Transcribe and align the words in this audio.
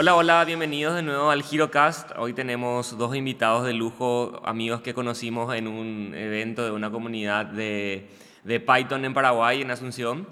Hola, 0.00 0.14
hola, 0.14 0.44
bienvenidos 0.44 0.94
de 0.94 1.02
nuevo 1.02 1.28
al 1.28 1.42
GiroCast. 1.42 2.12
Hoy 2.18 2.32
tenemos 2.32 2.96
dos 2.96 3.16
invitados 3.16 3.66
de 3.66 3.72
lujo, 3.72 4.40
amigos 4.44 4.80
que 4.80 4.94
conocimos 4.94 5.52
en 5.56 5.66
un 5.66 6.14
evento 6.14 6.64
de 6.64 6.70
una 6.70 6.88
comunidad 6.88 7.46
de, 7.46 8.08
de 8.44 8.60
Python 8.60 9.04
en 9.04 9.12
Paraguay, 9.12 9.60
en 9.60 9.72
Asunción. 9.72 10.28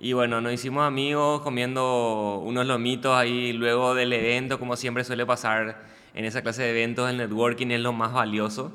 Y 0.00 0.14
bueno, 0.14 0.40
nos 0.40 0.52
hicimos 0.52 0.84
amigos 0.84 1.42
comiendo 1.42 2.40
unos 2.44 2.66
lomitos 2.66 3.16
ahí 3.16 3.52
luego 3.52 3.94
del 3.94 4.12
evento, 4.12 4.58
como 4.58 4.74
siempre 4.74 5.04
suele 5.04 5.24
pasar 5.24 5.80
en 6.12 6.24
esa 6.24 6.42
clase 6.42 6.64
de 6.64 6.70
eventos, 6.70 7.08
el 7.08 7.16
networking 7.18 7.68
es 7.68 7.78
lo 7.78 7.92
más 7.92 8.12
valioso. 8.12 8.72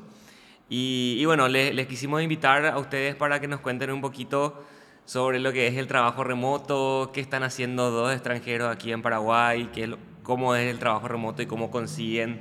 Y, 0.70 1.22
bueno, 1.26 1.48
les, 1.48 1.74
les, 1.74 1.86
quisimos 1.86 2.22
invitar 2.22 2.64
a 2.64 2.78
ustedes 2.78 3.14
para 3.14 3.40
que 3.42 3.46
nos 3.46 3.60
cuenten 3.60 3.90
un 3.90 4.00
poquito 4.00 4.64
sobre 5.04 5.38
lo 5.38 5.52
que 5.52 5.66
es 5.66 5.76
el 5.76 5.86
trabajo 5.86 6.24
remoto, 6.24 7.10
qué 7.12 7.20
están 7.20 7.42
haciendo 7.42 7.90
dos 7.90 8.10
extranjeros 8.14 8.74
aquí 8.74 8.90
en 8.90 9.02
Paraguay, 9.02 9.68
qué 9.74 9.82
es 9.82 9.88
lo, 9.90 9.98
cómo 10.30 10.54
es 10.54 10.70
el 10.70 10.78
trabajo 10.78 11.08
remoto 11.08 11.42
y 11.42 11.46
cómo 11.46 11.72
consiguen 11.72 12.40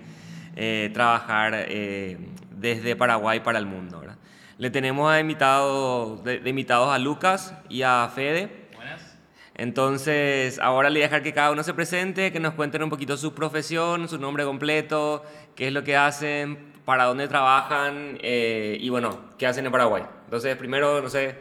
eh, 0.56 0.92
trabajar 0.94 1.54
eh, 1.56 2.20
desde 2.52 2.96
Paraguay 2.96 3.40
para 3.40 3.58
el 3.58 3.66
mundo. 3.66 4.02
¿verdad? 4.02 4.18
Le 4.60 4.70
tenemos 4.70 5.12
a 5.12 5.20
invitado, 5.20 6.18
de, 6.18 6.38
de, 6.38 6.50
invitados 6.52 6.94
a 6.94 7.00
Lucas 7.00 7.56
y 7.68 7.82
a 7.82 8.08
Fede. 8.14 8.70
Buenas. 8.76 9.18
Entonces, 9.56 10.60
ahora 10.60 10.92
le 10.92 11.00
voy 11.00 11.02
a 11.02 11.06
dejar 11.08 11.24
que 11.24 11.34
cada 11.34 11.50
uno 11.50 11.64
se 11.64 11.74
presente, 11.74 12.32
que 12.32 12.40
nos 12.40 12.54
cuenten 12.54 12.84
un 12.84 12.92
poquito 12.92 13.18
su 13.18 13.34
profesión, 13.34 14.08
su 14.08 14.20
nombre 14.20 14.44
completo, 14.44 15.26
qué 15.56 15.70
es 15.70 15.74
lo 15.74 15.84
que 15.84 15.98
hacen, 15.98 16.72
para 16.86 17.06
dónde 17.06 17.28
trabajan 17.28 18.20
eh, 18.22 18.78
y 18.80 18.90
bueno, 18.90 19.32
qué 19.40 19.48
hacen 19.48 19.66
en 19.66 19.72
Paraguay. 19.72 20.04
Entonces, 20.26 20.56
primero, 20.58 21.02
no 21.02 21.10
sé, 21.10 21.38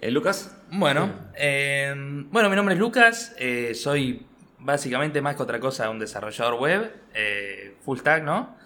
eh, 0.00 0.10
Lucas. 0.10 0.60
Bueno, 0.72 1.12
eh, 1.36 1.94
bueno, 2.28 2.50
mi 2.50 2.56
nombre 2.56 2.74
es 2.74 2.80
Lucas, 2.80 3.36
soy 3.74 4.26
básicamente 4.60 5.20
más 5.20 5.36
que 5.36 5.42
otra 5.42 5.60
cosa 5.60 5.90
un 5.90 5.98
desarrollador 5.98 6.54
web, 6.54 6.92
eh, 7.14 7.74
full 7.84 7.98
stack, 7.98 8.22
¿no? 8.22 8.56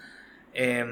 Eh, 0.53 0.85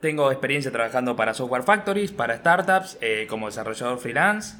tengo 0.00 0.30
experiencia 0.30 0.70
trabajando 0.70 1.16
para 1.16 1.34
software 1.34 1.62
factories, 1.64 2.12
para 2.12 2.36
startups, 2.36 2.98
eh, 3.00 3.26
como 3.28 3.46
desarrollador 3.46 3.98
freelance. 3.98 4.56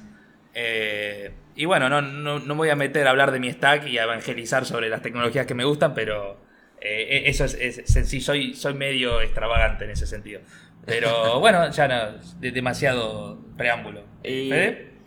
y 1.55 1.65
bueno, 1.65 1.89
no, 1.89 2.03
no, 2.03 2.41
no, 2.41 2.55
voy 2.55 2.71
a 2.71 2.77
meter 2.77 3.07
a 3.07 3.11
hablar 3.11 3.31
de 3.31 3.39
mi 3.39 3.53
stack 3.53 3.87
y 3.87 3.99
a 3.99 4.05
evangelizar 4.05 4.65
sobre 4.65 4.89
las 4.89 5.03
tecnologías 5.03 5.47
que 5.47 5.55
me 5.55 5.65
gustan, 5.65 5.95
pero 5.95 6.41
eso 6.81 7.45
es, 7.45 7.55
es, 7.55 8.09
sí, 8.09 8.21
soy, 8.21 8.55
soy 8.55 8.75
medio 8.75 9.21
extravagante 9.21 9.85
en 9.85 9.91
ese 9.91 10.07
sentido. 10.07 10.41
Pero 10.85 11.39
bueno, 11.41 11.71
ya 11.71 11.87
no, 11.87 12.19
demasiado 12.41 13.39
preámbulo. 13.57 14.05
¿Fede? 14.23 14.98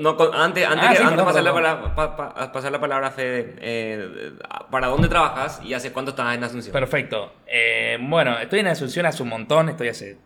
No, 0.00 0.10
antes, 0.32 0.66
antes, 0.66 0.88
ah, 0.88 0.94
sí, 0.96 1.02
antes 1.02 1.24
pasar, 1.24 1.42
la 1.42 1.52
palabra, 1.52 1.94
pa, 1.94 2.16
pa, 2.16 2.52
pasar, 2.52 2.72
la 2.72 2.80
palabra, 2.80 3.08
a 3.08 3.10
Fede, 3.10 3.56
eh, 3.60 4.32
¿para 4.70 4.86
dónde 4.86 5.08
trabajas 5.08 5.60
y 5.62 5.74
hace 5.74 5.92
cuánto 5.92 6.10
estás 6.10 6.34
en 6.34 6.44
Asunción? 6.44 6.72
Perfecto. 6.72 7.34
Eh, 7.46 7.98
bueno, 8.00 8.38
estoy 8.38 8.60
en 8.60 8.68
Asunción 8.68 9.06
hace 9.06 9.22
un 9.22 9.28
montón, 9.28 9.68
estoy 9.68 9.88
hace 9.88 10.18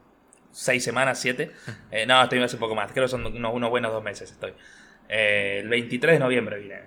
seis 0.51 0.85
semanas, 0.85 1.19
siete. 1.19 1.53
Eh, 1.91 2.07
no, 2.07 2.23
estoy 2.23 2.43
hace 2.43 2.57
un 2.57 2.61
poco 2.61 2.75
más, 2.75 2.91
creo 2.93 3.05
que 3.05 3.09
son 3.09 3.25
unos, 3.25 3.55
unos 3.55 3.71
buenos 3.71 3.93
dos 3.93 4.03
meses 4.03 4.33
estoy. 4.33 4.53
El 5.09 5.69
23 5.69 6.15
de 6.15 6.19
noviembre 6.19 6.59
vine. 6.59 6.81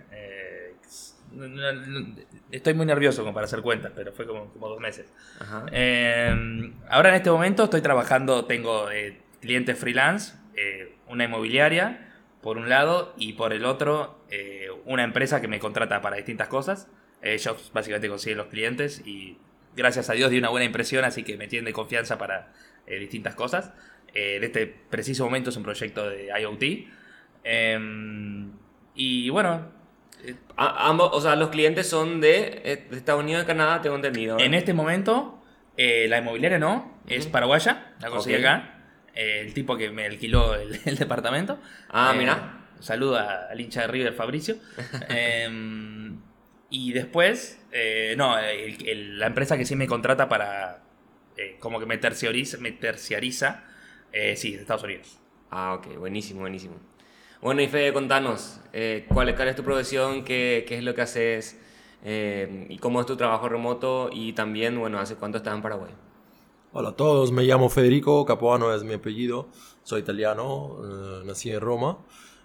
estoy 2.52 2.74
muy 2.74 2.86
nervioso 2.86 3.22
como 3.22 3.34
para 3.34 3.46
hacer 3.46 3.62
cuentas, 3.62 3.92
pero 3.96 4.12
fue 4.12 4.26
como, 4.26 4.52
como 4.52 4.68
dos 4.68 4.80
meses. 4.80 5.12
ahora 6.90 7.10
en 7.10 7.16
este 7.16 7.32
momento 7.32 7.66
estoy 7.66 7.82
trabajando, 7.82 8.46
tengo 8.46 8.88
clientes 9.40 9.78
freelance, 9.78 10.34
una 11.08 11.26
inmobiliaria 11.26 12.07
por 12.42 12.58
un 12.58 12.70
lado, 12.70 13.14
y 13.18 13.34
por 13.34 13.54
el 13.54 13.66
otro, 13.66 14.20
eh, 14.30 14.68
una 14.86 15.04
empresa 15.04 15.42
que 15.42 15.48
me 15.48 15.60
contrata 15.60 16.02
para 16.02 16.18
distintas 16.18 16.48
cosas. 16.48 16.88
Ellos 17.22 17.72
básicamente 17.74 18.10
consiguen 18.10 18.38
los 18.38 18.48
clientes 18.48 19.02
y 19.06 19.38
gracias 19.76 20.10
a 20.10 20.14
Dios 20.14 20.30
di 20.30 20.38
una 20.38 20.50
buena 20.50 20.66
impresión, 20.66 21.04
así 21.04 21.24
que 21.24 21.36
me 21.38 21.48
tienen 21.48 21.66
de 21.66 21.74
confianza 21.74 22.18
para 22.18 22.54
eh, 22.86 23.00
distintas 23.00 23.36
cosas. 23.36 23.74
Eh, 24.14 24.38
en 24.38 24.44
este 24.44 24.68
preciso 24.68 25.26
momento 25.26 25.50
es 25.50 25.58
un 25.58 25.64
proyecto 25.64 26.08
de 26.10 26.30
IoT. 26.40 26.88
Em, 27.44 28.52
y 28.96 29.30
bueno. 29.30 29.76
A, 30.58 30.90
ambos, 30.90 31.12
o 31.14 31.22
sea, 31.22 31.36
los 31.36 31.50
clientes 31.50 31.88
son 31.88 32.20
de, 32.22 32.86
de, 32.90 32.98
Estados 32.98 33.24
Unidos 33.24 33.44
y 33.44 33.48
Canadá, 33.48 33.82
tengo 33.82 33.96
entendido. 33.96 34.40
En 34.40 34.56
este 34.56 34.74
momento, 34.74 35.40
la 35.78 36.18
inmobiliaria 36.18 36.58
no, 36.58 37.00
es 37.08 37.28
paraguaya, 37.28 37.94
la 38.02 38.10
conseguí 38.10 38.36
okay. 38.38 38.46
acá 38.46 38.77
el 39.18 39.54
tipo 39.54 39.76
que 39.76 39.90
me 39.90 40.06
alquiló 40.06 40.56
el, 40.56 40.80
el 40.86 40.98
departamento. 40.98 41.60
Ah, 41.90 42.12
eh, 42.14 42.18
mira. 42.18 42.58
Saluda 42.80 43.48
al 43.50 43.60
hincha 43.60 43.82
de 43.82 43.88
River, 43.88 44.14
Fabricio. 44.14 44.58
eh, 45.10 46.12
y 46.70 46.92
después, 46.92 47.60
eh, 47.72 48.14
no, 48.18 48.38
el, 48.38 48.88
el, 48.88 49.20
la 49.20 49.28
empresa 49.28 49.58
que 49.58 49.66
sí 49.66 49.76
me 49.76 49.88
contrata 49.88 50.30
para. 50.30 50.84
Eh, 51.38 51.58
como 51.60 51.80
que 51.80 51.86
me 51.86 51.98
terciariza, 51.98 52.58
me 52.58 52.72
terciariza 52.72 53.64
sí, 54.36 54.54
de 54.54 54.62
Estados 54.62 54.84
Unidos. 54.84 55.20
Ah, 55.52 55.76
ok, 55.76 55.98
buenísimo, 55.98 56.42
buenísimo. 56.42 56.76
Bueno, 57.42 57.62
y 57.62 57.68
Fede, 57.68 57.94
contanos, 57.94 58.60
¿cuál, 59.08 59.36
¿cuál, 59.36 59.48
es 59.48 59.56
tu 59.56 59.64
profesión? 59.64 60.24
¿Qué, 60.24 60.66
qué 60.68 60.80
es 60.80 60.84
lo 60.84 60.96
que 60.96 61.04
haces? 61.04 61.60
¿Y 62.04 62.78
cómo 62.80 63.00
es 63.00 63.06
tu 63.06 63.16
trabajo 63.16 63.48
remoto? 63.48 64.10
Y 64.12 64.34
también, 64.34 64.80
bueno, 64.80 64.98
¿hace 64.98 65.16
cuánto 65.16 65.38
estás 65.38 65.54
en 65.54 65.62
Paraguay? 65.62 65.92
Hola 66.80 66.90
a 66.90 66.96
todos, 66.96 67.32
me 67.32 67.42
llamo 67.42 67.70
Federico, 67.70 68.24
Capuano 68.24 68.72
es 68.72 68.84
mi 68.84 68.94
apellido, 68.94 69.48
soy 69.82 70.02
italiano, 70.02 70.78
eh, 70.84 71.26
nací 71.26 71.50
en 71.50 71.60
Roma. 71.60 71.98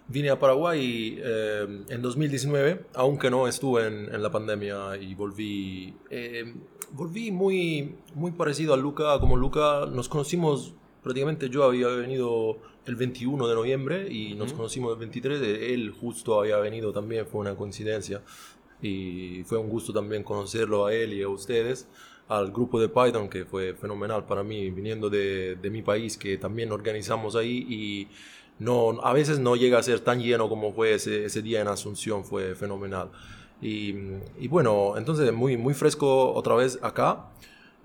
Vine 0.07 0.31
a 0.31 0.39
Paraguay 0.39 1.19
eh, 1.23 1.83
en 1.87 2.01
2019, 2.01 2.83
aunque 2.95 3.29
no 3.29 3.47
estuve 3.47 3.85
en, 3.85 4.11
en 4.11 4.23
la 4.23 4.31
pandemia 4.31 4.97
y 4.97 5.13
volví, 5.13 5.93
eh, 6.09 6.51
volví 6.93 7.29
muy, 7.31 7.95
muy 8.15 8.31
parecido 8.31 8.73
a 8.73 8.77
Luca, 8.77 9.19
como 9.19 9.37
Luca 9.37 9.85
nos 9.85 10.09
conocimos 10.09 10.73
prácticamente 11.03 11.49
yo 11.49 11.63
había 11.63 11.89
venido 11.89 12.57
el 12.87 12.95
21 12.95 13.47
de 13.47 13.53
noviembre 13.53 14.11
y 14.11 14.33
nos 14.33 14.49
uh 14.49 14.53
-huh. 14.53 14.57
conocimos 14.57 14.93
el 14.93 14.97
23, 14.97 15.41
él 15.43 15.91
justo 15.91 16.39
había 16.39 16.57
venido 16.57 16.91
también, 16.91 17.27
fue 17.27 17.41
una 17.41 17.53
coincidencia 17.55 18.23
y 18.81 19.43
fue 19.43 19.59
un 19.59 19.69
gusto 19.69 19.93
también 19.93 20.23
conocerlo 20.23 20.87
a 20.87 20.93
él 20.95 21.13
y 21.13 21.21
a 21.21 21.29
ustedes 21.29 21.87
al 22.37 22.51
grupo 22.51 22.79
de 22.79 22.89
Python, 22.89 23.29
que 23.29 23.45
fue 23.45 23.73
fenomenal 23.75 24.25
para 24.25 24.43
mí, 24.43 24.71
viniendo 24.71 25.09
de, 25.09 25.55
de, 25.55 25.69
mi 25.69 25.81
país, 25.81 26.17
que 26.17 26.37
también 26.37 26.71
organizamos 26.71 27.35
ahí 27.35 27.65
y 27.69 28.07
no, 28.59 28.99
a 29.03 29.13
veces 29.13 29.39
no 29.39 29.55
llega 29.55 29.77
a 29.77 29.83
ser 29.83 29.99
tan 29.99 30.19
lleno 30.21 30.49
como 30.49 30.73
fue 30.73 30.93
ese, 30.95 31.25
ese 31.25 31.41
día 31.41 31.61
en 31.61 31.67
Asunción, 31.67 32.23
fue 32.23 32.55
fenomenal. 32.55 33.09
Y, 33.61 33.95
y, 34.39 34.47
bueno, 34.47 34.95
entonces 34.97 35.31
muy, 35.31 35.57
muy 35.57 35.73
fresco 35.73 36.33
otra 36.33 36.55
vez 36.55 36.79
acá. 36.81 37.29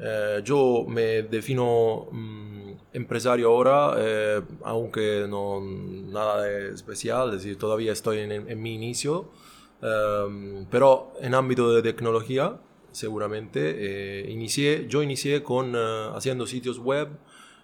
Eh, 0.01 0.41
yo 0.45 0.85
me 0.89 1.23
defino 1.23 2.09
mm, 2.11 2.73
empresario 2.93 3.49
ahora, 3.49 3.95
eh, 3.99 4.43
aunque 4.65 5.27
no 5.29 5.61
nada 5.61 6.43
de 6.43 6.73
especial, 6.73 7.29
es 7.29 7.43
decir, 7.43 7.59
todavía 7.59 7.93
estoy 7.93 8.21
en, 8.21 8.33
en 8.33 8.63
mi 8.63 8.75
inicio, 8.75 9.31
eh, 9.83 10.65
pero 10.71 11.13
en 11.21 11.35
ámbito 11.35 11.73
de 11.75 11.83
tecnología 11.83 12.59
seguramente. 12.99 13.77
Eh, 13.79 14.31
inicié, 14.31 14.87
yo 14.89 15.03
inicié 15.03 15.43
con 15.43 15.75
uh, 15.75 16.15
haciendo 16.17 16.47
sitios 16.47 16.79
web. 16.79 17.09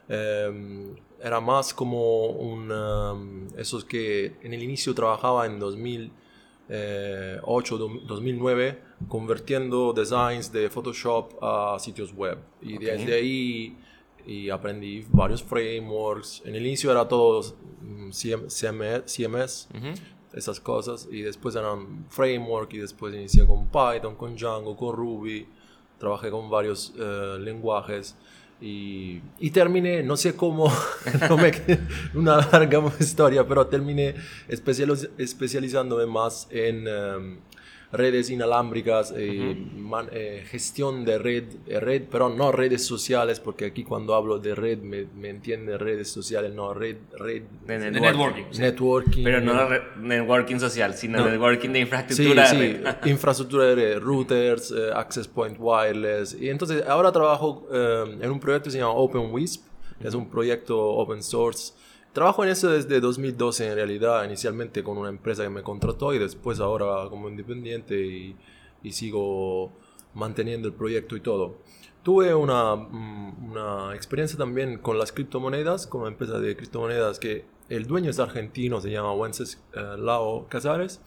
Eh, 0.08 0.94
era 1.22 1.40
más 1.40 1.74
como 1.74 2.26
un, 2.26 2.70
um, 2.70 3.46
esos 3.56 3.84
que 3.84 4.36
en 4.42 4.52
el 4.52 4.62
inicio 4.62 4.94
trabajaba 4.94 5.46
en 5.46 5.58
2008, 5.58 7.78
2009, 7.78 8.78
convirtiendo 9.08 9.94
designs 9.94 10.52
de 10.52 10.68
Photoshop 10.68 11.42
a 11.42 11.78
sitios 11.78 12.12
web. 12.12 12.36
Y 12.60 12.76
okay. 12.76 12.88
desde 12.88 13.14
ahí 13.14 13.78
y 14.26 14.50
aprendí 14.50 15.06
varios 15.10 15.42
frameworks. 15.42 16.42
En 16.44 16.54
el 16.54 16.66
inicio 16.66 16.90
era 16.90 17.08
todo 17.08 17.40
CMS, 18.10 19.06
CMS 19.06 19.68
uh 19.72 19.78
-huh 19.78 20.13
esas 20.34 20.60
cosas 20.60 21.08
y 21.10 21.22
después 21.22 21.54
eran 21.54 22.06
framework 22.08 22.72
y 22.74 22.78
después 22.78 23.14
inicié 23.14 23.46
con 23.46 23.66
Python, 23.66 24.16
con 24.16 24.34
Django, 24.36 24.76
con 24.76 24.94
Ruby, 24.94 25.46
trabajé 25.98 26.30
con 26.30 26.50
varios 26.50 26.92
uh, 26.96 27.38
lenguajes 27.38 28.16
y, 28.60 29.20
y, 29.38 29.50
terminé, 29.50 30.02
no 30.02 30.16
sé 30.16 30.34
cómo, 30.34 30.72
no 31.28 31.36
me, 31.36 31.52
una 32.14 32.36
larga 32.36 32.82
historia, 33.00 33.46
pero 33.46 33.66
terminé 33.66 34.14
especializ 34.48 35.10
especializándome 35.18 36.06
más 36.06 36.46
en 36.50 36.86
um, 36.88 37.36
redes 37.94 38.30
inalámbricas, 38.30 39.12
eh, 39.16 39.16
uh 39.16 39.42
-huh. 39.42 39.76
man, 39.78 40.08
eh, 40.12 40.44
gestión 40.50 41.04
de 41.04 41.18
red, 41.18 41.44
eh, 41.66 41.80
red, 41.80 42.02
pero 42.10 42.28
no 42.28 42.52
redes 42.52 42.84
sociales, 42.86 43.40
porque 43.40 43.66
aquí 43.66 43.84
cuando 43.84 44.14
hablo 44.14 44.38
de 44.38 44.54
red 44.54 44.78
me, 44.78 45.06
me 45.16 45.30
entiende 45.30 45.78
redes 45.78 46.10
sociales, 46.10 46.52
no 46.52 46.74
red, 46.74 46.96
red 47.18 47.42
de, 47.66 47.90
networking, 47.90 48.44
sí. 48.50 48.60
networking. 48.60 49.24
Pero 49.24 49.40
no 49.40 49.68
red, 49.68 49.82
networking 50.00 50.58
social, 50.58 50.94
sino 50.94 51.18
no. 51.18 51.28
networking 51.30 51.70
de 51.70 51.80
infraestructura. 51.80 52.46
Sí, 52.46 52.56
de 52.56 52.94
sí, 53.02 53.10
infraestructura 53.10 53.66
de 53.66 53.74
red, 53.74 53.98
routers, 54.00 54.70
uh, 54.70 54.92
access 54.94 55.28
point 55.28 55.56
wireless. 55.58 56.34
Y 56.34 56.48
entonces 56.48 56.84
ahora 56.86 57.12
trabajo 57.12 57.66
en 57.70 58.30
un 58.30 58.40
proyecto 58.40 58.64
que 58.64 58.72
se 58.72 58.78
llama 58.78 58.92
OpenWisp, 58.92 59.64
que 60.00 60.08
es 60.08 60.14
un 60.14 60.28
proyecto 60.28 60.78
open 60.78 61.22
source 61.22 61.72
Trabajo 62.14 62.44
en 62.44 62.50
eso 62.50 62.70
desde 62.70 63.00
2012 63.00 63.70
en 63.70 63.74
realidad, 63.74 64.24
inicialmente 64.24 64.84
con 64.84 64.96
una 64.98 65.08
empresa 65.08 65.42
que 65.42 65.48
me 65.50 65.64
contrató 65.64 66.14
y 66.14 66.20
después 66.20 66.60
ahora 66.60 67.10
como 67.10 67.28
independiente 67.28 68.00
y, 68.06 68.36
y 68.84 68.92
sigo 68.92 69.72
manteniendo 70.14 70.68
el 70.68 70.74
proyecto 70.74 71.16
y 71.16 71.20
todo. 71.20 71.56
Tuve 72.04 72.32
una, 72.32 72.76
mm, 72.76 73.50
una 73.50 73.94
experiencia 73.96 74.38
también 74.38 74.78
con 74.78 74.96
las 74.96 75.10
criptomonedas, 75.10 75.88
con 75.88 76.02
una 76.02 76.10
empresa 76.10 76.38
de 76.38 76.56
criptomonedas 76.56 77.18
que 77.18 77.46
el 77.68 77.88
dueño 77.88 78.10
es 78.10 78.20
argentino, 78.20 78.80
se 78.80 78.92
llama 78.92 79.12
Wences 79.12 79.60
eh, 79.74 80.44
Casares. 80.48 81.00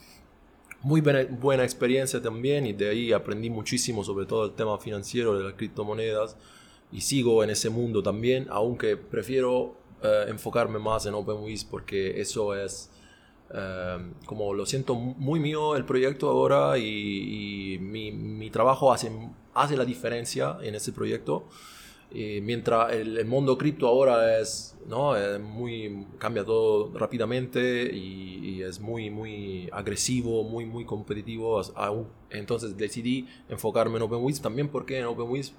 Muy 0.81 1.00
buena, 1.00 1.24
buena 1.24 1.63
experiencia 1.63 2.21
también 2.21 2.65
y 2.65 2.74
de 2.74 2.89
ahí 2.89 3.13
aprendí 3.13 3.50
muchísimo 3.50 4.04
sobre 4.04 4.25
todo 4.25 4.44
el 4.44 4.51
tema 4.56 4.77
financiero 4.77 5.38
de 5.38 5.45
las 5.45 5.54
criptomonedas 5.54 6.36
y 6.92 7.00
sigo 7.00 7.45
en 7.45 7.50
ese 7.50 7.69
mundo 7.69 8.04
también, 8.04 8.48
aunque 8.50 8.98
prefiero 8.98 9.87
eh, 10.01 10.25
enfocarme 10.27 10.79
más 10.79 11.05
en 11.05 11.13
OpenWiz 11.13 11.63
porque 11.63 12.21
eso 12.21 12.55
es 12.55 12.89
eh, 13.53 13.97
como 14.25 14.53
lo 14.53 14.65
siento 14.65 14.95
muy 14.95 15.39
mío 15.39 15.75
el 15.75 15.85
proyecto 15.85 16.29
ahora 16.29 16.77
y, 16.77 17.77
mi, 17.81 18.11
mi, 18.11 18.49
trabajo 18.49 18.91
hace, 18.91 19.11
hace 19.53 19.77
la 19.77 19.85
diferencia 19.85 20.57
en 20.61 20.75
ese 20.75 20.91
proyecto. 20.91 21.45
Y 22.11 22.39
mientras 22.41 22.94
el, 22.94 23.25
mundo 23.25 23.57
cripto 23.57 23.88
ahora 23.88 24.39
es, 24.39 24.77
¿no? 24.88 25.13
muy, 25.41 26.05
cambia 26.17 26.45
todo 26.45 26.97
rápidamente 26.97 27.94
y, 27.94 28.61
es 28.61 28.79
muy, 28.79 29.09
muy 29.09 29.69
agresivo, 29.71 30.44
muy, 30.44 30.65
muy 30.65 30.85
competitivo. 30.85 31.61
Entonces 32.29 32.75
decidí 32.77 33.27
enfocarme 33.49 33.97
en 33.97 34.03
OpenWiz 34.03 34.41
también 34.41 34.69
porque 34.69 34.99
en 34.99 35.05
OpenWiz 35.05 35.53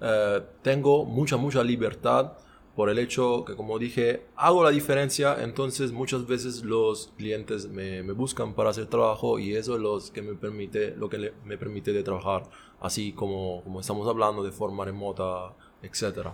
eh, 0.00 0.42
tengo 0.62 1.04
mucha, 1.04 1.36
mucha 1.36 1.62
libertad 1.62 2.32
por 2.74 2.88
el 2.88 2.98
hecho 2.98 3.44
que, 3.44 3.56
como 3.56 3.78
dije, 3.78 4.24
hago 4.36 4.62
la 4.64 4.70
diferencia, 4.70 5.36
entonces 5.42 5.92
muchas 5.92 6.26
veces 6.26 6.62
los 6.64 7.12
clientes 7.16 7.68
me, 7.68 8.02
me 8.02 8.12
buscan 8.12 8.54
para 8.54 8.70
hacer 8.70 8.86
trabajo 8.86 9.38
y 9.38 9.54
eso 9.54 9.74
es 9.74 9.80
lo 9.80 9.98
que 10.12 10.22
me 10.22 10.34
permite, 10.34 10.94
lo 10.96 11.08
que 11.08 11.32
me 11.44 11.58
permite 11.58 11.92
de 11.92 12.02
trabajar 12.02 12.44
así 12.80 13.12
como, 13.12 13.62
como 13.62 13.80
estamos 13.80 14.08
hablando, 14.08 14.42
de 14.42 14.52
forma 14.52 14.84
remota, 14.84 15.52
etc. 15.82 16.28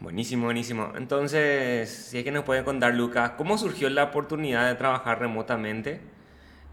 Buenísimo, 0.00 0.44
buenísimo. 0.44 0.92
Entonces, 0.96 1.88
si 1.90 2.18
es 2.18 2.24
que 2.24 2.30
nos 2.30 2.44
puede 2.44 2.64
contar, 2.64 2.94
Lucas, 2.94 3.32
¿cómo 3.36 3.56
surgió 3.58 3.88
la 3.90 4.04
oportunidad 4.04 4.68
de 4.68 4.74
trabajar 4.74 5.20
remotamente? 5.20 6.00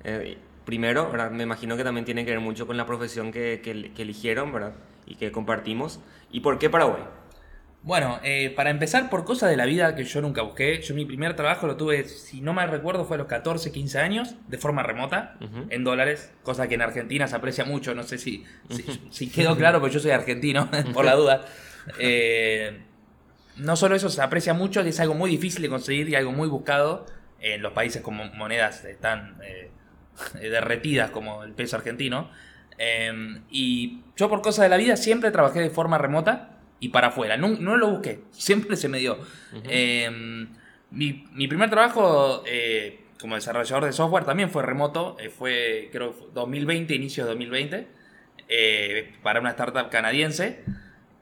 Eh, 0.04 0.38
primero, 0.66 1.12
¿verdad? 1.12 1.32
me 1.32 1.44
imagino 1.44 1.78
que 1.78 1.84
también 1.84 2.06
tiene 2.06 2.26
que 2.26 2.32
ver 2.32 2.40
mucho 2.40 2.68
con 2.68 2.78
la 2.78 2.86
profesión 2.86 3.32
que, 3.32 3.62
que, 3.64 3.94
que 3.94 4.02
eligieron 4.02 4.52
¿verdad? 4.52 4.74
y 5.06 5.16
que 5.16 5.32
compartimos. 5.32 6.00
¿Y 6.32 6.42
por 6.42 6.58
qué 6.58 6.70
Paraguay? 6.70 7.04
Bueno, 7.84 8.20
eh, 8.24 8.54
para 8.56 8.70
empezar, 8.70 9.10
por 9.10 9.26
cosas 9.26 9.50
de 9.50 9.58
la 9.58 9.66
vida 9.66 9.96
que 9.96 10.04
yo 10.04 10.22
nunca 10.22 10.44
busqué, 10.44 10.82
yo 10.84 10.94
mi 10.94 11.04
primer 11.06 11.36
trabajo 11.36 11.66
lo 11.66 11.78
tuve, 11.78 12.08
si 12.08 12.40
no 12.40 12.54
mal 12.54 12.70
recuerdo, 12.70 13.06
fue 13.06 13.16
a 13.16 13.18
los 13.18 13.28
14, 13.28 13.72
15 13.72 14.00
años, 14.00 14.36
de 14.48 14.60
forma 14.60 14.84
remota, 14.84 15.36
en 15.70 15.84
dólares, 15.84 16.32
cosa 16.44 16.68
que 16.68 16.76
en 16.76 16.84
Argentina 16.84 17.28
se 17.28 17.36
aprecia 17.36 17.66
mucho, 17.66 17.96
no 17.96 18.04
sé 18.04 18.20
si, 18.20 18.46
si, 19.10 19.30
quedó 19.32 19.58
claro, 19.58 19.82
pero 19.82 19.92
yo 19.92 20.00
soy 20.00 20.12
argentino, 20.12 20.70
por 20.94 21.06
la 21.06 21.16
duda. 21.16 21.46
Eh, 21.98 22.82
no 23.58 23.76
solo 23.76 23.96
eso 23.96 24.10
se 24.10 24.22
aprecia 24.22 24.54
mucho, 24.54 24.82
es 24.82 25.00
algo 25.00 25.16
muy 25.16 25.32
difícil 25.32 25.64
de 25.64 25.70
conseguir 25.70 26.08
y 26.08 26.16
algo 26.16 26.32
muy 26.32 26.48
buscado 26.48 27.08
en 27.40 27.64
los 27.64 27.74
países 27.74 28.04
con 28.04 28.16
monedas 28.38 28.86
tan 29.00 29.38
eh, 29.44 29.72
derretidas 30.40 31.10
como 31.10 31.44
el 31.44 31.54
peso 31.54 31.78
argentino. 31.78 32.30
y 33.50 34.02
yo 34.16 34.30
por 34.30 34.44
cosas 34.44 34.64
de 34.64 34.70
la 34.70 34.78
vida 34.78 34.98
siempre 34.98 35.32
trabajé 35.32 35.62
de 35.62 35.72
forma 35.72 35.98
remota 35.98 36.61
y 36.82 36.90
para 36.90 37.08
afuera. 37.08 37.38
No, 37.38 37.48
no 37.48 37.78
lo 37.78 37.90
busqué, 37.90 38.20
siempre 38.32 38.76
se 38.76 38.90
me 38.90 38.98
dio. 38.98 39.20
Em, 39.70 40.50
mi, 40.90 41.26
mi, 41.32 41.48
primer 41.48 41.70
trabajo 41.70 42.44
eh, 42.46 43.02
como 43.20 43.36
desarrollador 43.36 43.86
de 43.86 43.94
software 43.94 44.26
también 44.26 44.50
fue 44.50 44.64
remoto, 44.64 45.16
eh, 45.20 45.30
fue 45.30 45.90
creo 45.92 46.14
2020, 46.34 46.94
inicio 46.96 47.24
de 47.24 47.30
2020, 47.30 47.88
eh, 48.50 49.14
para 49.22 49.40
una 49.40 49.52
startup 49.52 49.90
canadiense. 49.90 50.64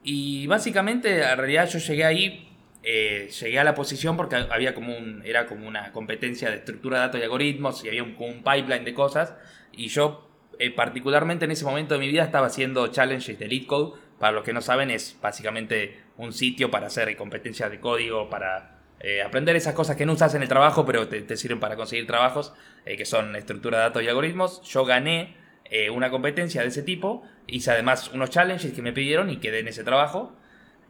Y 0.02 0.46
básicamente, 0.46 1.22
en 1.22 1.36
realidad 1.36 1.68
yo 1.68 1.78
llegué 1.78 2.04
ahí, 2.04 2.48
llegué 2.82 3.58
a 3.58 3.64
la 3.64 3.74
posición 3.74 4.16
porque 4.16 4.36
había 4.36 4.74
como 4.74 4.96
un, 4.96 5.22
era 5.26 5.44
como 5.44 5.68
una 5.68 5.92
competencia 5.92 6.48
de 6.48 6.56
estructura 6.56 7.00
de 7.00 7.06
datos 7.06 7.20
y 7.20 7.24
algoritmos 7.24 7.84
y 7.84 7.88
había 7.88 8.02
un, 8.02 8.16
un 8.18 8.42
pipeline 8.42 8.86
de 8.86 8.94
cosas. 8.94 9.34
Y 9.72 9.88
yo 9.88 10.26
particularmente 10.74 11.44
en 11.44 11.50
ese 11.50 11.66
momento 11.66 11.94
de 11.94 12.00
mi 12.00 12.08
vida 12.08 12.24
estaba 12.24 12.46
haciendo 12.46 12.86
challenges 12.88 13.38
de 13.38 13.46
lead 13.46 13.66
code 13.66 13.98
para 14.20 14.32
los 14.32 14.44
que 14.44 14.52
no 14.52 14.60
saben, 14.60 14.90
es 14.90 15.16
básicamente 15.20 15.98
un 16.18 16.34
sitio 16.34 16.70
para 16.70 16.88
hacer 16.88 17.16
competencias 17.16 17.70
de 17.70 17.80
código, 17.80 18.28
para 18.28 18.76
eh, 19.00 19.22
aprender 19.22 19.56
esas 19.56 19.72
cosas 19.72 19.96
que 19.96 20.04
no 20.04 20.12
usas 20.12 20.34
en 20.34 20.42
el 20.42 20.48
trabajo, 20.48 20.84
pero 20.84 21.08
te, 21.08 21.36
sirven 21.38 21.58
para 21.58 21.74
conseguir 21.74 22.06
trabajos, 22.06 22.52
eh, 22.84 22.98
que 22.98 23.06
son 23.06 23.34
estructura 23.34 23.78
de 23.78 23.84
datos 23.84 24.02
y 24.02 24.08
algoritmos. 24.08 24.60
Yo 24.64 24.84
gané 24.84 25.36
eh, 25.64 25.88
una 25.88 26.10
competencia 26.10 26.60
de 26.60 26.68
ese 26.68 26.82
tipo, 26.82 27.22
hice 27.46 27.70
además 27.70 28.10
unos 28.12 28.28
challenges 28.28 28.74
que 28.74 28.82
me 28.82 28.92
pidieron 28.92 29.30
y 29.30 29.38
quedé 29.38 29.60
en 29.60 29.68
ese 29.68 29.84
trabajo. 29.84 30.36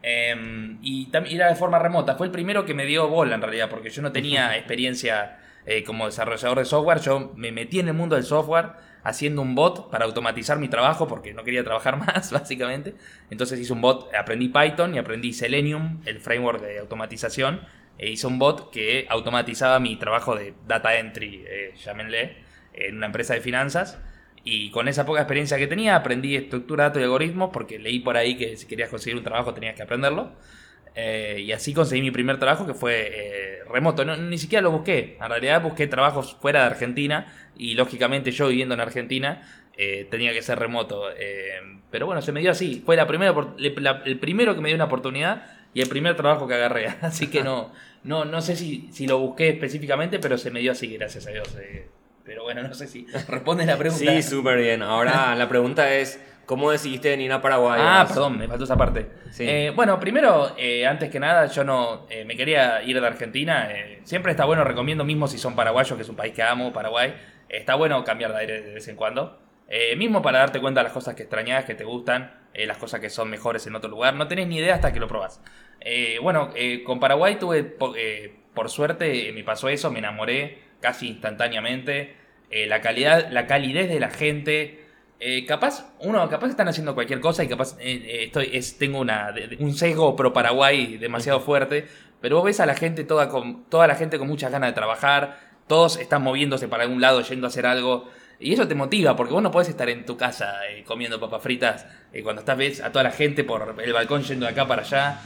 Em, 0.03 0.79
y 0.83 1.07
también 1.13 1.37
era 1.37 1.49
de 1.49 1.55
forma 1.55 1.79
remota. 1.79 2.17
Fue 2.17 2.27
el 2.27 2.33
primero 2.33 2.65
que 2.65 2.75
me 2.75 2.85
dio 2.85 3.07
bola 3.07 3.37
en 3.37 3.43
realidad, 3.43 3.71
porque 3.71 3.91
yo 3.91 4.03
no 4.03 4.11
tenía 4.11 4.57
experiencia 4.59 5.39
como 5.87 6.07
desarrollador 6.07 6.59
de 6.59 6.65
software. 6.65 6.99
Yo 6.99 7.33
me 7.37 7.53
metí 7.53 7.79
en 7.79 7.87
el 7.87 7.95
mundo 7.95 8.17
del 8.17 8.25
software 8.25 8.71
haciendo 9.03 9.43
un 9.43 9.55
bot 9.55 9.91
para 9.91 10.05
automatizar 10.05 10.59
mi 10.59 10.69
trabajo 10.69 11.07
porque 11.07 11.33
no 11.33 11.45
quería 11.45 11.65
trabajar 11.65 11.97
más, 12.07 12.33
básicamente. 12.33 12.95
Entonces 13.31 13.59
hice 13.61 13.73
un 13.73 13.81
bot, 13.81 14.15
aprendí 14.15 14.49
Python 14.49 14.95
y 14.95 14.99
aprendí 14.99 15.33
Selenium, 15.33 16.01
el 16.07 16.21
framework 16.21 16.61
de 16.61 16.79
automatización, 16.79 17.61
e 17.99 18.11
hice 18.11 18.27
un 18.27 18.39
bot 18.39 18.71
que 18.71 19.07
automatizaba 19.09 19.79
mi 19.79 19.97
trabajo 19.97 20.35
de 20.35 20.55
data 20.67 20.99
entry, 20.99 21.45
eh, 21.47 21.75
llámenle, 21.85 22.37
en 22.73 22.97
una 22.97 23.07
empresa 23.07 23.35
de 23.35 23.41
finanzas. 23.41 23.99
Y 24.43 24.71
con 24.71 24.89
esa 24.89 25.05
poca 25.05 25.21
experiencia 25.21 25.59
que 25.59 25.67
tenía, 25.67 25.97
aprendí 25.97 26.35
estructura, 26.35 26.85
datos 26.85 27.01
y 27.03 27.05
algoritmos, 27.05 27.51
porque 27.53 27.79
leí 27.79 28.01
por 28.01 28.17
ahí 28.17 28.39
que 28.39 28.57
si 28.57 28.67
querías 28.67 28.89
conseguir 28.89 29.19
un 29.19 29.25
trabajo 29.25 29.53
tenías 29.53 29.75
que 29.75 29.83
aprenderlo. 29.83 30.33
Eh, 30.95 31.43
y 31.45 31.53
así 31.53 31.73
conseguí 31.73 32.01
mi 32.03 32.11
primer 32.11 32.39
trabajo 32.39 32.67
que 32.67 32.75
fue 32.75 33.11
eh, 33.13 33.59
remoto. 33.71 34.05
No, 34.05 34.17
ni 34.17 34.39
siquiera 34.39 34.63
lo 34.63 34.71
busqué. 34.71 35.19
En 35.21 35.29
realidad 35.29 35.63
busqué 35.63 35.87
trabajos 35.87 36.37
fuera 36.41 36.61
de 36.61 36.67
Argentina 36.67 37.27
y 37.61 37.75
lógicamente 37.75 38.31
yo 38.33 38.49
viviendo 38.49 38.75
en 38.75 38.81
Argentina 38.81 39.43
eh, 39.77 40.07
tenía 40.11 40.33
que 40.33 40.43
ser 40.43 40.59
remoto. 40.59 41.05
pero 41.91 42.07
bueno, 42.07 42.23
se 42.23 42.33
me 42.33 42.41
dio 42.41 42.51
así. 42.51 42.83
Fue 42.85 42.97
la 42.97 43.07
primera, 43.07 43.35
el 44.05 44.19
primero 44.19 44.55
que 44.55 44.61
me 44.61 44.69
dio 44.69 44.77
una 44.77 44.87
oportunidad 44.87 45.45
y 45.75 45.81
el 45.83 45.89
primer 45.89 46.17
trabajo 46.17 46.49
que 46.49 46.55
agarré. 46.55 46.89
Así 47.03 47.29
que 47.29 47.43
no, 47.43 47.73
no, 48.03 48.25
no 48.25 48.41
sé 48.41 48.57
si, 48.57 48.89
si 48.93 49.07
lo 49.07 49.19
busqué 49.19 49.51
específicamente, 49.51 50.19
pero 50.19 50.39
se 50.39 50.51
me 50.51 50.61
dio 50.61 50.73
así, 50.73 50.97
gracias 50.97 51.27
a 51.27 51.31
Dios. 51.31 51.57
pero 52.25 52.43
bueno, 52.43 52.63
no 52.63 52.75
sé 52.75 52.87
si 52.89 53.07
responde 53.29 53.67
la 53.67 53.77
pregunta. 53.77 54.11
Sí, 54.11 54.23
súper 54.23 54.59
bien. 54.59 54.83
Ahora 54.83 55.35
la 55.37 55.49
pregunta 55.49 55.95
es... 55.95 56.21
¿Cómo 56.51 56.73
decidiste 56.73 57.11
venir 57.11 57.31
a 57.31 57.41
Paraguay? 57.41 57.81
Ah, 57.81 58.05
perdón, 58.09 58.37
me 58.37 58.49
faltó 58.49 58.65
esa 58.65 58.77
parte. 58.77 59.07
Eh, 59.39 59.73
bueno, 59.77 60.01
primero, 60.01 60.53
eh, 60.59 60.85
antes 60.85 61.09
que 61.09 61.21
nada, 61.21 61.47
yo 61.47 61.63
no 61.63 62.09
eh, 62.11 62.25
me 62.25 62.37
quería 62.37 62.83
ir 62.83 63.01
de 63.01 63.07
Argentina. 63.07 63.69
siempre 64.03 64.33
está 64.33 64.47
bueno, 64.47 64.65
recomiendo 64.65 65.05
mismo 65.05 65.29
si 65.29 65.39
son 65.39 65.55
paraguayos, 65.55 65.95
que 65.95 66.03
es 66.03 66.09
un 66.09 66.17
país 66.17 66.35
que 66.35 66.43
amo, 66.43 66.73
Paraguay. 66.73 67.15
Está 67.51 67.75
bueno 67.75 68.03
cambiar 68.05 68.33
de 68.33 68.39
aire 68.39 68.63
de 68.63 68.75
vez 68.75 68.89
en 68.89 68.97
cuando. 68.97 69.39
mismo 69.97 70.23
para 70.23 70.39
darte 70.39 70.61
cuenta 70.61 70.81
de 70.81 70.85
las 70.85 70.93
cosas 70.93 71.15
que 71.15 71.23
extrañas, 71.23 71.65
que 71.65 71.75
te 71.75 71.85
gustan, 71.85 72.33
las 72.55 72.79
cosas 72.79 73.01
que 73.01 73.11
son 73.11 73.31
mejores 73.31 73.67
en 73.67 73.77
otro 73.77 73.91
lugar. 73.91 74.15
No 74.15 74.29
tenés 74.29 74.49
ni 74.49 74.59
idea 74.59 74.75
hasta 74.75 74.93
que 74.93 75.01
lo 75.01 75.09
probas. 75.09 75.41
bueno, 76.23 76.51
con 76.85 77.01
Paraguay 77.01 77.37
tuve, 77.37 77.63
por 77.63 78.71
suerte, 78.71 79.33
me 79.33 79.45
pasó 79.45 79.69
eso, 79.69 79.91
me 79.91 79.99
enamoré 79.99 80.59
casi 80.81 81.09
instantáneamente. 81.09 82.17
la 82.51 82.81
calidad, 82.81 83.31
la 83.31 83.47
calidez 83.47 83.89
de 83.89 84.01
la 84.01 84.11
gente, 84.11 84.81
eh, 85.23 85.45
capaz, 85.45 85.93
uno, 86.01 86.27
capaz 86.31 86.49
están 86.49 86.69
haciendo 86.69 86.95
cualquier 86.95 87.21
cosa 87.21 87.45
y 87.45 87.49
capaz 87.49 87.77
eh, 87.79 88.03
eh, 88.07 88.25
estoy, 88.25 88.49
es, 88.55 88.79
tengo 88.79 88.99
una, 89.01 89.35
un 89.59 89.75
sesgo 89.75 90.17
pro 90.17 90.33
Paraguay 90.33 90.97
demasiado 90.97 91.41
fuerte, 91.41 91.87
pero 92.23 92.37
vos 92.37 92.47
ves 92.47 92.59
a 92.59 92.65
la 92.65 92.75
gente 92.75 93.05
toda 93.05 93.29
con, 93.29 93.65
toda 93.65 93.87
la 93.87 93.97
gente 93.97 94.19
con 94.19 94.29
muchas 94.29 94.51
ganas 94.51 94.71
de 94.71 94.73
trabajar, 94.73 95.39
todos 95.71 95.99
están 95.99 96.23
moviéndose 96.23 96.67
para 96.67 96.83
algún 96.83 97.01
lado, 97.01 97.23
yendo 97.23 97.47
a 97.47 97.49
hacer 97.49 97.65
algo, 97.65 98.11
y 98.41 98.53
eso 98.53 98.67
te 98.67 98.75
motiva, 98.75 99.15
porque 99.15 99.33
vos 99.33 99.43
no 99.43 99.53
podés 99.53 99.69
estar 99.69 99.89
en 99.89 100.05
tu 100.05 100.17
casa 100.17 100.53
comiendo 100.85 101.21
papas 101.21 101.41
fritas 101.45 101.87
cuando 102.25 102.41
estás 102.41 102.59
ves 102.59 102.81
a 102.81 102.91
toda 102.91 103.05
la 103.05 103.13
gente 103.13 103.45
por 103.45 103.77
el 103.81 103.93
balcón 103.93 104.25
yendo 104.25 104.47
de 104.47 104.53
acá 104.53 104.67
para 104.67 104.83
allá, 104.83 105.21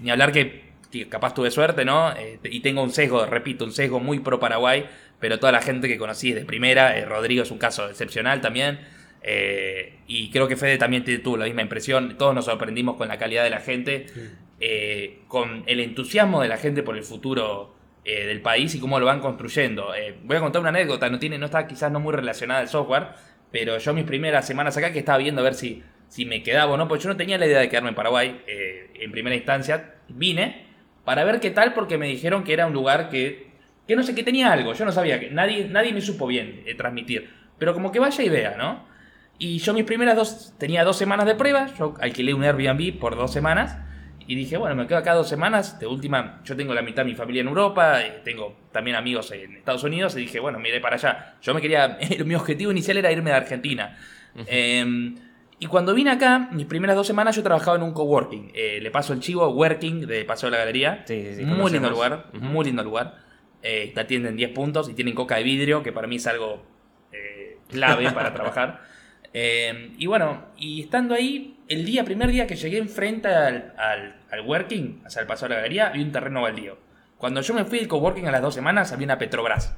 ni 0.00 0.10
hablar 0.10 0.32
que, 0.32 0.72
capaz 1.08 1.32
tuve 1.32 1.52
suerte, 1.52 1.84
¿no? 1.84 2.12
y 2.42 2.58
tengo 2.58 2.82
un 2.82 2.90
sesgo, 2.90 3.24
repito, 3.24 3.64
un 3.64 3.72
sesgo 3.72 4.00
muy 4.00 4.18
pro 4.18 4.40
Paraguay, 4.40 4.84
pero 5.20 5.38
toda 5.38 5.52
la 5.52 5.62
gente 5.62 5.86
que 5.86 5.96
conocí 5.96 6.32
de 6.32 6.44
primera, 6.44 7.00
Rodrigo 7.04 7.44
es 7.44 7.52
un 7.52 7.58
caso 7.58 7.88
excepcional 7.88 8.40
también. 8.40 8.80
Eh, 9.22 9.98
y 10.08 10.30
creo 10.30 10.48
que 10.48 10.56
Fede 10.56 10.78
también 10.78 11.04
tuvo 11.22 11.36
la 11.36 11.44
misma 11.44 11.62
impresión. 11.62 12.16
Todos 12.18 12.34
nos 12.34 12.46
sorprendimos 12.46 12.96
con 12.96 13.08
la 13.08 13.18
calidad 13.18 13.44
de 13.44 13.50
la 13.50 13.60
gente, 13.60 14.06
eh, 14.60 15.20
con 15.28 15.64
el 15.66 15.80
entusiasmo 15.80 16.42
de 16.42 16.48
la 16.48 16.56
gente 16.56 16.82
por 16.82 16.96
el 16.96 17.04
futuro 17.04 17.74
eh, 18.04 18.26
del 18.26 18.40
país 18.40 18.74
y 18.74 18.80
cómo 18.80 18.98
lo 18.98 19.06
van 19.06 19.20
construyendo. 19.20 19.92
voy 20.24 20.36
a 20.36 20.40
contar 20.40 20.60
una 20.60 20.70
anécdota, 20.70 21.08
no, 21.08 21.18
tiene, 21.18 21.38
no 21.38 21.46
está 21.46 21.66
quizás 21.66 21.90
no 21.92 22.00
muy 22.00 22.12
relacionada 22.12 22.60
al 22.60 22.68
software, 22.68 23.08
pero 23.50 23.78
yo 23.78 23.94
mis 23.94 24.04
primeras 24.04 24.46
semanas 24.46 24.76
acá 24.76 24.92
que 24.92 24.98
estaba 25.00 25.18
viendo 25.18 25.40
a 25.40 25.44
ver 25.44 25.54
si, 25.54 25.82
si 26.08 26.24
me 26.24 26.42
quedaba 26.42 26.72
o 26.72 26.76
no, 26.76 26.88
porque 26.88 27.04
yo 27.04 27.10
no 27.10 27.16
tenía 27.16 27.38
la 27.38 27.46
idea 27.46 27.60
de 27.60 27.68
quedarme 27.68 27.90
en 27.90 27.94
Paraguay 27.94 28.40
en 28.46 29.12
primera 29.12 29.36
instancia. 29.36 29.94
Vine 30.08 30.66
para 31.04 31.24
ver 31.24 31.40
qué 31.40 31.50
tal 31.50 31.74
porque 31.74 31.98
me 31.98 32.06
dijeron 32.06 32.44
que 32.44 32.52
era 32.52 32.66
un 32.66 32.72
lugar 32.72 33.08
que, 33.08 33.52
que 33.86 33.94
no 33.96 34.02
sé, 34.02 34.14
que 34.14 34.22
tenía 34.22 34.52
algo. 34.52 34.72
Yo 34.72 34.84
no 34.84 34.92
sabía, 34.92 35.20
que 35.20 35.30
nadie, 35.30 35.68
nadie 35.68 35.92
me 35.92 36.00
supo 36.00 36.26
bien 36.26 36.64
transmitir. 36.76 37.30
Pero 37.58 37.74
como 37.74 37.92
que 37.92 37.98
vaya 37.98 38.24
idea, 38.24 38.54
¿no? 38.56 38.84
Y 39.38 39.58
yo 39.58 39.74
mis 39.74 39.84
primeras 39.84 40.16
dos, 40.16 40.54
tenía 40.58 40.84
dos 40.84 40.96
semanas 40.96 41.26
de 41.26 41.34
prueba, 41.34 41.66
yo 41.78 41.94
alquilé 42.00 42.34
un 42.34 42.44
Airbnb 42.44 42.98
por 42.98 43.16
dos 43.16 43.32
semanas 43.32 43.76
y 44.26 44.34
dije, 44.34 44.56
bueno, 44.56 44.74
me 44.74 44.86
quedo 44.86 44.98
acá 44.98 45.14
dos 45.14 45.28
semanas, 45.28 45.78
de 45.78 45.86
última, 45.86 46.40
yo 46.44 46.56
tengo 46.56 46.74
la 46.74 46.82
mitad 46.82 47.04
de 47.04 47.10
mi 47.10 47.14
familia 47.14 47.40
en 47.40 47.48
Europa, 47.48 48.02
eh, 48.02 48.20
tengo 48.24 48.56
también 48.72 48.96
amigos 48.96 49.30
en 49.32 49.56
Estados 49.56 49.84
Unidos 49.84 50.16
y 50.16 50.20
dije, 50.20 50.40
bueno, 50.40 50.58
me 50.58 50.68
iré 50.68 50.80
para 50.80 50.96
allá. 50.96 51.36
Yo 51.42 51.54
me 51.54 51.60
quería, 51.60 51.98
mi 52.24 52.34
objetivo 52.34 52.70
inicial 52.70 52.96
era 52.96 53.10
irme 53.12 53.30
de 53.30 53.36
Argentina. 53.36 53.96
Em, 54.46 55.14
y 55.58 55.66
cuando 55.66 55.94
vine 55.94 56.10
acá, 56.10 56.48
mis 56.52 56.66
primeras 56.66 56.96
dos 56.96 57.06
semanas 57.06 57.36
yo 57.36 57.42
trabajaba 57.42 57.76
en 57.76 57.82
un 57.82 57.92
coworking. 57.92 58.50
Eh, 58.54 58.80
le 58.82 58.90
paso 58.90 59.12
el 59.12 59.20
chivo, 59.20 59.46
Working, 59.48 60.06
de 60.06 60.24
Paseo 60.24 60.48
de 60.48 60.52
la 60.52 60.58
Galería. 60.58 61.04
Sí, 61.06 61.34
sí, 61.34 61.44
muy 61.44 61.56
conocemos. 61.56 61.72
lindo 61.72 61.90
lugar, 61.90 62.26
muy 62.32 62.64
lindo 62.64 62.82
lugar. 62.82 63.18
Eh, 63.62 63.92
te 63.94 64.00
atienden 64.00 64.36
10 64.36 64.50
puntos 64.50 64.88
y 64.88 64.94
tienen 64.94 65.14
coca 65.14 65.36
de 65.36 65.44
vidrio, 65.44 65.82
que 65.82 65.92
para 65.92 66.08
mí 66.08 66.16
es 66.16 66.26
algo 66.26 66.64
eh, 67.12 67.58
clave 67.68 68.10
para 68.10 68.32
trabajar. 68.34 68.82
Eh, 69.34 69.92
y 69.96 70.04
bueno, 70.04 70.48
y 70.58 70.82
estando 70.82 71.14
ahí, 71.14 71.56
el 71.72 71.84
día, 71.84 72.04
primer 72.04 72.28
día 72.30 72.46
que 72.46 72.56
llegué 72.56 72.78
enfrente 72.78 73.28
al, 73.28 73.72
al, 73.76 74.16
al 74.30 74.40
working, 74.42 75.02
hacia 75.04 75.20
el 75.20 75.26
Paseo 75.26 75.48
de 75.48 75.54
la 75.54 75.60
Galería, 75.62 75.88
había 75.88 76.04
un 76.04 76.12
terreno 76.12 76.42
baldío. 76.42 76.78
Cuando 77.18 77.40
yo 77.40 77.54
me 77.54 77.64
fui 77.64 77.78
del 77.78 77.88
coworking 77.88 78.26
a 78.26 78.30
las 78.32 78.42
dos 78.42 78.54
semanas, 78.54 78.92
había 78.92 79.04
una 79.06 79.18
Petrobras. 79.18 79.76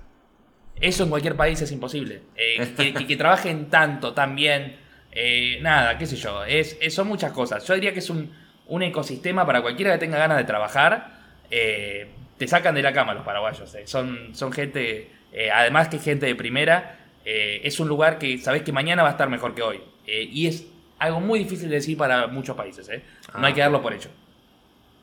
Eso 0.81 1.05
en 1.05 1.11
cualquier 1.11 1.37
país 1.37 1.61
es 1.61 1.71
imposible. 1.73 2.23
Eh, 2.37 2.73
que, 2.77 2.95
que- 3.07 3.17
trabajen 3.17 3.69
tanto, 3.71 4.13
tan 4.15 4.35
bien. 4.35 4.77
eh, 5.13 5.59
nada, 5.63 5.97
qué 5.99 6.07
sé 6.07 6.17
yo. 6.17 6.45
Es, 6.45 6.77
son 6.91 7.07
muchas 7.07 7.33
cosas. 7.33 7.65
Yo 7.67 7.75
diría 7.75 7.93
que 7.93 7.99
es 8.01 8.11
un, 8.11 8.33
un 8.67 8.83
ecosistema 8.83 9.47
para 9.47 9.63
cualquiera 9.63 9.93
que 9.93 9.99
tenga 9.99 10.19
ganas 10.19 10.39
de 10.39 10.45
trabajar. 10.45 11.19
eh, 11.51 12.09
te 12.39 12.49
sacan 12.49 12.75
de 12.75 12.83
la 12.83 12.93
cama 12.93 13.15
los 13.15 13.25
paraguayos. 13.25 13.77
Son, 13.85 14.35
son 14.35 14.51
gente, 14.53 15.11
además 15.53 15.87
que 15.89 15.99
gente 16.01 16.27
de 16.27 16.35
primera. 16.35 16.99
es 17.25 17.79
un 17.79 17.87
lugar 17.89 18.19
que 18.19 18.39
sabes 18.39 18.63
que 18.63 18.73
mañana 18.73 19.03
va 19.05 19.11
a 19.11 19.13
estar 19.13 19.29
mejor 19.29 19.55
que 19.55 19.63
hoy. 19.63 19.81
Y 20.07 20.49
es 20.49 20.67
algo 20.99 21.21
muy 21.21 21.41
difícil 21.41 21.69
de 21.69 21.77
decir 21.77 21.97
para 21.97 22.27
muchos 22.27 22.57
países. 22.57 22.89
eh. 22.89 23.03
No 23.39 23.47
hay 23.47 23.55
que 23.55 23.61
darlo 23.61 23.83
por 23.83 23.93
hecho. 23.93 24.11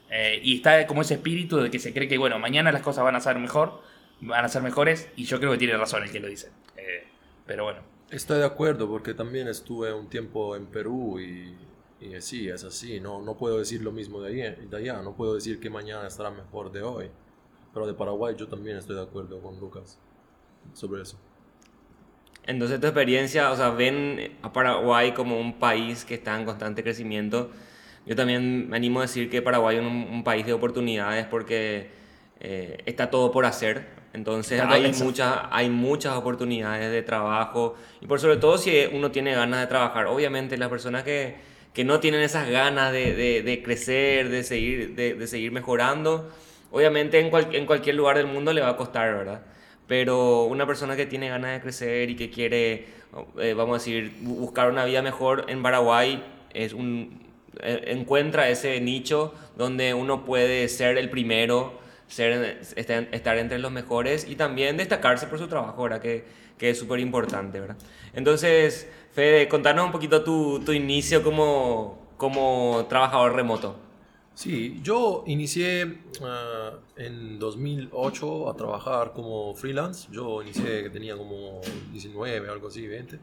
Eh, 0.10 0.40
y 0.44 0.58
está 0.58 0.86
como 0.88 1.02
ese 1.02 1.16
espíritu 1.16 1.58
de 1.58 1.72
que 1.72 1.80
se 1.80 1.94
cree 1.94 2.08
que, 2.08 2.18
bueno, 2.18 2.38
mañana 2.40 2.72
las 2.72 2.82
cosas 2.82 3.04
van 3.04 3.16
a 3.16 3.20
ser 3.22 3.38
mejor, 3.40 3.82
van 4.20 4.44
a 4.44 4.50
ser 4.50 4.62
mejores, 4.62 5.10
y 5.16 5.24
yo 5.24 5.40
creo 5.40 5.52
que 5.52 5.58
tiene 5.58 5.78
razón 5.78 6.04
el 6.04 6.12
que 6.12 6.20
lo 6.20 6.28
dice. 6.28 6.52
Eh, 6.78 7.08
pero 7.46 7.64
bueno, 7.64 7.80
Estoy 8.12 8.40
de 8.40 8.46
acuerdo 8.46 8.90
porque 8.90 9.14
también 9.14 9.48
estuve 9.48 9.94
un 9.94 10.10
tiempo 10.10 10.58
en 10.58 10.66
Perú 10.66 11.18
y, 11.18 11.56
y 12.02 12.20
sí, 12.22 12.50
es 12.50 12.66
así. 12.66 13.00
No, 13.00 13.22
no 13.22 13.38
puedo 13.38 13.58
decir 13.58 13.82
lo 13.82 13.94
mismo 13.94 14.22
de, 14.22 14.28
ahí, 14.44 14.66
de 14.70 14.78
allá. 14.78 15.02
No 15.02 15.16
puedo 15.16 15.36
decir 15.36 15.62
que 15.62 15.70
mañana 15.70 16.08
estará 16.08 16.30
mejor 16.30 16.74
de 16.74 16.82
hoy. 16.82 17.10
Pero 17.74 17.88
de 17.88 17.94
Paraguay 17.94 18.36
yo 18.38 18.50
también 18.50 18.76
estoy 18.76 18.98
de 18.98 19.04
acuerdo 19.04 19.40
con 19.42 19.58
Lucas 19.62 19.98
sobre 20.74 21.04
eso. 21.04 21.18
Entonces, 22.48 22.80
tu 22.80 22.88
experiencia, 22.88 23.52
o 23.52 23.56
sea, 23.56 23.70
ven 23.70 24.32
a 24.42 24.52
Paraguay 24.52 25.12
como 25.14 25.40
un 25.40 25.54
país 25.60 26.06
que 26.06 26.16
está 26.16 26.38
en 26.40 26.46
constante 26.46 26.84
crecimiento. 26.84 27.52
Yo 28.06 28.16
también 28.16 28.68
me 28.70 28.78
animo 28.78 29.00
a 29.00 29.04
decir 29.04 29.30
que 29.30 29.42
Paraguay 29.42 29.78
es 29.78 29.82
un, 29.84 29.88
un 30.12 30.24
país 30.24 30.46
de 30.46 30.54
oportunidades 30.54 31.26
porque 31.28 31.90
eh, 32.40 32.78
está 32.86 33.10
todo 33.12 33.32
por 33.32 33.46
hacer. 33.46 33.86
Entonces, 34.14 34.60
Está 34.60 34.74
hay 34.74 34.82
muchas, 35.06 35.36
hay 35.52 35.70
muchas 35.70 36.16
oportunidades 36.18 36.92
de 36.92 37.02
trabajo. 37.04 37.76
Y 38.02 38.08
por 38.08 38.20
sobre 38.20 38.38
todo, 38.38 38.58
si 38.58 38.86
uno 38.92 39.12
tiene 39.12 39.34
ganas 39.36 39.62
de 39.62 39.68
trabajar. 39.68 40.08
Obviamente, 40.08 40.58
las 40.58 40.70
personas 40.70 41.04
que, 41.04 41.36
que 41.74 41.84
no 41.86 42.00
tienen 42.00 42.22
esas 42.22 42.50
ganas 42.50 42.92
de, 42.92 43.14
de- 43.14 43.44
de 43.44 43.64
crecer, 43.64 44.30
de 44.30 44.44
seguir, 44.44 44.96
de, 44.96 45.14
de 45.14 45.28
seguir 45.28 45.52
mejorando, 45.52 46.30
obviamente 46.72 47.20
en, 47.20 47.30
cual- 47.30 47.54
en 47.54 47.66
cualquier 47.68 47.96
lugar 47.96 48.18
del 48.18 48.28
mundo 48.28 48.52
le 48.52 48.62
va 48.62 48.70
a 48.70 48.78
costar, 48.78 49.14
¿verdad? 49.16 49.42
Pero 49.92 50.44
una 50.46 50.66
persona 50.66 50.96
que 50.96 51.06
tiene 51.06 51.28
ganas 51.28 51.52
de 51.52 51.60
crecer 51.60 52.10
y 52.10 52.16
que 52.16 52.30
quiere, 52.30 52.86
eh, 53.42 53.54
vamos 53.54 53.76
a 53.76 53.80
decir, 53.80 54.14
bu- 54.24 54.38
buscar 54.38 54.70
una 54.72 54.86
vida 54.86 55.02
mejor 55.02 55.44
en 55.50 55.62
Paraguay, 55.62 56.24
es 56.54 56.72
un, 56.72 57.20
eh, 57.62 57.84
encuentra 57.88 58.48
ese 58.48 58.80
nicho 58.80 59.34
donde 59.58 59.94
uno 59.94 60.24
puede 60.24 60.70
ser 60.70 60.98
el 60.98 61.10
primero, 61.10 61.74
ser, 62.08 62.62
estar, 62.78 63.10
estar 63.12 63.38
entre 63.38 63.60
los 63.60 63.70
mejores 63.74 64.26
y 64.30 64.38
también 64.38 64.78
destacarse 64.78 65.28
por 65.28 65.40
su 65.40 65.50
trabajo, 65.50 65.84
¿verdad? 65.84 66.00
Que, 66.00 66.24
que 66.58 66.70
es 66.70 66.80
súper 66.80 67.02
importante, 67.02 67.60
¿verdad? 67.60 67.76
Entonces, 68.14 68.88
Fede, 69.12 69.50
contanos 69.50 69.86
un 69.88 69.92
poquito 69.92 70.24
tu, 70.24 70.62
tu 70.64 70.72
inicio 70.72 71.22
como, 71.22 72.00
como 72.16 72.86
trabajador 72.88 73.36
remoto. 73.36 73.76
Sí, 74.34 74.80
yo 74.82 75.24
inicié 75.28 76.00
ah, 76.24 76.72
en 76.96 77.38
2008 77.38 78.50
a 78.50 78.56
trabajar 78.56 79.14
como 79.14 79.54
freelance. 79.56 80.08
Yo 80.12 80.42
inicié 80.42 80.84
que 80.84 80.90
tenía 80.90 81.18
como 81.18 81.62
19, 81.92 82.50
algo 82.50 82.68
así, 82.68 82.88
20. 82.88 83.20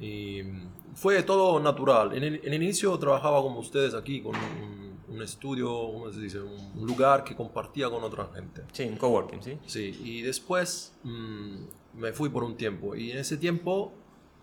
Y 0.00 0.42
mm, 0.42 0.94
fue 0.94 1.22
todo 1.22 1.60
natural. 1.60 2.16
En 2.16 2.24
el, 2.24 2.40
en 2.44 2.52
el 2.52 2.62
inicio 2.62 2.98
trabajaba 2.98 3.40
como 3.42 3.60
ustedes 3.60 3.94
aquí, 3.94 4.22
con 4.22 4.34
un, 4.34 4.98
un 5.08 5.22
estudio, 5.22 5.68
¿cómo 5.68 6.10
se 6.10 6.20
dice? 6.20 6.40
Un, 6.40 6.72
un 6.74 6.86
lugar 6.86 7.24
que 7.24 7.36
compartía 7.36 7.88
con 7.90 8.02
otra 8.02 8.28
gente. 8.34 8.62
Sí, 8.72 8.84
en 8.84 8.96
coworking, 8.96 9.42
¿sí? 9.42 9.58
Sí, 9.66 10.00
y 10.02 10.22
después 10.22 10.94
mm, 11.04 11.56
me 11.94 12.12
fui 12.12 12.30
por 12.30 12.42
un 12.42 12.56
tiempo. 12.56 12.96
Y 12.96 13.10
en 13.12 13.18
ese 13.18 13.36
tiempo 13.36 13.92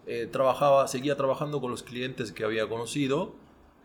eh, 0.06 0.28
trabajaba, 0.32 0.88
seguía 0.88 1.16
trabajando 1.16 1.62
con 1.62 1.72
los 1.72 1.84
clientes 1.84 2.32
que 2.32 2.44
había 2.44 2.68
conocido. 2.68 3.34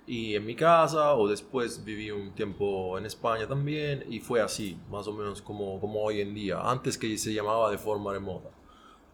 Y 0.07 0.35
en 0.35 0.45
mi 0.45 0.55
casa, 0.55 1.15
o 1.15 1.27
después 1.27 1.83
viví 1.85 2.11
un 2.11 2.35
tiempo 2.35 2.99
en 2.99 3.07
España 3.07 3.47
también. 3.47 4.05
Y 4.09 4.21
fue 4.21 4.41
así, 4.41 4.79
más 4.91 5.07
o 5.09 5.13
menos 5.13 5.41
como, 5.41 5.81
como 5.81 6.03
hoy 6.03 6.21
en 6.21 6.35
día. 6.35 6.61
Antes 6.61 6.99
que 6.99 7.17
se 7.17 7.33
llamaba 7.33 7.71
de 7.71 7.79
forma 7.79 8.13
remota. 8.13 8.51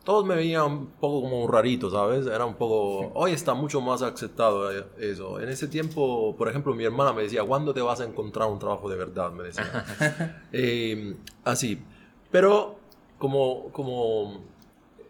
Todos 0.05 0.25
me 0.25 0.35
veían 0.35 0.65
un 0.65 0.87
poco 0.93 1.21
como 1.23 1.45
un 1.45 1.53
rarito, 1.53 1.91
¿sabes? 1.91 2.27
Era 2.27 2.47
un 2.47 2.55
poco... 2.55 3.13
Hoy 3.15 3.33
está 3.33 3.53
mucho 3.55 3.81
más 3.81 4.01
aceptado 4.03 4.77
eh, 4.77 4.85
eso. 4.99 5.39
En 5.41 5.51
ese 5.51 5.69
tiempo, 5.69 6.35
por 6.37 6.49
ejemplo, 6.49 6.75
mi 6.75 6.85
hermana 6.85 7.13
me 7.13 7.23
decía, 7.23 7.45
¿cuándo 7.45 7.75
te 7.75 7.83
vas 7.83 8.01
a 8.01 8.05
encontrar 8.05 8.49
un 8.49 8.59
trabajo 8.59 8.89
de 8.89 8.97
verdad? 8.97 9.31
Me 9.31 9.45
decía. 9.45 10.43
Eh, 10.53 11.17
así. 11.45 11.79
Pero 12.31 12.79
como, 13.19 13.71
como 13.73 14.43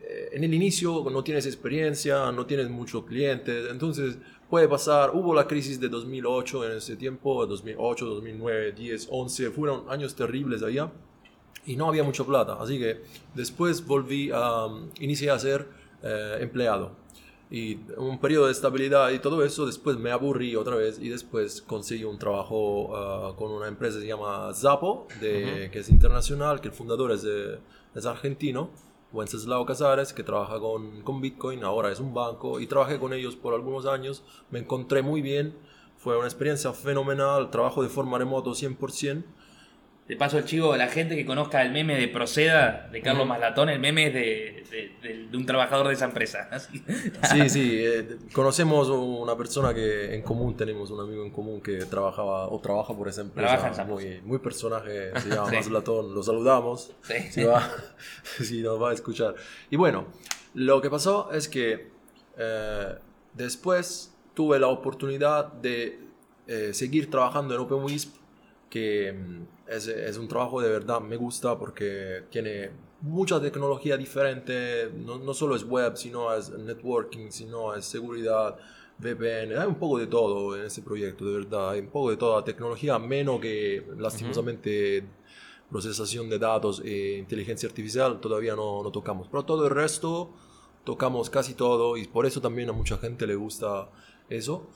eh, 0.02 0.30
en 0.32 0.44
el 0.44 0.52
inicio 0.52 1.08
no 1.10 1.22
tienes 1.22 1.46
experiencia, 1.46 2.32
no 2.32 2.44
tienes 2.44 2.68
muchos 2.68 3.04
clientes, 3.04 3.70
entonces 3.70 4.18
puede 4.50 4.66
pasar, 4.68 5.12
hubo 5.14 5.32
la 5.32 5.46
crisis 5.46 5.78
de 5.80 5.88
2008 5.88 6.64
en 6.66 6.72
ese 6.78 6.96
tiempo, 6.96 7.46
2008, 7.46 8.04
2009, 8.06 8.72
10, 8.72 9.08
11, 9.10 9.50
fueron 9.50 9.84
años 9.88 10.14
terribles 10.14 10.62
allá 10.62 10.90
y 11.64 11.76
no 11.76 11.86
había 11.88 12.02
mucha 12.02 12.24
plata, 12.24 12.56
así 12.60 12.78
que 12.78 13.00
después 13.34 13.86
volví 13.86 14.30
a, 14.34 14.66
inicié 15.00 15.30
a 15.30 15.38
ser 15.38 15.68
eh, 16.02 16.38
empleado. 16.40 16.98
Y 17.52 17.78
un 17.96 18.20
periodo 18.20 18.46
de 18.46 18.52
estabilidad 18.52 19.10
y 19.10 19.18
todo 19.18 19.44
eso, 19.44 19.66
después 19.66 19.96
me 19.98 20.12
aburrí 20.12 20.54
otra 20.54 20.76
vez 20.76 21.00
y 21.00 21.08
después 21.08 21.60
conseguí 21.62 22.04
un 22.04 22.16
trabajo 22.16 22.96
ah, 22.96 23.34
con 23.36 23.50
una 23.50 23.66
empresa 23.66 23.96
que 23.96 24.02
se 24.02 24.06
llama 24.08 24.52
Zapo, 24.54 25.08
de, 25.20 25.68
que 25.72 25.80
es 25.80 25.88
internacional, 25.88 26.60
que 26.60 26.68
el 26.68 26.74
fundador 26.74 27.10
es, 27.10 27.22
de- 27.22 27.58
es 27.96 28.06
argentino, 28.06 28.70
Wenceslao 29.12 29.66
Casares, 29.66 30.12
que 30.12 30.22
trabaja 30.22 30.58
con, 30.60 31.02
con 31.02 31.20
Bitcoin, 31.20 31.64
ahora 31.64 31.90
es 31.90 32.00
un 32.00 32.14
banco, 32.14 32.60
y 32.60 32.66
trabajé 32.66 32.98
con 32.98 33.12
ellos 33.12 33.36
por 33.36 33.54
algunos 33.54 33.86
años, 33.86 34.22
me 34.50 34.60
encontré 34.60 35.02
muy 35.02 35.20
bien, 35.20 35.54
fue 35.96 36.16
una 36.16 36.26
experiencia 36.26 36.72
fenomenal, 36.72 37.50
trabajo 37.50 37.82
de 37.82 37.88
forma 37.88 38.18
remoto 38.18 38.52
100%. 38.52 39.24
De 40.10 40.16
paso 40.16 40.38
el 40.38 40.44
chivo, 40.44 40.76
la 40.76 40.88
gente 40.88 41.14
que 41.14 41.24
conozca 41.24 41.62
el 41.62 41.70
meme 41.70 41.96
de 41.96 42.08
Proceda, 42.08 42.88
de 42.90 43.00
Carlos 43.00 43.28
Maslatón, 43.28 43.68
el 43.68 43.78
meme 43.78 44.08
es 44.08 44.14
de, 44.14 44.64
de- 44.70 45.08
de- 45.08 45.26
de 45.28 45.36
un 45.36 45.46
trabajador 45.46 45.86
de 45.86 45.94
esa 45.94 46.06
empresa. 46.06 46.48
Así. 46.50 46.82
Sí, 47.30 47.48
sí, 47.48 47.78
eh, 47.84 48.16
conocemos 48.32 48.88
una 48.88 49.36
persona 49.36 49.72
que 49.72 50.12
en 50.14 50.22
común, 50.22 50.56
tenemos 50.56 50.90
un 50.90 51.00
amigo 51.00 51.24
en 51.24 51.30
común 51.30 51.60
que 51.60 51.78
trabajaba 51.84 52.48
o 52.48 52.58
trabaja 52.60 52.92
por 52.92 53.08
esa 53.08 53.20
empresa. 53.20 53.56
Trabaja 53.56 53.82
en 53.82 53.88
muy, 53.88 54.20
muy 54.24 54.38
personaje, 54.40 55.12
se 55.20 55.28
llama 55.28 55.48
Sí. 55.50 55.56
Maslatón, 55.56 56.12
lo 56.14 56.22
saludamos. 56.24 56.92
Sí. 57.02 57.14
Si, 57.30 57.44
va- 57.44 57.70
si 58.42 58.62
nos 58.62 58.82
va 58.82 58.90
a 58.90 58.94
escuchar. 58.94 59.36
Y 59.70 59.76
bueno, 59.76 60.06
lo 60.54 60.80
que 60.80 60.90
pasó 60.90 61.30
es 61.32 61.48
que 61.48 61.88
eh, 62.36 62.94
después 63.34 64.12
tuve 64.34 64.58
la 64.58 64.66
oportunidad 64.68 65.52
de 65.52 66.00
eh, 66.48 66.70
seguir 66.74 67.10
trabajando 67.10 67.54
en 67.54 67.60
OpenWisp, 67.60 68.16
que 68.68 69.12
mm, 69.12 69.59
es, 69.70 69.86
es 69.86 70.18
un 70.18 70.28
trabajo 70.28 70.60
de 70.60 70.68
verdad, 70.68 71.00
me 71.00 71.16
gusta 71.16 71.58
porque 71.58 72.24
tiene 72.30 72.70
mucha 73.02 73.40
tecnología 73.40 73.96
diferente, 73.96 74.90
no, 74.94 75.18
no 75.18 75.32
solo 75.32 75.56
es 75.56 75.64
web, 75.64 75.96
sino 75.96 76.34
es 76.34 76.50
networking, 76.50 77.30
sino 77.30 77.74
es 77.74 77.84
seguridad, 77.86 78.56
VPN, 78.98 79.56
hay 79.58 79.66
un 79.66 79.76
poco 79.76 79.98
de 79.98 80.06
todo 80.06 80.56
en 80.56 80.66
ese 80.66 80.82
proyecto, 80.82 81.24
de 81.24 81.38
verdad, 81.38 81.70
hay 81.70 81.80
un 81.80 81.88
poco 81.88 82.10
de 82.10 82.16
toda 82.16 82.44
tecnología, 82.44 82.98
menos 82.98 83.40
que 83.40 83.86
lastimosamente 83.96 85.04
procesación 85.70 86.28
de 86.28 86.38
datos 86.38 86.82
e 86.84 87.16
inteligencia 87.18 87.68
artificial 87.68 88.20
todavía 88.20 88.56
no, 88.56 88.82
no 88.82 88.90
tocamos. 88.90 89.28
Pero 89.28 89.44
todo 89.44 89.64
el 89.66 89.70
resto 89.70 90.30
tocamos 90.84 91.30
casi 91.30 91.54
todo 91.54 91.96
y 91.96 92.06
por 92.06 92.26
eso 92.26 92.40
también 92.40 92.68
a 92.68 92.72
mucha 92.72 92.98
gente 92.98 93.26
le 93.26 93.36
gusta 93.36 93.88
eso. 94.28 94.66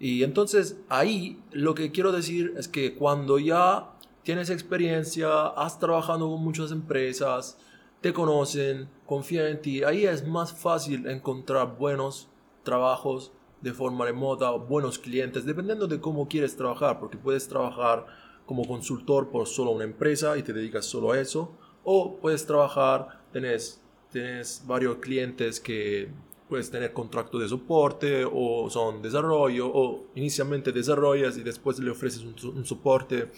Y 0.00 0.22
entonces 0.22 0.78
ahí 0.88 1.42
lo 1.52 1.74
que 1.74 1.92
quiero 1.92 2.12
decir 2.12 2.54
es 2.56 2.66
que 2.66 2.94
cuando 2.94 3.38
ya 3.38 3.97
tienes 4.28 4.50
experiencia, 4.50 5.46
has 5.56 5.78
trabajado 5.78 6.28
con 6.28 6.44
muchas 6.44 6.70
empresas, 6.70 7.56
te 8.02 8.12
conocen, 8.12 8.86
confían 9.06 9.46
en 9.46 9.62
ti, 9.62 9.82
ahí 9.82 10.04
es 10.04 10.28
más 10.28 10.52
fácil 10.52 11.06
encontrar 11.08 11.78
buenos 11.78 12.28
trabajos 12.62 13.32
de 13.62 13.72
forma 13.72 14.04
remota, 14.04 14.50
buenos 14.50 14.98
clientes, 14.98 15.46
dependiendo 15.46 15.86
de 15.86 15.98
cómo 15.98 16.28
quieres 16.28 16.54
trabajar, 16.54 17.00
porque 17.00 17.16
puedes 17.16 17.48
trabajar 17.48 18.04
como 18.44 18.66
consultor 18.66 19.30
por 19.30 19.46
solo 19.46 19.70
una 19.70 19.84
empresa 19.84 20.36
y 20.36 20.42
te 20.42 20.52
dedicas 20.52 20.84
solo 20.84 21.12
a 21.12 21.18
eso, 21.18 21.50
o 21.82 22.18
puedes 22.18 22.44
trabajar, 22.44 23.22
tenés, 23.32 23.80
tenés 24.12 24.62
varios 24.66 24.96
clientes 24.96 25.58
que 25.58 26.10
puedes 26.48 26.70
tener 26.70 26.92
contrato 26.92 27.38
de 27.38 27.48
soporte 27.48 28.24
o 28.24 28.68
son 28.70 29.02
desarrollo 29.02 29.70
o 29.72 30.06
inicialmente 30.14 30.72
desarrollas 30.72 31.36
y 31.36 31.42
después 31.42 31.78
le 31.78 31.90
ofreces 31.90 32.22
un, 32.22 32.64
soporte 32.64 33.30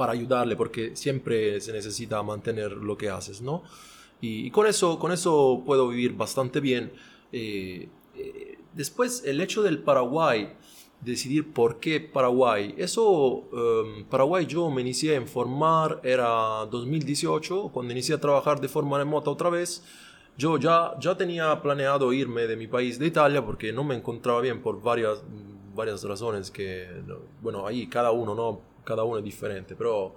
para 0.00 0.12
ayudarle 0.12 0.56
porque 0.56 0.96
siempre 0.96 1.60
se 1.60 1.74
necesita 1.74 2.22
mantener 2.22 2.72
lo 2.72 2.96
que 2.96 3.10
haces, 3.10 3.42
¿no? 3.42 3.64
Y, 4.22 4.50
con, 4.50 4.66
eso, 4.66 4.98
con 4.98 5.12
eso 5.12 5.62
puedo 5.66 5.88
vivir 5.88 6.14
bastante 6.14 6.58
bien. 6.58 6.90
Eh, 7.32 7.86
eh, 8.16 8.58
después, 8.72 9.22
el 9.26 9.42
hecho 9.42 9.62
del 9.62 9.80
Paraguay, 9.80 10.54
decidir 11.02 11.52
por 11.52 11.80
qué 11.80 12.00
Paraguay. 12.00 12.74
Eso, 12.78 13.44
em, 13.52 14.06
Paraguay 14.06 14.46
yo 14.46 14.70
me 14.70 14.80
inicié 14.80 15.16
a 15.16 15.20
informar, 15.20 16.00
era 16.02 16.64
2018, 16.70 17.68
cuando 17.70 17.92
inicié 17.92 18.14
a 18.14 18.20
trabajar 18.22 18.58
de 18.58 18.68
forma 18.68 18.96
remota 18.96 19.28
otra 19.28 19.50
vez. 19.50 19.84
Yo 20.38 20.56
ya, 20.56 20.94
ya 20.98 21.14
tenía 21.14 21.60
planeado 21.60 22.10
irme 22.14 22.46
de 22.46 22.56
mi 22.56 22.68
país, 22.68 22.98
de 22.98 23.06
Italia, 23.06 23.44
porque 23.44 23.70
no 23.70 23.84
me 23.84 23.96
encontraba 23.96 24.40
bien 24.40 24.62
por 24.62 24.80
varias, 24.80 25.22
varias 25.74 26.02
razones 26.04 26.50
que, 26.50 26.88
bueno, 27.42 27.66
ahí 27.66 27.86
cada 27.86 28.12
uno, 28.12 28.34
¿no? 28.34 28.69
Cada 28.84 29.04
uno 29.04 29.18
es 29.18 29.24
diferente, 29.24 29.74
pero 29.76 30.14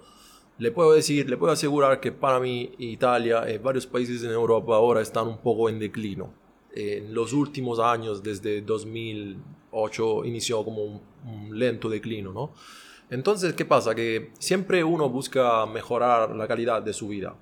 le 0.58 0.70
puedo 0.70 0.92
decir, 0.92 1.28
le 1.28 1.36
puedo 1.36 1.52
asegurar 1.52 2.00
que 2.00 2.12
para 2.12 2.38
mí 2.38 2.72
Italia 2.78 3.50
y 3.50 3.58
varios 3.58 3.86
países 3.86 4.22
en 4.22 4.30
Europa 4.30 4.76
ahora 4.76 5.00
están 5.00 5.26
un 5.26 5.38
poco 5.38 5.68
en 5.68 5.78
declino. 5.78 6.32
En 6.72 7.14
los 7.14 7.32
últimos 7.32 7.78
años, 7.78 8.22
desde 8.22 8.60
2008, 8.62 10.24
inició 10.24 10.64
como 10.64 10.84
un, 10.84 11.00
un 11.26 11.58
lento 11.58 11.88
declino, 11.88 12.32
¿no? 12.32 12.52
Entonces, 13.10 13.52
¿qué 13.54 13.64
pasa? 13.64 13.94
Que 13.94 14.32
siempre 14.38 14.82
uno 14.82 15.08
busca 15.08 15.66
mejorar 15.66 16.34
la 16.34 16.48
calidad 16.48 16.82
de 16.82 16.92
su 16.92 17.08
vida. 17.08 17.36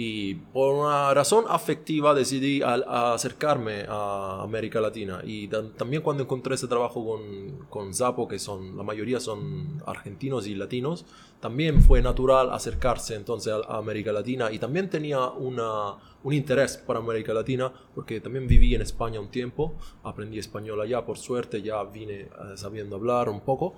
Y 0.00 0.36
por 0.36 0.76
una 0.76 1.12
razón 1.12 1.46
afectiva 1.48 2.14
decidí 2.14 2.62
acercarme 2.62 3.84
a 3.88 4.42
América 4.44 4.80
Latina. 4.80 5.22
Y 5.24 5.48
también 5.48 6.02
cuando 6.02 6.22
encontré 6.22 6.54
ese 6.54 6.68
trabajo 6.68 7.04
con, 7.04 7.66
con 7.68 7.92
Zapo, 7.92 8.28
que 8.28 8.38
son, 8.38 8.76
la 8.76 8.84
mayoría 8.84 9.18
son 9.18 9.82
argentinos 9.86 10.46
y 10.46 10.54
latinos, 10.54 11.04
también 11.40 11.82
fue 11.82 12.00
natural 12.00 12.52
acercarse 12.52 13.16
entonces 13.16 13.52
a, 13.52 13.76
América 13.76 14.12
Latina. 14.12 14.52
Y 14.52 14.60
también 14.60 14.88
tenía 14.88 15.30
una, 15.30 15.94
un 16.22 16.32
interés 16.32 16.76
para 16.76 17.00
América 17.00 17.34
Latina, 17.34 17.72
porque 17.92 18.20
también 18.20 18.46
viví 18.46 18.76
en 18.76 18.82
España 18.82 19.18
un 19.18 19.32
tiempo, 19.32 19.74
aprendí 20.04 20.38
español 20.38 20.80
allá, 20.80 21.04
por 21.04 21.18
suerte 21.18 21.60
ya 21.60 21.82
vine 21.82 22.20
eh, 22.20 22.28
sabiendo 22.54 22.94
hablar 22.94 23.28
un 23.28 23.40
poco. 23.40 23.74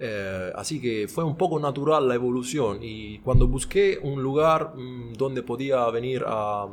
Eh, 0.00 0.52
así 0.56 0.80
que 0.80 1.06
fue 1.06 1.22
un 1.22 1.36
poco 1.36 1.60
natural 1.60 2.08
la 2.08 2.16
evolución 2.16 2.78
y 2.82 3.20
cuando 3.20 3.46
busqué 3.46 4.00
un 4.02 4.20
lugar 4.20 4.74
mm, 4.74 5.12
donde 5.12 5.44
podía 5.44 5.88
venir 5.90 6.24
a, 6.26 6.66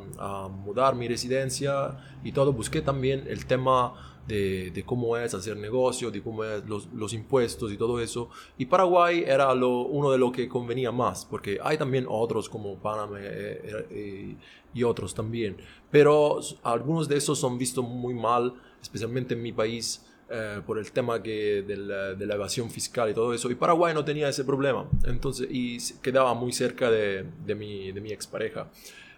mudar 0.49 0.95
mi 0.95 1.07
residencia 1.07 1.97
y 2.23 2.31
todo, 2.31 2.51
busqué 2.51 2.81
también 2.81 3.25
el 3.27 3.45
tema 3.45 3.93
de, 4.27 4.83
cómo 4.85 5.17
es 5.17 5.33
hacer 5.33 5.57
negocio, 5.57 6.09
de 6.09 6.21
cómo 6.21 6.43
es 6.43 6.63
los, 6.67 7.13
impuestos 7.13 7.71
y 7.71 7.77
todo 7.77 7.99
eso. 7.99 8.29
Y 8.57 8.65
Paraguay 8.65 9.23
era 9.27 9.53
uno 9.53 10.11
de 10.11 10.17
los 10.17 10.31
que 10.31 10.47
convenía 10.47 10.91
más, 10.91 11.25
porque 11.25 11.59
hay 11.61 11.77
también 11.77 12.05
otros 12.07 12.47
como 12.49 12.75
Panamá 12.75 13.17
eh, 13.19 13.87
eh, 13.89 14.35
y 14.73 14.83
otros 14.83 15.13
también. 15.13 15.57
Pero 15.89 16.39
algunos 16.63 17.07
de 17.07 17.17
esos 17.17 17.39
son 17.39 17.57
vistos 17.57 17.83
muy 17.83 18.13
mal, 18.13 18.53
especialmente 18.81 19.33
en 19.33 19.41
mi 19.41 19.51
país. 19.51 20.05
Eh, 20.33 20.61
por 20.65 20.77
el 20.79 20.89
tema 20.93 21.21
que 21.21 21.61
de 21.61 21.75
la, 21.75 22.13
de, 22.13 22.25
la, 22.25 22.35
evasión 22.35 22.71
fiscal 22.71 23.09
y 23.09 23.13
todo 23.13 23.33
eso. 23.33 23.51
Y 23.51 23.55
Paraguay 23.55 23.93
no 23.93 24.05
tenía 24.05 24.29
ese 24.29 24.45
problema. 24.45 24.89
Entonces, 25.03 25.45
y 25.51 25.77
quedaba 26.01 26.33
muy 26.33 26.53
cerca 26.53 26.89
de, 26.89 27.25
de 27.45 27.53
mi, 27.53 27.91
de 27.91 27.99
mi 27.99 28.13
expareja. 28.13 28.69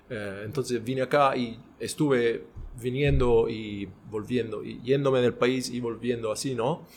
Eh, 0.10 0.42
entonces 0.44 0.84
vine 0.84 1.04
acá 1.04 1.38
y 1.38 1.60
estuve 1.80 2.46
viniendo 2.82 3.48
y 3.48 3.88
volviendo, 4.10 4.64
y 4.64 4.82
yéndome 4.82 5.22
del 5.22 5.36
país 5.36 5.70
y 5.70 5.80
volviendo 5.80 6.32
así, 6.32 6.56
¿no? 6.56 6.88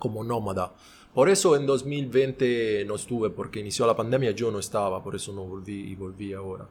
Como 0.00 0.24
nómada. 0.24 0.74
Por 1.14 1.28
eso 1.28 1.54
en 1.54 1.64
2020 1.64 2.84
no 2.86 2.96
estuve, 2.96 3.30
porque 3.30 3.60
inició 3.60 3.86
la 3.86 3.94
pandemia, 3.94 4.32
yo 4.32 4.50
no 4.50 4.58
estaba, 4.58 5.00
por 5.04 5.14
eso 5.14 5.32
no 5.32 5.44
volví 5.44 5.92
y 5.92 5.94
volví 5.94 6.32
ahora. 6.32 6.68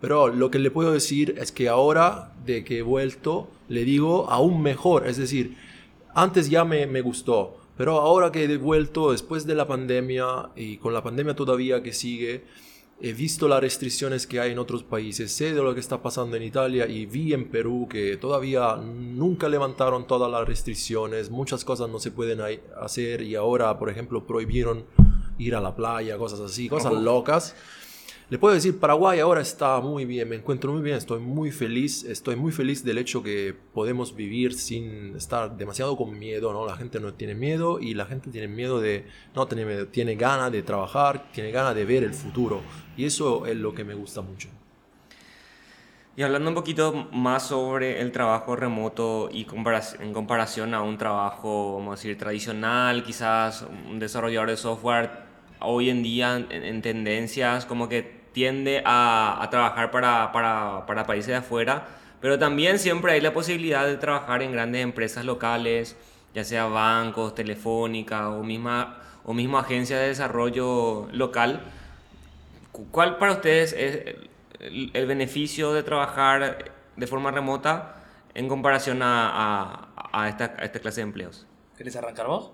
Pero 0.00 0.28
lo 0.28 0.50
que 0.50 0.58
le 0.58 0.70
puedo 0.70 0.92
decir 0.92 1.34
es 1.38 1.52
que 1.52 1.68
ahora 1.68 2.32
de 2.46 2.64
que 2.64 2.78
he 2.78 2.82
vuelto, 2.82 3.50
le 3.68 3.84
digo 3.84 4.30
aún 4.30 4.62
mejor, 4.62 5.06
es 5.06 5.18
decir, 5.18 5.56
antes 6.14 6.50
ya 6.50 6.64
me, 6.64 6.86
me 6.86 7.00
gustó, 7.00 7.58
pero 7.76 8.00
ahora 8.00 8.30
que 8.30 8.44
he 8.44 8.56
vuelto 8.56 9.12
después 9.12 9.46
de 9.46 9.54
la 9.54 9.66
pandemia 9.66 10.50
y 10.56 10.76
con 10.76 10.92
la 10.92 11.02
pandemia 11.02 11.34
todavía 11.34 11.82
que 11.82 11.92
sigue, 11.92 12.44
he 13.04 13.12
visto 13.12 13.48
las 13.48 13.60
restricciones 13.60 14.28
que 14.28 14.38
hay 14.38 14.52
en 14.52 14.60
otros 14.60 14.84
países, 14.84 15.32
sé 15.32 15.52
de 15.52 15.62
lo 15.62 15.74
que 15.74 15.80
está 15.80 16.00
pasando 16.00 16.36
en 16.36 16.44
Italia 16.44 16.86
y 16.86 17.06
vi 17.06 17.32
en 17.32 17.48
Perú 17.48 17.88
que 17.90 18.16
todavía 18.16 18.76
nunca 18.76 19.48
levantaron 19.48 20.06
todas 20.06 20.30
las 20.30 20.46
restricciones, 20.46 21.28
muchas 21.28 21.64
cosas 21.64 21.88
no 21.88 21.98
se 21.98 22.12
pueden 22.12 22.40
hacer 22.80 23.22
y 23.22 23.34
ahora, 23.34 23.76
por 23.78 23.90
ejemplo, 23.90 24.24
prohibieron 24.24 24.84
ir 25.38 25.56
a 25.56 25.60
la 25.60 25.74
playa, 25.74 26.16
cosas 26.16 26.38
así, 26.40 26.68
cosas 26.68 26.92
locas. 26.92 27.56
Le 28.32 28.38
puedo 28.38 28.54
decir, 28.54 28.80
Paraguay 28.80 29.20
ahora 29.20 29.42
está 29.42 29.78
muy 29.80 30.06
bien, 30.06 30.26
me 30.26 30.36
encuentro 30.36 30.72
muy 30.72 30.80
bien, 30.80 30.96
estoy 30.96 31.20
muy 31.20 31.50
feliz, 31.50 32.02
estoy 32.02 32.34
muy 32.34 32.50
feliz 32.50 32.82
del 32.82 32.96
hecho 32.96 33.22
que 33.22 33.54
podemos 33.74 34.16
vivir 34.16 34.54
sin 34.54 35.14
estar 35.14 35.54
demasiado 35.54 35.98
con 35.98 36.18
miedo, 36.18 36.50
¿no? 36.50 36.64
La 36.64 36.74
gente 36.74 36.98
no 36.98 37.12
tiene 37.12 37.34
miedo 37.34 37.78
y 37.78 37.92
la 37.92 38.06
gente 38.06 38.30
tiene 38.30 38.48
miedo 38.48 38.80
de, 38.80 39.04
no 39.34 39.46
tiene 39.46 39.66
miedo, 39.66 39.86
tiene 39.88 40.14
ganas 40.14 40.50
de 40.50 40.62
trabajar, 40.62 41.30
tiene 41.30 41.50
ganas 41.50 41.74
de 41.74 41.84
ver 41.84 42.04
el 42.04 42.14
futuro 42.14 42.62
y 42.96 43.04
eso 43.04 43.44
es 43.44 43.54
lo 43.54 43.74
que 43.74 43.84
me 43.84 43.92
gusta 43.92 44.22
mucho. 44.22 44.48
Y 46.16 46.22
hablando 46.22 46.48
un 46.48 46.54
poquito 46.54 47.10
más 47.12 47.48
sobre 47.48 48.00
el 48.00 48.12
trabajo 48.12 48.56
remoto 48.56 49.28
y 49.30 49.46
en 50.00 50.14
comparación 50.14 50.72
a 50.72 50.80
un 50.80 50.96
trabajo, 50.96 51.74
vamos 51.74 51.88
a 51.88 51.96
decir, 51.96 52.16
tradicional, 52.16 53.04
quizás 53.04 53.66
un 53.90 53.98
desarrollador 53.98 54.48
de 54.48 54.56
software 54.56 55.10
hoy 55.60 55.90
en 55.90 56.02
día 56.02 56.46
en 56.48 56.80
tendencias 56.80 57.66
como 57.66 57.90
que 57.90 58.21
tiende 58.32 58.82
a, 58.84 59.46
trabajar 59.50 59.90
para, 59.90 60.32
para, 60.32 61.06
países 61.06 61.28
de 61.28 61.36
afuera, 61.36 61.86
pero 62.20 62.38
también 62.38 62.78
siempre 62.78 63.12
hay 63.12 63.20
la 63.20 63.32
posibilidad 63.32 63.86
de 63.86 63.96
trabajar 63.96 64.42
en 64.42 64.52
grandes 64.52 64.82
empresas 64.82 65.24
locales, 65.24 65.96
ya 66.34 66.44
sea 66.44 66.66
bancos, 66.66 67.34
telefónica 67.34 68.30
o 68.30 68.42
misma, 68.42 69.00
o 69.24 69.34
mismo 69.34 69.58
agencia 69.58 69.98
de 69.98 70.08
desarrollo 70.08 71.08
local. 71.12 71.60
¿Cuál 72.90 73.18
para 73.18 73.32
ustedes 73.32 73.74
es 73.74 74.16
el, 74.60 75.06
beneficio 75.06 75.72
de 75.72 75.82
trabajar 75.82 76.72
de 76.96 77.06
forma 77.06 77.30
remota 77.30 77.96
en 78.34 78.48
comparación 78.48 79.00
a, 79.02 79.88
esta, 80.28 80.56
esta 80.62 80.78
clase 80.78 81.00
de 81.00 81.02
empleos? 81.02 81.46
¿Querés 81.76 81.96
arrancar 81.96 82.26
vos? 82.28 82.52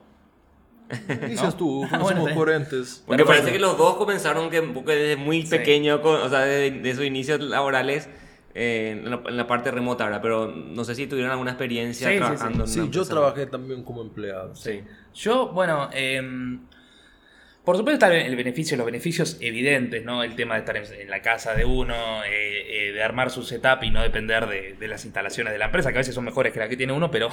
Dices 1.28 1.56
tú, 1.56 1.84
ah, 1.84 2.00
somos 2.00 2.32
coherentes. 2.32 3.02
Porque 3.06 3.24
parece 3.24 3.52
que 3.52 3.58
los 3.58 3.76
dos 3.76 3.96
comenzaron 3.96 4.48
que, 4.48 4.60
desde 4.60 5.16
muy 5.16 5.44
pequeño, 5.44 6.00
o 6.02 6.28
sea, 6.28 6.40
desde, 6.40 6.94
sus 6.94 7.04
inicios 7.04 7.40
laborales 7.40 8.08
eh, 8.54 9.02
en, 9.04 9.36
la, 9.36 9.46
parte 9.46 9.70
remota, 9.70 10.04
ahora 10.04 10.22
pero 10.22 10.48
no 10.48 10.84
sé 10.84 10.94
si 10.94 11.06
tuvieron 11.06 11.30
alguna 11.30 11.50
experiencia 11.50 12.16
trabajando 12.16 12.66
sí, 12.66 12.80
sí. 12.80 12.88
yo 12.90 13.04
trabajé 13.04 13.46
también 13.46 13.82
como 13.82 14.00
empleado. 14.00 14.56
Sí. 14.56 14.80
Yo, 15.14 15.48
bueno, 15.48 15.90
em, 15.92 16.60
por 17.64 17.76
supuesto 17.76 18.06
está 18.06 18.16
el 18.16 18.34
beneficio, 18.34 18.78
los 18.78 18.86
beneficios 18.86 19.36
evidentes, 19.42 20.02
¿no? 20.04 20.22
El 20.22 20.34
tema 20.36 20.54
de 20.54 20.60
estar 20.60 20.76
en, 20.78 21.10
la 21.10 21.20
casa 21.20 21.54
de 21.54 21.66
uno, 21.66 22.24
eh, 22.24 22.88
eh, 22.88 22.92
de 22.92 23.02
armar 23.02 23.30
su 23.30 23.42
setup 23.42 23.82
y 23.82 23.90
no 23.90 24.02
depender 24.02 24.46
de, 24.46 24.72
de, 24.72 24.88
las 24.88 25.04
instalaciones 25.04 25.52
de 25.52 25.58
la 25.58 25.66
empresa, 25.66 25.92
que 25.92 25.98
a 25.98 26.00
veces 26.00 26.14
son 26.14 26.24
mejores 26.24 26.54
que 26.54 26.60
las 26.60 26.70
que 26.70 26.78
tiene 26.78 26.94
uno, 26.94 27.10
pero 27.10 27.28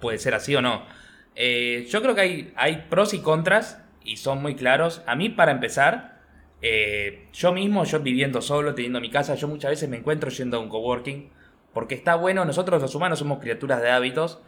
puede 0.00 0.18
ser 0.18 0.34
así 0.34 0.56
o 0.56 0.62
no. 0.62 1.01
Eh, 1.34 1.86
yo 1.88 2.02
creo 2.02 2.14
que 2.14 2.52
hay, 2.56 2.86
pros 2.90 3.14
y 3.14 3.20
contras 3.20 3.82
y 4.04 4.16
son 4.16 4.42
muy 4.42 4.54
claros. 4.54 5.02
A 5.06 5.14
mí, 5.14 5.28
para 5.28 5.52
empezar, 5.52 6.20
eh, 6.60 7.26
yo 7.32 7.52
mismo, 7.52 7.84
yo 7.84 8.00
viviendo 8.00 8.40
solo, 8.42 8.74
teniendo 8.74 9.00
mi 9.00 9.10
casa, 9.10 9.34
yo 9.34 9.48
muchas 9.48 9.70
veces 9.70 9.88
me 9.88 9.96
encuentro 9.96 10.30
yendo 10.30 10.58
a 10.58 10.60
un 10.60 10.68
coworking 10.68 11.30
porque 11.72 11.94
está 11.94 12.16
bueno, 12.16 12.44
nosotros 12.44 12.82
los 12.82 12.94
humanos 12.94 13.18
somos 13.18 13.38
criaturas 13.40 13.80
de 13.80 13.90
hábitos 13.90 14.40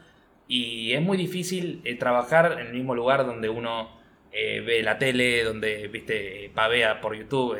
y 0.47 0.93
es 0.93 1.01
muy 1.01 1.17
difícil 1.17 1.81
eh, 1.85 1.95
trabajar 1.95 2.59
en 2.61 2.67
el 2.67 2.75
mismo 2.75 2.95
lugar 2.95 3.25
donde 3.25 3.49
uno 3.49 4.03
ve 4.33 4.83
la 4.83 4.99
tele, 4.99 5.45
donde, 5.45 5.87
viste, 5.87 6.51
pavea 6.53 7.01
por 7.01 7.15
YouTube, 7.15 7.57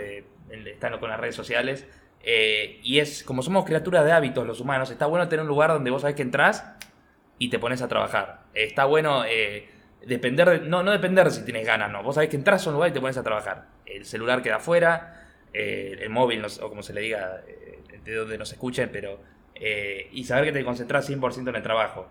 están 0.67 0.99
con 0.99 1.09
las 1.09 1.21
redes 1.21 1.37
sociales. 1.37 1.87
y 2.83 2.99
es, 2.99 3.23
como 3.23 3.43
somos 3.43 3.65
criaturas 3.65 4.05
de 4.05 4.11
hábitos 4.11 4.45
los 4.45 4.61
humanos, 4.61 4.91
está 4.91 5.07
bueno 5.07 5.29
tener 5.29 5.43
un 5.43 5.49
lugar 5.49 5.71
donde 5.71 5.93
vos 5.93 6.01
sabés 6.03 6.17
que 6.17 6.23
entras 6.23 6.65
y 7.39 7.51
te 7.51 7.59
pones 7.59 7.83
a 7.83 7.89
trabajar. 7.89 8.43
Está 8.55 8.85
bueno 8.85 9.25
eh, 9.25 9.69
depender, 10.07 10.49
de, 10.49 10.61
no, 10.61 10.83
no 10.83 10.93
depender 10.93 11.31
si 11.31 11.45
tienes 11.45 11.67
ganas, 11.67 11.91
no. 11.91 12.03
Vos 12.03 12.15
sabés 12.15 12.31
que 12.31 12.37
entras 12.37 12.67
a 12.67 12.71
un 12.71 12.75
lugar 12.75 12.91
y 12.91 12.93
te 12.93 13.01
pones 13.01 13.17
a 13.17 13.23
trabajar. 13.23 13.67
El 13.87 14.05
celular 14.05 14.43
queda 14.43 14.57
afuera, 14.57 15.29
eh, 15.53 15.99
el 16.01 16.11
móvil, 16.11 16.45
o 16.45 16.69
como 16.69 16.83
se 16.83 16.93
le 16.93 17.01
diga, 17.01 17.43
eh, 17.47 17.79
de 18.05 18.15
donde 18.15 18.39
nos 18.39 18.53
escuchen, 18.53 18.91
pero... 18.93 19.21
y 20.13 20.25
saber 20.25 20.47
que 20.47 20.53
te 20.53 20.65
concentras 20.65 21.09
100% 21.09 21.49
en 21.49 21.57
el 21.57 21.63
trabajo. 21.63 22.09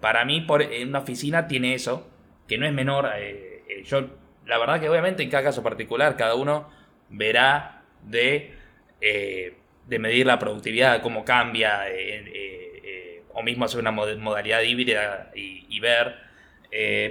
Para 0.00 0.24
mí, 0.24 0.40
por, 0.42 0.62
en 0.62 0.88
una 0.88 1.00
oficina 1.00 1.46
tiene 1.48 1.74
eso, 1.74 2.08
que 2.46 2.58
no 2.58 2.66
es 2.66 2.72
menor. 2.72 3.08
Yo, 3.84 4.08
la 4.46 4.58
verdad 4.58 4.80
que 4.80 4.88
obviamente 4.88 5.22
en 5.22 5.30
cada 5.30 5.44
caso 5.44 5.62
particular, 5.62 6.16
cada 6.16 6.34
uno 6.34 6.68
verá 7.08 7.82
de, 8.02 8.54
de 9.00 9.98
medir 9.98 10.26
la 10.26 10.38
productividad, 10.38 11.02
cómo 11.02 11.24
cambia, 11.24 11.86
o 13.34 13.42
mismo 13.42 13.64
hacer 13.64 13.80
una 13.80 13.90
modalidad 13.90 14.62
híbrida 14.62 15.30
y, 15.34 15.80
ver. 15.80 16.16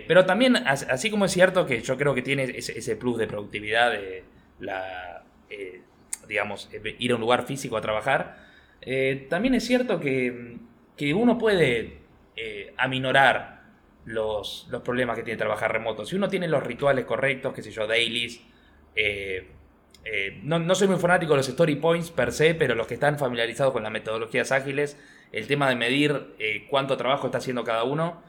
pero 0.07 0.25
también, 0.25 0.55
así 0.55 1.09
como 1.09 1.25
es 1.25 1.31
cierto 1.31 1.65
que 1.65 1.81
yo 1.81 1.97
creo 1.97 2.13
que 2.13 2.21
tiene 2.21 2.43
ese, 2.43 2.95
plus 2.95 3.17
de 3.17 3.27
productividad 3.27 3.91
de 3.91 4.23
la, 4.59 5.23
digamos, 6.27 6.69
ir 6.99 7.11
a 7.11 7.15
un 7.15 7.21
lugar 7.21 7.45
físico 7.45 7.77
a 7.77 7.81
trabajar, 7.81 8.37
también 9.29 9.55
es 9.55 9.65
cierto 9.65 9.99
que, 9.99 10.57
que 10.95 11.13
uno 11.13 11.37
puede 11.37 12.01
eh, 12.35 12.73
aminorar 12.77 13.61
los, 14.05 14.67
los, 14.69 14.81
problemas 14.81 15.17
que 15.17 15.23
tiene 15.23 15.37
trabajar 15.37 15.71
remoto. 15.71 16.05
Si 16.05 16.15
uno 16.15 16.27
tiene 16.29 16.47
los 16.47 16.63
rituales 16.63 17.05
correctos, 17.05 17.53
qué 17.53 17.61
sé 17.61 17.71
yo, 17.71 17.87
dailies, 17.87 18.41
eh, 18.95 19.47
eh, 20.05 20.39
no, 20.43 20.59
no, 20.59 20.73
soy 20.73 20.87
muy 20.87 20.97
fanático 20.97 21.33
de 21.33 21.37
los 21.37 21.49
story 21.49 21.75
points 21.75 22.09
per 22.09 22.31
se, 22.31 22.55
pero 22.55 22.73
los 22.73 22.87
que 22.87 22.95
están 22.95 23.19
familiarizados 23.19 23.73
con 23.73 23.83
las 23.83 23.91
metodologías 23.91 24.51
ágiles, 24.51 24.97
el 25.31 25.47
tema 25.47 25.69
de 25.69 25.75
medir 25.75 26.35
cuánto 26.69 26.97
trabajo 26.97 27.27
está 27.27 27.37
haciendo 27.37 27.63
cada 27.63 27.83
uno. 27.83 28.21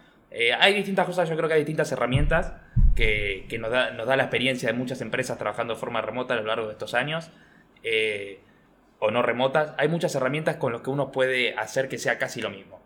hay 0.59 0.75
distintas 0.75 1.07
cosas, 1.07 1.29
yo 1.29 1.37
creo 1.37 1.49
que 1.49 1.55
hay 1.55 1.61
distintas 1.61 1.91
herramientas 1.93 2.53
que, 2.95 3.47
que 3.49 3.59
nos, 3.59 3.71
da, 3.71 3.91
nos, 3.91 4.07
da, 4.07 4.17
la 4.17 4.25
experiencia 4.25 4.69
de 4.69 4.75
muchas 4.75 5.01
empresas 5.01 5.39
trabajando 5.39 5.75
de 5.75 5.81
forma 5.81 6.01
remota 6.01 6.35
a 6.35 6.37
lo 6.37 6.45
largo 6.45 6.67
de 6.67 6.73
estos 6.73 6.95
años. 6.95 7.31
o 8.99 9.11
no 9.11 9.23
remotas, 9.23 9.75
hay 9.79 9.89
muchas 9.89 10.15
herramientas 10.15 10.57
con 10.57 10.73
las 10.73 10.83
que 10.83 10.91
uno 10.91 11.11
puede 11.11 11.55
hacer 11.55 11.89
que 11.89 11.99
sea 11.99 12.19
casi 12.19 12.41
lo 12.41 12.51
mismo. 12.51 12.83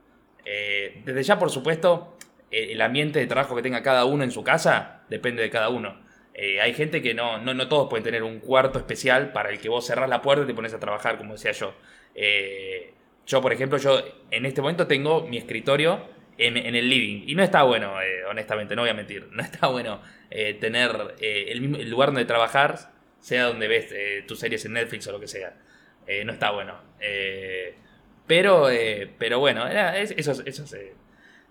Eh, 0.47 1.03
desde 1.05 1.25
ya, 1.25 1.39
por 1.39 1.51
supuesto, 1.51 2.17
eh, 2.51 2.69
el 2.71 2.81
ambiente 2.81 3.19
de 3.19 3.27
trabajo 3.27 3.57
que 3.57 3.63
tenga 3.63 3.83
cada 3.83 4.05
uno 4.05 4.23
en 4.25 4.31
su 4.31 4.45
casa 4.45 5.03
depende 5.11 5.43
de 5.43 5.51
cada 5.51 5.69
uno. 5.69 6.01
Eh, 6.35 6.61
hay 6.61 6.73
gente 6.73 7.03
que 7.03 7.15
no, 7.15 7.39
no, 7.39 7.53
no, 7.53 7.69
todos 7.69 7.89
pueden 7.89 8.05
tener 8.05 8.23
un 8.23 8.39
cuarto 8.39 8.79
especial 8.79 9.33
para 9.33 9.51
el 9.51 9.59
que 9.59 9.69
vos 9.69 9.87
cerrás 9.87 10.09
la 10.09 10.23
puerta 10.23 10.45
y 10.45 10.47
te 10.47 10.55
pones 10.55 10.73
a 10.73 10.79
trabajar, 10.79 11.19
como 11.19 11.33
decía 11.33 11.53
yo. 11.53 11.75
Yo, 13.27 13.43
por 13.43 13.53
ejemplo, 13.53 13.79
yo 13.79 14.01
en 14.31 14.47
este 14.47 14.61
momento 14.61 14.87
tengo 14.87 15.27
mi 15.27 15.37
escritorio 15.37 16.09
en, 16.39 16.57
el 16.57 16.89
living. 16.89 17.25
Y 17.27 17.35
no 17.35 17.43
está 17.43 17.63
bueno, 17.63 17.95
honestamente, 18.31 18.77
no 18.77 18.83
voy 18.83 18.91
a 18.91 18.95
mentir. 18.95 19.29
No 19.33 19.43
está 19.43 19.69
bueno 19.69 20.01
tener 20.31 21.15
el, 21.21 21.91
lugar 21.91 22.09
donde 22.09 22.25
trabajar, 22.25 22.93
sea 23.21 23.45
donde 23.45 23.69
ves 23.69 23.95
tus 24.27 24.39
series 24.39 24.65
en 24.65 24.75
Netflix 24.75 25.07
o 25.09 25.13
lo 25.13 25.21
que 25.21 25.29
sea. 25.29 25.55
no 26.25 26.33
está 26.33 26.51
bueno. 26.51 26.75
Pero, 28.27 28.71
eh, 28.71 29.11
pero 29.19 29.39
bueno, 29.39 29.67
eso, 29.69 30.43
eso 30.45 30.65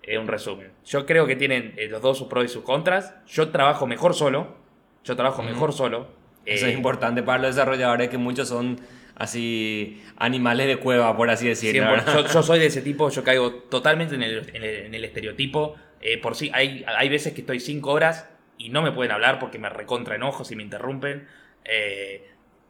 es 0.02 0.18
un 0.18 0.28
resumen. 0.28 0.70
Yo 0.84 1.06
creo 1.06 1.26
que 1.26 1.36
tienen 1.36 1.74
eh, 1.76 1.88
los 1.88 2.02
dos 2.02 2.18
sus 2.18 2.28
pros 2.28 2.44
y 2.44 2.48
sus 2.48 2.62
contras. 2.62 3.14
Yo 3.26 3.48
trabajo 3.48 3.86
mejor 3.86 4.14
solo. 4.14 4.56
Yo 5.04 5.16
trabajo 5.16 5.42
mejor 5.42 5.72
solo. 5.72 6.08
Eso 6.44 6.66
es 6.66 6.72
eh, 6.72 6.76
importante 6.76 7.22
para 7.22 7.42
los 7.42 7.56
desarrolladores, 7.56 8.08
que 8.08 8.18
muchos 8.18 8.48
son 8.48 8.78
así 9.16 10.02
animales 10.16 10.66
de 10.66 10.76
cueva, 10.76 11.16
por 11.16 11.30
así 11.30 11.48
decirlo. 11.48 11.96
Yo, 12.32 12.42
soy 12.42 12.60
de 12.60 12.66
ese 12.66 12.82
tipo, 12.82 13.10
yo 13.10 13.24
caigo 13.24 13.52
totalmente 13.54 14.14
en 14.14 14.22
el, 14.22 14.50
en 14.54 14.94
el, 14.94 15.04
estereotipo. 15.04 15.76
por 16.22 16.36
sí, 16.36 16.50
hay, 16.54 16.84
hay 16.86 17.08
veces 17.08 17.32
que 17.32 17.40
estoy 17.40 17.60
cinco 17.60 17.90
horas 17.90 18.28
y 18.58 18.68
no 18.68 18.82
me 18.82 18.92
pueden 18.92 19.12
hablar 19.12 19.38
porque 19.38 19.58
me 19.58 19.68
recontra 19.68 20.14
enojos 20.16 20.50
y 20.52 20.56
me 20.56 20.62
interrumpen. 20.62 21.26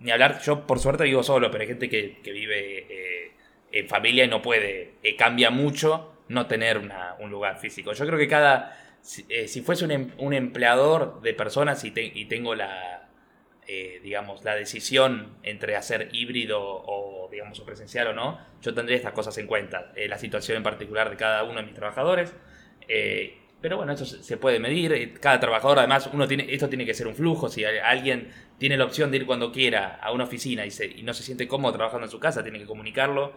ni 0.00 0.10
hablar, 0.10 0.40
yo 0.42 0.66
por 0.66 0.78
suerte 0.78 1.04
vivo 1.04 1.22
solo, 1.22 1.50
pero 1.50 1.62
hay 1.62 1.68
gente 1.68 1.88
que, 1.88 2.20
que 2.22 2.32
vive 2.32 3.26
en 3.72 3.88
familia 3.88 4.26
no 4.26 4.42
puede, 4.42 4.94
eh, 5.02 5.16
cambia 5.16 5.50
mucho 5.50 6.12
no 6.28 6.46
tener 6.46 6.80
un 7.20 7.30
lugar 7.30 7.58
físico. 7.58 7.92
Yo 7.92 8.06
creo 8.06 8.18
que 8.18 8.28
cada, 8.28 8.76
si, 9.00 9.24
eh, 9.28 9.46
fuese 9.62 9.84
em, 9.92 10.10
un, 10.18 10.32
empleador 10.32 11.20
de 11.20 11.34
personas 11.34 11.84
y, 11.84 11.90
tengo 12.24 12.54
la, 12.54 13.05
eh, 13.66 14.00
digamos, 14.02 14.44
la 14.44 14.54
decisión 14.54 15.36
entre 15.42 15.76
hacer 15.76 16.08
híbrido 16.12 16.60
o, 16.60 17.28
digamos, 17.30 17.60
presencial 17.60 18.08
o 18.08 18.12
no, 18.12 18.38
yo 18.62 18.74
tendría 18.74 18.96
estas 18.96 19.12
cosas 19.12 19.36
en 19.38 19.46
cuenta, 19.46 19.92
la 20.08 20.18
situación 20.18 20.58
en 20.58 20.62
particular 20.62 21.10
de 21.10 21.16
cada 21.16 21.44
uno 21.44 21.56
de 21.60 21.62
mis 21.64 21.74
trabajadores. 21.74 22.34
pero 23.60 23.76
bueno, 23.76 23.92
esto 23.92 24.04
se 24.04 24.36
puede 24.36 24.60
medir. 24.60 25.18
Cada 25.20 25.40
trabajador, 25.40 25.78
además, 25.78 26.08
uno 26.12 26.28
tiene, 26.28 26.46
esto 26.52 26.68
tiene 26.68 26.84
que 26.86 26.94
ser 26.94 27.06
un 27.06 27.14
flujo. 27.14 27.48
Si 27.48 27.64
alguien 27.64 28.30
tiene 28.58 28.76
la 28.76 28.84
opción 28.84 29.10
de 29.10 29.18
ir 29.18 29.26
cuando 29.26 29.52
quiera 29.52 29.96
a 29.96 30.12
una 30.12 30.24
oficina 30.24 30.64
y, 30.64 30.70
y 30.96 31.02
no 31.02 31.14
se 31.14 31.22
siente 31.22 31.48
cómodo 31.48 31.72
trabajando 31.74 32.06
en 32.06 32.10
su 32.10 32.20
casa, 32.20 32.42
tiene 32.42 32.58
que 32.58 32.66
comunicarlo 32.66 33.34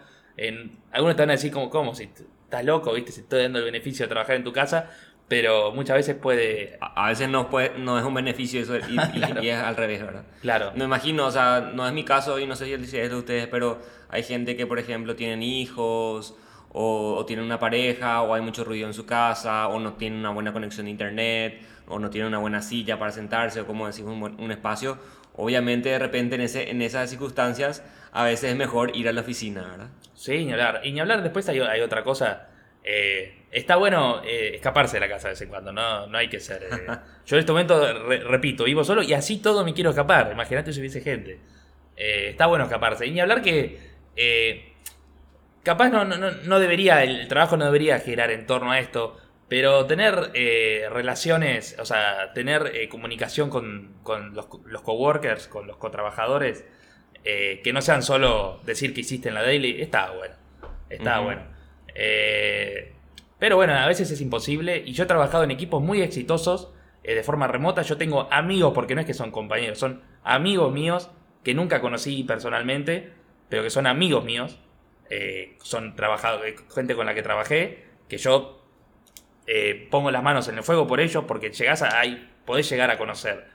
algunos 0.91 1.15
te 1.15 1.21
van 1.21 1.29
a 1.29 1.33
decir 1.33 1.51
como, 1.51 1.69
¿cómo? 1.69 1.95
Si 1.95 2.03
estás 2.03 2.63
loco, 2.63 2.93
¿viste? 2.93 3.11
Si 3.11 3.21
estoy 3.21 3.43
dando 3.43 3.59
el 3.59 3.65
beneficio 3.65 4.05
de 4.05 4.09
trabajar 4.09 4.35
en 4.35 4.43
tu 4.43 4.53
casa, 4.53 4.89
pero 5.29 5.71
muchas 5.71 5.95
veces 5.95 6.15
puede... 6.15 6.77
A, 6.81 7.07
veces 7.09 7.29
no, 7.29 7.49
puede, 7.49 7.77
no 7.77 7.97
es 7.97 8.03
un 8.03 8.13
beneficio 8.13 8.59
eso 8.59 8.75
y, 8.77 8.97
es 9.47 9.55
al 9.55 9.77
revés, 9.77 10.01
¿verdad? 10.01 10.23
Claro. 10.41 10.71
No 10.75 10.83
imagino, 10.83 11.27
o 11.27 11.31
sea, 11.31 11.71
no 11.73 11.87
es 11.87 11.93
mi 11.93 12.03
caso 12.03 12.39
y 12.39 12.47
no 12.47 12.55
sé 12.55 12.65
si 12.85 12.97
es 12.97 13.09
de 13.09 13.15
ustedes, 13.15 13.47
pero 13.47 13.79
hay 14.09 14.23
gente 14.23 14.57
que, 14.57 14.65
por 14.65 14.79
ejemplo, 14.79 15.15
tienen 15.15 15.43
hijos 15.43 16.35
o, 16.71 17.15
o 17.15 17.25
tienen 17.25 17.45
una 17.45 17.59
pareja 17.59 18.23
o 18.23 18.33
hay 18.33 18.41
mucho 18.41 18.63
ruido 18.63 18.87
en 18.87 18.93
su 18.93 19.05
casa 19.05 19.67
o 19.67 19.79
no 19.79 19.93
tienen 19.93 20.19
una 20.19 20.31
buena 20.31 20.51
conexión 20.51 20.85
de 20.85 20.91
internet 20.91 21.61
o 21.87 21.99
no 21.99 22.09
tienen 22.09 22.27
una 22.27 22.39
buena 22.39 22.61
silla 22.61 22.97
para 22.97 23.11
sentarse 23.11 23.61
o 23.61 23.67
como 23.67 23.85
decimos 23.85 24.13
un, 24.13 24.43
un 24.43 24.51
espacio. 24.51 24.97
Obviamente 25.35 25.89
de 25.89 25.99
repente 25.99 26.35
en, 26.35 26.41
ese, 26.41 26.71
en 26.71 26.81
esas 26.81 27.09
circunstancias 27.09 27.83
a 28.11 28.23
veces 28.23 28.51
es 28.51 28.57
mejor 28.57 28.95
ir 28.95 29.07
a 29.07 29.13
la 29.13 29.21
oficina, 29.21 29.61
¿verdad? 29.61 29.89
Sí, 30.15 30.43
ni 30.43 30.51
hablar. 30.51 30.81
Y 30.83 30.91
ni 30.91 30.99
hablar, 30.99 31.23
después 31.23 31.47
hay, 31.49 31.59
hay 31.59 31.81
otra 31.81 32.03
cosa. 32.03 32.48
Eh, 32.91 33.35
está 33.51 33.75
bueno 33.75 34.23
eh, 34.25 34.55
escaparse 34.55 34.95
de 34.95 35.01
la 35.01 35.07
casa 35.07 35.27
de 35.27 35.33
vez 35.33 35.41
en 35.43 35.49
cuando, 35.49 35.71
no, 35.71 36.07
no 36.07 36.17
hay 36.17 36.27
que 36.27 36.39
ser. 36.39 36.63
Eh. 36.63 36.87
Yo 37.27 37.35
en 37.35 37.39
este 37.39 37.51
momento, 37.51 38.09
repito, 38.27 38.63
vivo 38.63 38.83
solo 38.83 39.03
y 39.03 39.13
así 39.13 39.37
todo 39.37 39.63
me 39.63 39.75
quiero 39.75 39.91
escapar. 39.91 40.31
Imagínate 40.31 40.73
si 40.73 40.79
hubiese 40.79 41.01
gente. 41.01 41.39
está 41.95 42.47
bueno 42.47 42.65
escaparse. 42.65 43.05
Y 43.05 43.11
ni 43.11 43.19
hablar 43.19 43.43
que. 43.43 43.77
capaz 45.61 45.89
no, 45.89 46.03
no, 46.03 46.17
no, 46.17 46.59
debería, 46.59 47.03
el 47.03 47.27
trabajo 47.27 47.57
no 47.57 47.65
debería 47.65 47.99
girar 47.99 48.31
en 48.31 48.47
torno 48.47 48.71
a 48.71 48.79
esto, 48.79 49.19
pero 49.47 49.85
tener 49.85 50.31
relaciones, 50.91 51.77
o 51.77 51.85
sea, 51.85 52.33
tener 52.33 52.89
comunicación 52.89 53.51
con, 53.51 53.93
con 54.01 54.33
los, 54.33 54.47
los, 54.65 54.81
coworkers, 54.81 55.47
con 55.47 55.67
los 55.67 55.77
cotrabajadores, 55.77 56.65
que 57.23 57.71
no 57.71 57.83
sean 57.83 58.01
solo 58.01 58.59
decir 58.65 58.95
que 58.95 59.01
hiciste 59.01 59.29
en 59.29 59.35
la 59.35 59.43
daily, 59.43 59.79
está 59.79 60.09
bueno. 60.09 60.33
Está 60.89 61.19
bueno. 61.19 61.58
Eh, 61.95 62.93
pero 63.37 63.55
bueno, 63.55 63.73
a 63.73 63.87
veces 63.87 64.11
es 64.11 64.21
imposible. 64.21 64.83
Y 64.85 64.93
yo 64.93 65.03
he 65.03 65.07
trabajado 65.07 65.43
en 65.43 65.51
equipos 65.51 65.81
muy 65.81 66.01
exitosos 66.01 66.71
eh, 67.03 67.15
de 67.15 67.23
forma 67.23 67.47
remota. 67.47 67.81
Yo 67.81 67.97
tengo 67.97 68.31
amigos, 68.31 68.73
porque 68.73 68.95
no 68.95 69.01
es 69.01 69.07
que 69.07 69.13
son 69.13 69.31
compañeros, 69.31 69.79
son 69.79 70.01
amigos 70.23 70.73
míos 70.73 71.09
que 71.43 71.53
nunca 71.53 71.81
conocí 71.81 72.23
personalmente, 72.23 73.13
pero 73.47 73.63
que 73.63 73.69
son 73.69 73.87
amigos 73.87 74.23
míos. 74.25 74.59
son 75.63 75.95
trabajadores, 75.95 76.55
gente 76.73 76.95
con 76.95 77.05
la 77.05 77.15
que 77.15 77.23
trabajé, 77.23 77.85
que 78.07 78.17
yo 78.17 78.63
pongo 79.89 80.11
las 80.11 80.21
manos 80.21 80.47
en 80.49 80.57
el 80.57 80.63
fuego 80.63 80.85
por 80.85 80.99
ellos, 80.99 81.23
porque 81.27 81.49
llegás 81.49 81.81
a 81.81 81.99
ahí, 81.99 82.29
podés 82.45 82.69
llegar 82.69 82.91
a 82.91 82.97
conocer 82.97 83.47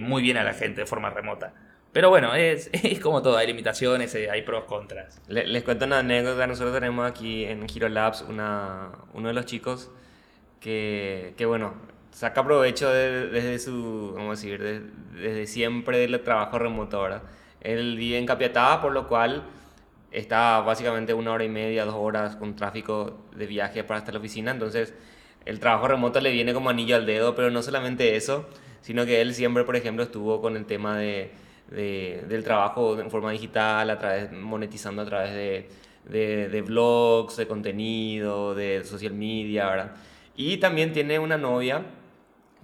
muy 0.00 0.22
bien 0.22 0.38
a 0.38 0.42
la 0.42 0.54
gente 0.54 0.80
de 0.80 0.86
forma 0.86 1.10
remota. 1.10 1.52
Pero 1.92 2.10
bueno, 2.10 2.34
es, 2.34 2.70
es 2.72 3.00
como 3.00 3.22
todo, 3.22 3.36
hay 3.36 3.46
limitaciones, 3.46 4.14
eh, 4.14 4.30
hay 4.30 4.42
pros, 4.42 4.64
contras. 4.64 5.20
Les, 5.28 5.62
cuento 5.62 5.86
una 5.86 6.00
anécdota, 6.00 6.46
nosotros 6.46 6.74
tenemos 6.74 7.08
aquí 7.10 7.44
en 7.44 7.66
Hero 7.74 7.88
Labs 7.88 8.22
una, 8.22 8.90
uno 9.14 9.28
de 9.28 9.34
los 9.34 9.46
chicos 9.46 9.90
que, 10.60 11.34
que 11.36 11.46
bueno, 11.46 11.74
saca 12.10 12.44
provecho 12.44 12.90
desde 12.90 13.58
su, 13.58 14.12
vamos 14.14 14.38
a 14.38 14.42
decir, 14.42 14.92
desde 15.14 15.46
siempre 15.46 15.98
del 15.98 16.20
trabajo 16.22 16.58
remoto, 16.58 17.00
¿verdad? 17.00 17.22
Él 17.60 17.96
vive 17.96 18.18
en 18.18 18.26
Capiatá, 18.26 18.80
por 18.80 18.92
lo 18.92 19.08
cual 19.08 19.44
está 20.10 20.60
básicamente 20.60 21.14
una 21.14 21.32
hora 21.32 21.44
y 21.44 21.48
media, 21.48 21.84
dos 21.84 21.94
horas 21.96 22.36
con 22.36 22.56
tráfico 22.56 23.18
de 23.36 23.46
viaje 23.46 23.84
para 23.84 23.98
hasta 23.98 24.12
la 24.12 24.18
oficina, 24.18 24.50
entonces 24.50 24.94
el 25.44 25.60
trabajo 25.60 25.88
remoto 25.88 26.20
le 26.20 26.30
viene 26.30 26.52
como 26.52 26.70
anillo 26.70 26.96
al 26.96 27.06
dedo, 27.06 27.34
pero 27.34 27.50
no 27.50 27.62
solamente 27.62 28.16
eso, 28.16 28.48
sino 28.80 29.06
que 29.06 29.20
él 29.20 29.34
siempre, 29.34 29.64
por 29.64 29.76
ejemplo, 29.76 30.02
estuvo 30.02 30.40
con 30.40 30.56
el 30.56 30.66
tema 30.66 30.98
de 30.98 31.30
del 31.70 32.44
trabajo 32.44 32.98
en 32.98 33.10
forma 33.10 33.30
digital, 33.30 33.90
a 33.90 33.98
través, 33.98 34.32
monetizando 34.32 35.02
a 35.02 35.04
través 35.04 35.34
de, 35.34 36.48
de, 36.48 36.62
blogs, 36.62 37.36
de 37.36 37.46
contenido, 37.46 38.54
de 38.54 38.84
social 38.84 39.12
media, 39.12 39.68
¿verdad? 39.68 39.92
Y 40.36 40.58
también 40.58 40.92
tiene 40.92 41.18
una 41.18 41.36
novia 41.36 41.82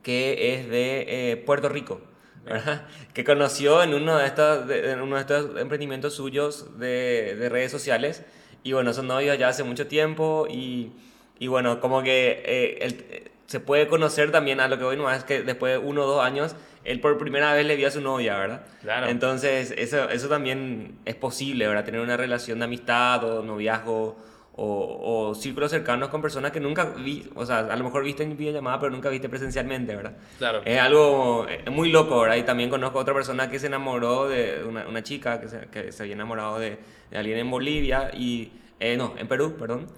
que 0.03 0.55
es 0.55 0.69
de 0.69 1.33
eh, 1.33 1.37
Puerto 1.37 1.69
Rico, 1.69 2.01
¿verdad? 2.45 2.87
Que 3.15 3.25
conoció 3.25 3.83
en 3.83 3.95
uno 3.95 4.17
de 4.17 4.27
estos, 4.27 4.71
en 4.71 5.01
uno 5.01 5.17
de 5.17 5.21
estos 5.21 5.61
emprendimientos 5.61 6.15
suyos 6.15 6.79
de, 6.79 7.37
de, 7.39 7.49
redes 7.49 7.71
sociales. 7.71 8.25
Y 8.63 8.73
bueno, 8.73 8.93
son 8.95 9.07
novios 9.07 9.39
ya 9.39 9.49
hace 9.49 9.63
mucho 9.65 9.87
tiempo 9.87 10.47
y, 10.49 10.93
y 11.39 11.49
bueno, 11.49 11.81
como 11.81 12.03
que 12.03 12.43
eh, 12.47 13.31
se 13.47 13.61
puede 13.61 13.87
conocer 13.87 14.33
también 14.33 14.61
a 14.61 14.69
lo 14.69 14.79
que 14.79 14.85
hoy 14.85 14.97
no 14.97 15.11
es 15.11 15.25
que 15.25 15.43
después 15.43 15.75
de 15.75 15.79
uno 15.79 16.05
o 16.05 16.07
dos 16.07 16.25
años 16.25 16.57
él 16.85 17.01
por 17.01 17.17
primera 17.19 17.53
vez 17.55 17.67
le 17.67 17.77
vio 17.77 17.89
a 17.89 17.91
su 17.91 18.01
novia, 18.01 18.39
¿verdad? 18.39 18.67
Claro. 18.83 19.09
Entonces, 19.09 19.75
eso, 19.77 20.09
eso 20.11 20.29
también 20.29 20.99
es 21.05 21.15
posible, 21.15 21.67
¿verdad? 21.67 21.85
Tener 21.85 22.01
una 22.01 22.17
relación 22.17 22.59
de 22.59 22.67
amistad 22.67 23.25
o 23.25 23.43
noviazgo 23.43 24.17
o, 24.57 25.29
o 25.31 25.35
círculos 25.35 25.71
cercanos 25.71 26.11
con 26.11 26.23
personas 26.23 26.53
que 26.53 26.61
nunca 26.61 26.85
vi, 26.85 27.29
o 27.35 27.45
sea, 27.45 27.59
a 27.59 27.77
lo 27.77 27.85
mejor 27.85 28.05
viste 28.05 28.23
en 28.23 28.37
videollamada, 28.37 28.79
pero 28.79 28.93
nunca 28.93 29.09
viste 29.09 29.29
presencialmente, 29.29 29.97
¿verdad? 29.97 30.17
Claro. 30.39 30.63
Es 30.65 30.79
algo 30.79 31.47
muy 31.73 31.91
loco, 31.91 32.21
¿verdad? 32.21 32.37
Y 32.37 32.45
también 32.45 32.71
conozco 32.71 32.99
a 32.99 33.03
otra 33.03 33.15
persona 33.15 33.51
que 33.51 33.59
se 33.59 33.67
enamoró 33.67 34.29
de 34.29 34.63
una, 34.65 34.87
una 34.87 35.03
chica 35.03 35.41
que 35.41 35.49
se, 35.49 35.67
que 35.73 35.91
se 35.91 36.03
había 36.03 36.15
enamorado 36.15 36.59
de, 36.59 36.79
de 37.11 37.19
alguien 37.19 37.39
en 37.39 37.51
Bolivia 37.51 38.11
y, 38.15 38.53
eh, 38.79 38.97
no, 38.97 39.15
en 39.19 39.27
Perú, 39.27 39.57
perdón, 39.59 39.89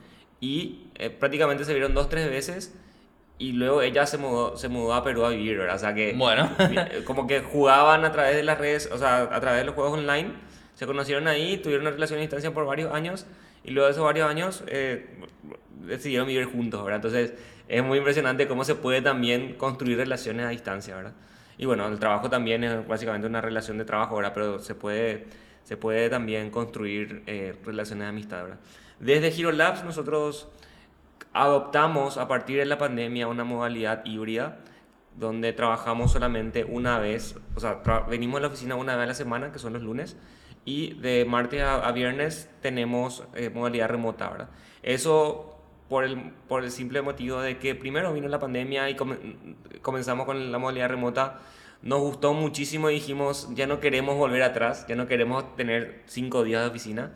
y 0.41 0.87
eh, 0.95 1.11
prácticamente 1.11 1.65
se 1.65 1.73
vieron 1.73 1.93
dos, 1.93 2.09
tres 2.09 2.31
veces 2.31 2.75
y 3.39 3.53
luego 3.53 3.83
ella 3.83 4.07
se 4.07 4.19
mudó, 4.19 4.57
se 4.57 4.69
mudó 4.69 4.95
a 4.95 5.05
Perú 5.05 5.25
a 5.25 5.31
vivir, 5.31 5.59
¿verdad? 5.59 5.77
O 5.77 5.79
sea 5.79 5.95
que 5.95 6.15
Bueno. 6.15 6.51
como 7.05 7.27
que 7.27 7.41
jugaban 7.41 8.05
a 8.05 8.13
través 8.13 8.37
de 8.37 8.43
las 8.43 8.59
redes, 8.59 8.89
o 8.93 8.99
sea, 8.99 9.23
a 9.23 9.41
través 9.41 9.61
de 9.61 9.65
los 9.65 9.75
juegos 9.75 9.93
online, 9.99 10.33
se 10.75 10.87
conocieron 10.87 11.27
ahí, 11.29 11.59
tuvieron 11.59 11.87
una 11.87 11.91
relación 11.93 12.19
a 12.19 12.23
distancia 12.23 12.53
por 12.53 12.67
varios 12.67 12.93
años 12.93 13.27
y 13.65 13.71
luego 13.71 13.87
de 13.87 13.93
esos 13.93 14.05
varios 14.05 14.29
años 14.29 14.63
eh, 14.67 15.07
decidieron 15.87 16.27
vivir 16.29 16.45
juntos, 16.47 16.83
¿verdad? 16.85 16.97
Entonces 16.97 17.35
es 17.69 17.83
muy 17.83 17.99
impresionante 17.99 18.47
cómo 18.47 18.65
se 18.65 18.75
puede 18.75 19.03
también 19.03 19.55
construir 19.55 19.99
relaciones 19.99 20.47
a 20.47 20.51
distancia, 20.51 20.97
¿verdad? 20.97 21.13
Y 21.59 21.65
bueno, 21.67 21.87
el 21.89 21.99
trabajo 21.99 22.29
también 22.29 22.65
es 22.65 22.87
básicamente 22.87 23.27
una 23.27 23.41
relación 23.41 23.79
de 23.79 23.85
trabajo, 23.85 24.17
¿verdad? 24.17 24.33
Pero 24.35 24.59
se 24.59 24.75
puede, 24.75 25.27
se 25.65 25.77
puede 25.77 26.11
también 26.11 26.51
construir 26.51 27.23
eh, 27.27 27.55
relaciones 27.65 28.05
de 28.05 28.09
amistad, 28.09 28.43
¿verdad? 28.43 28.59
Desde 29.01 29.29
Hero 29.29 29.53
Labs 29.53 29.83
nosotros 29.85 30.49
adoptamos 31.43 32.17
a 32.17 32.27
partir 32.29 32.59
de 32.59 32.65
la 32.65 32.79
pandemia 32.79 33.29
una 33.29 33.45
modalidad 33.45 34.05
híbrida 34.05 34.59
donde 35.17 35.53
trabajamos 35.53 36.13
solamente 36.13 36.65
una 36.65 36.99
vez, 36.99 37.37
o 37.55 37.61
sea, 37.61 37.83
venimos 38.09 38.39
a 38.39 38.43
la 38.43 38.49
oficina 38.49 38.75
una 38.75 38.97
vez 38.97 39.05
a 39.05 39.07
la 39.07 39.15
semana, 39.15 39.53
que 39.53 39.59
son 39.59 39.73
los 39.73 39.83
lunes, 39.83 40.17
y 40.65 40.95
de 40.95 41.25
martes 41.25 41.63
a, 41.63 41.87
a 41.87 41.93
viernes 41.93 42.51
tenemos 42.61 43.25
eh, 43.35 43.51
modalidad 43.51 43.89
remota, 43.89 44.29
¿verdad? 44.31 44.49
Eso 44.83 45.59
por 45.89 46.05
el, 46.05 46.33
por 46.49 46.65
el 46.65 46.71
simple 46.71 47.01
motivo 47.03 47.41
de 47.41 47.59
que 47.59 47.75
primero 47.75 48.13
vino 48.13 48.29
la 48.29 48.41
pandemia 48.41 48.91
y 48.91 48.97
come- 48.97 49.37
comenzamos 49.83 50.27
con 50.27 50.51
la 50.51 50.59
modalidad 50.59 50.89
remota, 50.89 51.39
nos 51.83 52.01
gustó 52.01 52.35
muchísimo 52.35 52.91
y 52.91 52.95
dijimos, 52.95 53.49
ya 53.55 53.67
no 53.67 53.79
queremos 53.79 54.17
volver 54.17 54.43
atrás, 54.43 54.87
ya 54.89 54.97
no 54.97 55.07
queremos 55.07 55.55
tener 55.57 56.03
cinco 56.07 56.43
días 56.43 56.63
de 56.63 56.69
oficina. 56.69 57.13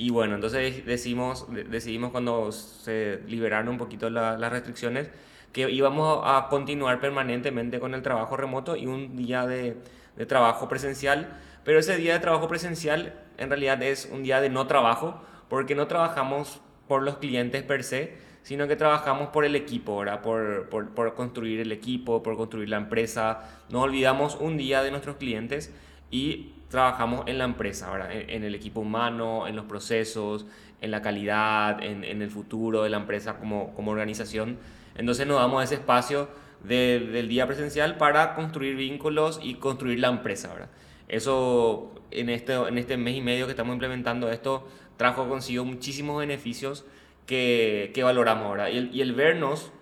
Y 0.00 0.08
bueno, 0.08 0.34
entonces 0.36 0.86
decimos, 0.86 1.52
de- 1.52 1.64
decidimos 1.64 2.10
cuando 2.10 2.52
se 2.52 3.20
liberaron 3.28 3.68
un 3.68 3.76
poquito 3.76 4.08
la- 4.08 4.38
las 4.38 4.50
restricciones 4.50 5.10
que 5.52 5.70
íbamos 5.70 6.22
a 6.24 6.46
continuar 6.48 7.00
permanentemente 7.00 7.78
con 7.80 7.92
el 7.92 8.00
trabajo 8.00 8.34
remoto 8.38 8.76
y 8.76 8.86
un 8.86 9.14
día 9.14 9.46
de, 9.46 9.76
de 10.16 10.24
trabajo 10.26 10.68
presencial. 10.70 11.36
Pero 11.64 11.78
ese 11.78 11.98
día 11.98 12.14
de 12.14 12.20
trabajo 12.20 12.48
presencial 12.48 13.12
en 13.36 13.50
realidad 13.50 13.82
es 13.82 14.08
un 14.10 14.22
día 14.22 14.40
de 14.40 14.48
no 14.48 14.66
trabajo 14.66 15.20
porque 15.50 15.74
no 15.74 15.86
trabajamos 15.86 16.62
por 16.88 17.02
los 17.02 17.18
clientes 17.18 17.62
per 17.62 17.84
se, 17.84 18.16
sino 18.42 18.66
que 18.68 18.76
trabajamos 18.76 19.28
por 19.28 19.44
el 19.44 19.54
equipo. 19.54 20.02
Por, 20.22 20.70
por, 20.70 20.88
por 20.94 21.14
construir 21.14 21.60
el 21.60 21.72
equipo, 21.72 22.22
por 22.22 22.38
construir 22.38 22.70
la 22.70 22.78
empresa. 22.78 23.66
No 23.68 23.82
olvidamos 23.82 24.36
un 24.40 24.56
día 24.56 24.82
de 24.82 24.92
nuestros 24.92 25.16
clientes 25.16 25.74
y 26.10 26.54
trabajamos 26.70 27.24
en 27.26 27.36
la 27.36 27.44
empresa, 27.44 27.90
¿verdad? 27.90 28.12
En, 28.12 28.30
en 28.30 28.44
el 28.44 28.54
equipo 28.54 28.80
humano, 28.80 29.46
en 29.46 29.56
los 29.56 29.66
procesos, 29.66 30.46
en 30.80 30.90
la 30.90 31.02
calidad, 31.02 31.82
en, 31.82 32.04
en 32.04 32.22
el 32.22 32.30
futuro 32.30 32.84
de 32.84 32.88
la 32.90 32.96
empresa 32.96 33.36
como, 33.38 33.74
como 33.74 33.90
organización. 33.90 34.56
Entonces 34.96 35.26
nos 35.26 35.38
damos 35.38 35.62
ese 35.62 35.74
espacio 35.74 36.28
de- 36.64 37.00
del 37.12 37.28
día 37.28 37.46
presencial 37.46 37.96
para 37.98 38.34
construir 38.34 38.76
vínculos 38.76 39.40
y 39.42 39.54
construir 39.56 39.98
la 40.00 40.08
empresa, 40.08 40.48
¿verdad? 40.52 40.70
Eso 41.08 41.92
en 42.12 42.28
este, 42.30 42.54
en 42.54 42.78
este 42.78 42.96
mes 42.96 43.16
y 43.16 43.20
medio 43.20 43.46
que 43.46 43.50
estamos 43.52 43.72
implementando 43.74 44.30
esto 44.30 44.66
trajo 44.96 45.28
consigo 45.28 45.64
muchísimos 45.64 46.18
beneficios 46.20 46.84
que, 47.26 47.90
que 47.94 48.02
valoramos, 48.02 48.50
¿verdad? 48.52 48.68
Y 48.68 48.78
el, 48.78 48.94
y 48.94 49.00
el 49.02 49.12
vernos 49.12 49.72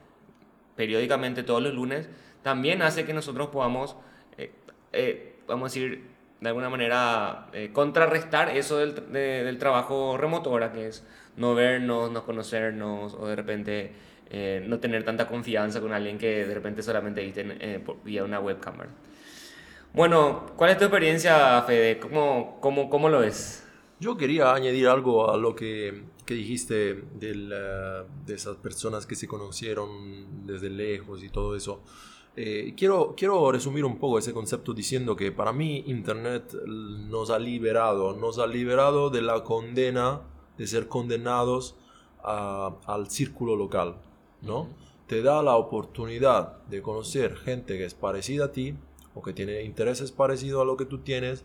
periódicamente 0.77 1.43
todos 1.43 1.63
los 1.63 1.75
lunes 1.75 2.09
también 2.43 2.83
hace 2.83 3.05
que 3.05 3.13
nosotros 3.13 3.49
podamos, 3.49 3.97
eh, 4.39 4.53
eh, 4.93 5.37
vamos 5.47 5.65
a 5.65 5.75
decir, 5.75 6.05
de 6.41 6.49
alguna 6.49 6.69
manera 6.71 7.49
eh, 7.53 7.71
contrarrestar 7.73 8.57
eso 8.57 8.79
del, 8.79 8.95
de- 9.13 9.45
del 9.45 9.59
trabajo 9.59 10.17
remoto, 10.17 10.51
ahora 10.51 10.73
que 10.73 10.89
es 10.89 11.05
no 11.37 11.55
vernos, 11.55 12.11
no 12.11 12.25
conocernos 12.25 13.15
o 13.15 13.27
de 13.27 13.37
repente 13.37 13.93
eh, 14.31 14.65
no 14.69 14.79
tener 14.79 15.05
tanta 15.05 15.27
confianza 15.27 15.81
con 15.81 15.93
alguien 15.93 16.19
que 16.19 16.47
de 16.47 16.55
repente 16.55 16.83
solamente 16.83 17.23
viste 17.23 17.45
eh, 17.61 17.81
por- 17.81 18.03
vía 18.05 18.25
una 18.25 18.41
webcam. 18.41 18.77
Bueno, 19.93 20.47
¿cuál 20.57 20.71
es 20.71 20.79
tu 20.79 20.85
experiencia, 20.85 21.63
Fede? 21.63 21.99
¿Cómo, 21.99 22.59
cómo, 22.61 22.91
cómo 22.91 23.09
lo 23.09 23.21
ves? 23.21 23.65
Yo 24.01 24.17
quería 24.17 24.53
añadir 24.55 24.87
algo 24.87 25.31
a 25.33 25.37
lo 25.37 25.57
que, 25.57 26.05
que 26.25 26.35
dijiste 26.35 27.03
del, 27.15 27.51
eh, 27.53 28.05
de 28.27 28.35
esas 28.35 28.57
personas 28.59 29.07
que 29.07 29.17
se 29.17 29.27
conocieron 29.27 30.47
desde 30.47 30.71
lejos 30.71 31.25
y 31.25 31.31
todo 31.31 31.57
eso. 31.57 31.83
Eh, 32.37 32.75
quiero, 32.77 33.15
quiero 33.17 33.51
resumir 33.51 33.85
un 33.85 33.99
poco 33.99 34.19
ese 34.19 34.33
concepto 34.33 34.73
diciendo 34.73 35.17
que 35.17 35.33
para 35.33 35.53
mí 35.53 35.83
Internet 35.89 36.55
nos 36.67 37.31
ha 37.31 37.39
liberado, 37.39 38.15
nos 38.17 38.39
ha 38.39 38.47
liberado 38.47 39.11
de 39.11 39.23
la 39.23 39.43
condena 39.43 40.21
de 40.57 40.67
ser 40.67 40.87
condenados 40.89 41.75
a- 42.23 42.77
al 42.87 43.11
círculo 43.11 43.57
local, 43.57 43.97
¿no? 44.43 44.69
Te 45.09 45.23
da 45.23 45.43
la 45.43 45.57
oportunidad 45.57 46.63
de 46.67 46.81
conocer 46.83 47.35
gente 47.37 47.77
que 47.77 47.85
es 47.87 47.95
parecida 47.95 48.47
a 48.47 48.53
ti 48.53 48.75
o 49.15 49.23
que 49.23 49.33
tiene 49.33 49.63
intereses 49.65 50.13
parecidos 50.13 50.63
a 50.63 50.65
lo 50.65 50.77
que 50.77 50.85
tú 50.85 50.99
tienes, 50.99 51.45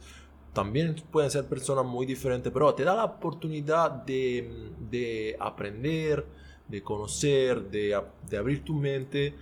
también 0.53 0.95
pueden 1.11 1.31
ser 1.31 1.45
personas 1.47 1.85
muy 1.85 2.05
diferentes, 2.05 2.53
pero 2.53 2.75
te 2.75 2.83
da 2.83 2.93
la 2.93 3.05
oportunidad 3.05 3.89
de, 3.89 4.69
de 4.91 5.35
aprender, 5.39 6.23
de 6.67 6.83
conocer, 6.83 7.71
de, 7.71 7.99
de 8.29 8.37
abrir 8.37 8.63
tu 8.63 8.75
mente, 8.75 9.33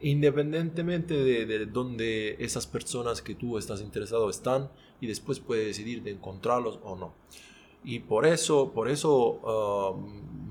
independientemente 0.00 1.14
de, 1.14 1.46
de 1.46 1.66
donde 1.66 2.36
esas 2.38 2.66
personas 2.66 3.22
que 3.22 3.34
tú 3.34 3.58
estás 3.58 3.80
interesado 3.80 4.28
están, 4.30 4.70
y 5.00 5.06
después 5.06 5.40
puedes 5.40 5.66
decidir 5.66 6.02
de 6.02 6.12
encontrarlos 6.12 6.78
o 6.82 6.96
no. 6.96 7.14
Y 7.84 7.98
por 8.00 8.26
eso, 8.26 8.72
por 8.72 8.88
eso 8.88 9.40
ah, 9.44 9.92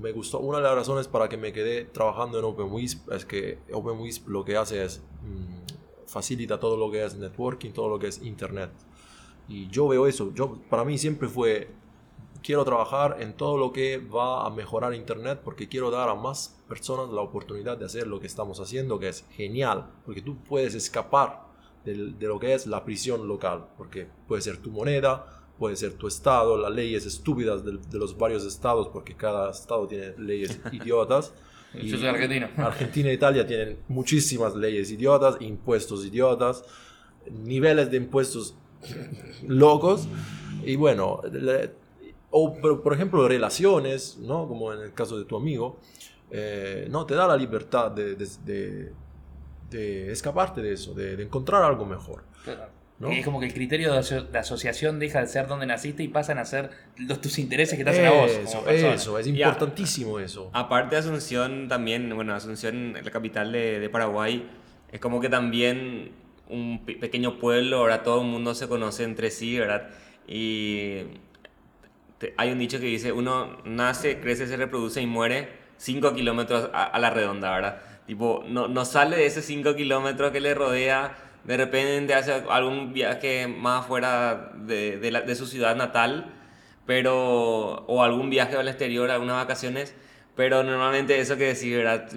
me 0.00 0.12
gustó, 0.12 0.38
una 0.38 0.58
de 0.58 0.64
las 0.64 0.74
razones 0.76 1.08
para 1.08 1.28
que 1.28 1.36
me 1.36 1.52
quedé 1.52 1.84
trabajando 1.84 2.38
en 2.38 2.44
OpenWisp 2.44 3.10
es 3.10 3.24
que 3.24 3.58
OpenWisp 3.72 4.28
lo 4.28 4.44
que 4.44 4.56
hace 4.56 4.84
es 4.84 5.02
mm, 5.22 6.06
facilita 6.06 6.60
todo 6.60 6.76
lo 6.76 6.90
que 6.92 7.04
es 7.04 7.16
networking, 7.16 7.72
todo 7.72 7.88
lo 7.88 7.98
que 7.98 8.06
es 8.06 8.22
internet. 8.22 8.70
Y 9.48 9.68
yo 9.68 9.88
veo 9.88 10.06
eso, 10.06 10.32
yo, 10.34 10.58
para 10.70 10.84
mí 10.84 10.96
siempre 10.96 11.28
fue, 11.28 11.68
quiero 12.44 12.64
trabajar 12.64 13.16
en 13.20 13.32
todo 13.36 13.56
lo 13.56 13.72
que 13.72 13.96
va 13.98 14.46
a 14.46 14.50
mejorar 14.50 14.92
Internet 14.94 15.40
porque 15.42 15.68
quiero 15.68 15.90
dar 15.90 16.08
a 16.10 16.14
más 16.14 16.60
personas 16.68 17.08
la 17.12 17.22
oportunidad 17.22 17.78
de 17.78 17.86
hacer 17.86 18.06
lo 18.06 18.20
que 18.20 18.26
estamos 18.26 18.60
haciendo, 18.60 18.98
que 18.98 19.08
es 19.08 19.24
genial, 19.30 19.86
porque 20.04 20.20
tú 20.20 20.36
puedes 20.44 20.74
escapar 20.74 21.40
del- 21.84 22.18
de, 22.18 22.26
lo 22.26 22.38
que 22.38 22.52
es 22.54 22.66
la 22.66 22.84
prisión 22.84 23.26
local, 23.26 23.64
porque 23.78 24.08
puede 24.28 24.42
ser 24.42 24.58
tu 24.58 24.70
moneda, 24.70 25.24
puede 25.58 25.76
ser 25.76 25.94
tu 25.94 26.06
estado, 26.06 26.58
las 26.58 26.70
leyes 26.72 27.06
estúpidas 27.06 27.64
del- 27.64 27.80
de, 27.88 27.98
los 27.98 28.16
varios 28.18 28.44
estados, 28.44 28.88
porque 28.88 29.14
cada 29.14 29.50
estado 29.50 29.86
tiene 29.88 30.14
leyes 30.18 30.60
idiotas. 30.72 31.32
Yo 31.72 31.96
soy 31.96 32.06
argentino. 32.06 32.48
Argentina 32.58 33.08
e 33.10 33.14
Italia 33.14 33.46
tienen 33.46 33.78
muchísimas 33.88 34.54
leyes 34.54 34.90
idiotas, 34.90 35.36
impuestos 35.40 36.04
idiotas, 36.04 36.62
niveles 37.30 37.90
de 37.90 37.96
impuestos 37.96 38.54
locos. 39.46 40.06
Y 40.64 40.76
bueno, 40.76 41.20
le- 41.32 41.82
o 42.36 42.52
pero, 42.60 42.82
por 42.82 42.92
ejemplo 42.94 43.28
relaciones, 43.28 44.18
¿no? 44.20 44.48
Como 44.48 44.72
en 44.72 44.80
el 44.80 44.92
caso 44.92 45.16
de 45.18 45.24
tu 45.24 45.36
amigo, 45.36 45.78
eh, 46.30 46.86
no 46.90 47.06
te 47.06 47.14
da 47.14 47.28
la 47.28 47.36
libertad 47.36 47.90
de, 47.92 48.16
de- 48.16 48.28
de- 48.44 48.92
de 49.70 50.12
escaparte 50.12 50.60
de 50.62 50.72
eso, 50.72 50.94
de, 50.94 51.16
de 51.16 51.22
encontrar 51.22 51.62
algo 51.62 51.84
mejor. 51.86 52.24
¿no? 52.98 53.08
Es 53.10 53.24
como 53.24 53.40
que 53.40 53.46
el 53.46 53.52
criterio 53.54 53.92
de, 53.92 53.98
aso- 53.98 54.22
de 54.22 54.38
asociación 54.38 54.98
deja 54.98 55.20
de 55.20 55.26
ser 55.26 55.46
donde 55.48 55.66
naciste 55.66 56.02
y 56.02 56.08
pasan 56.08 56.38
a 56.38 56.44
ser 56.44 56.70
los, 56.96 57.20
tus 57.20 57.38
intereses 57.38 57.76
que 57.76 57.84
te 57.84 57.90
hacen 57.90 58.06
a 58.06 58.10
vos. 58.12 58.30
Eso, 58.30 58.58
como 58.58 58.70
eso, 58.94 59.18
es 59.18 59.26
importantísimo 59.48 60.18
eso. 60.20 60.50
Aparte 60.52 60.94
de 60.94 61.00
Asunción, 61.00 61.68
también, 61.68 62.14
bueno, 62.14 62.34
Asunción, 62.34 62.94
la 62.94 63.10
capital 63.10 63.50
de, 63.52 63.80
de 63.80 63.88
Paraguay, 63.90 64.48
es 64.92 65.00
como 65.00 65.20
que 65.20 65.28
también 65.28 66.12
un 66.48 66.84
pe- 66.84 66.94
pequeño 66.96 67.38
pueblo, 67.38 67.78
ahora 67.78 68.02
todo 68.04 68.20
el 68.22 68.28
mundo 68.28 68.54
se 68.54 68.68
conoce 68.68 69.02
entre 69.04 69.30
sí, 69.30 69.58
¿verdad? 69.58 69.88
Y 70.28 70.98
hay 72.36 72.50
un 72.52 72.58
dicho 72.58 72.78
que 72.80 72.86
dice, 72.86 73.12
uno 73.12 73.58
nace, 73.64 74.20
crece, 74.20 74.46
se 74.46 74.56
reproduce 74.56 75.00
y 75.02 75.06
muere 75.06 75.48
5 75.76 76.14
kilómetros 76.14 76.70
a, 76.72 76.98
la 76.98 77.10
redonda, 77.10 77.50
¿verdad? 77.54 77.80
Tipo, 78.06 78.44
no, 78.46 78.68
no 78.68 78.84
sale 78.84 79.16
de 79.16 79.26
esos 79.26 79.44
5 79.44 79.74
kilómetros 79.76 80.30
que 80.32 80.40
le 80.40 80.54
rodea, 80.54 81.16
de 81.44 81.56
repente 81.56 82.14
hace 82.14 82.32
algún 82.50 82.92
viaje 82.92 83.46
más 83.48 83.86
fuera 83.86 84.52
de, 84.56 84.98
de 84.98 85.34
su 85.34 85.46
ciudad 85.46 85.76
natal, 85.76 86.32
pero 86.86 87.84
o 87.86 88.02
algún 88.02 88.30
viaje 88.30 88.56
al 88.56 88.68
exterior, 88.68 89.10
algunas 89.10 89.36
vacaciones, 89.36 89.94
pero 90.36 90.62
normalmente 90.62 91.18
eso 91.20 91.36
que 91.36 91.44
decir, 91.44 91.76
¿verdad? 91.78 92.08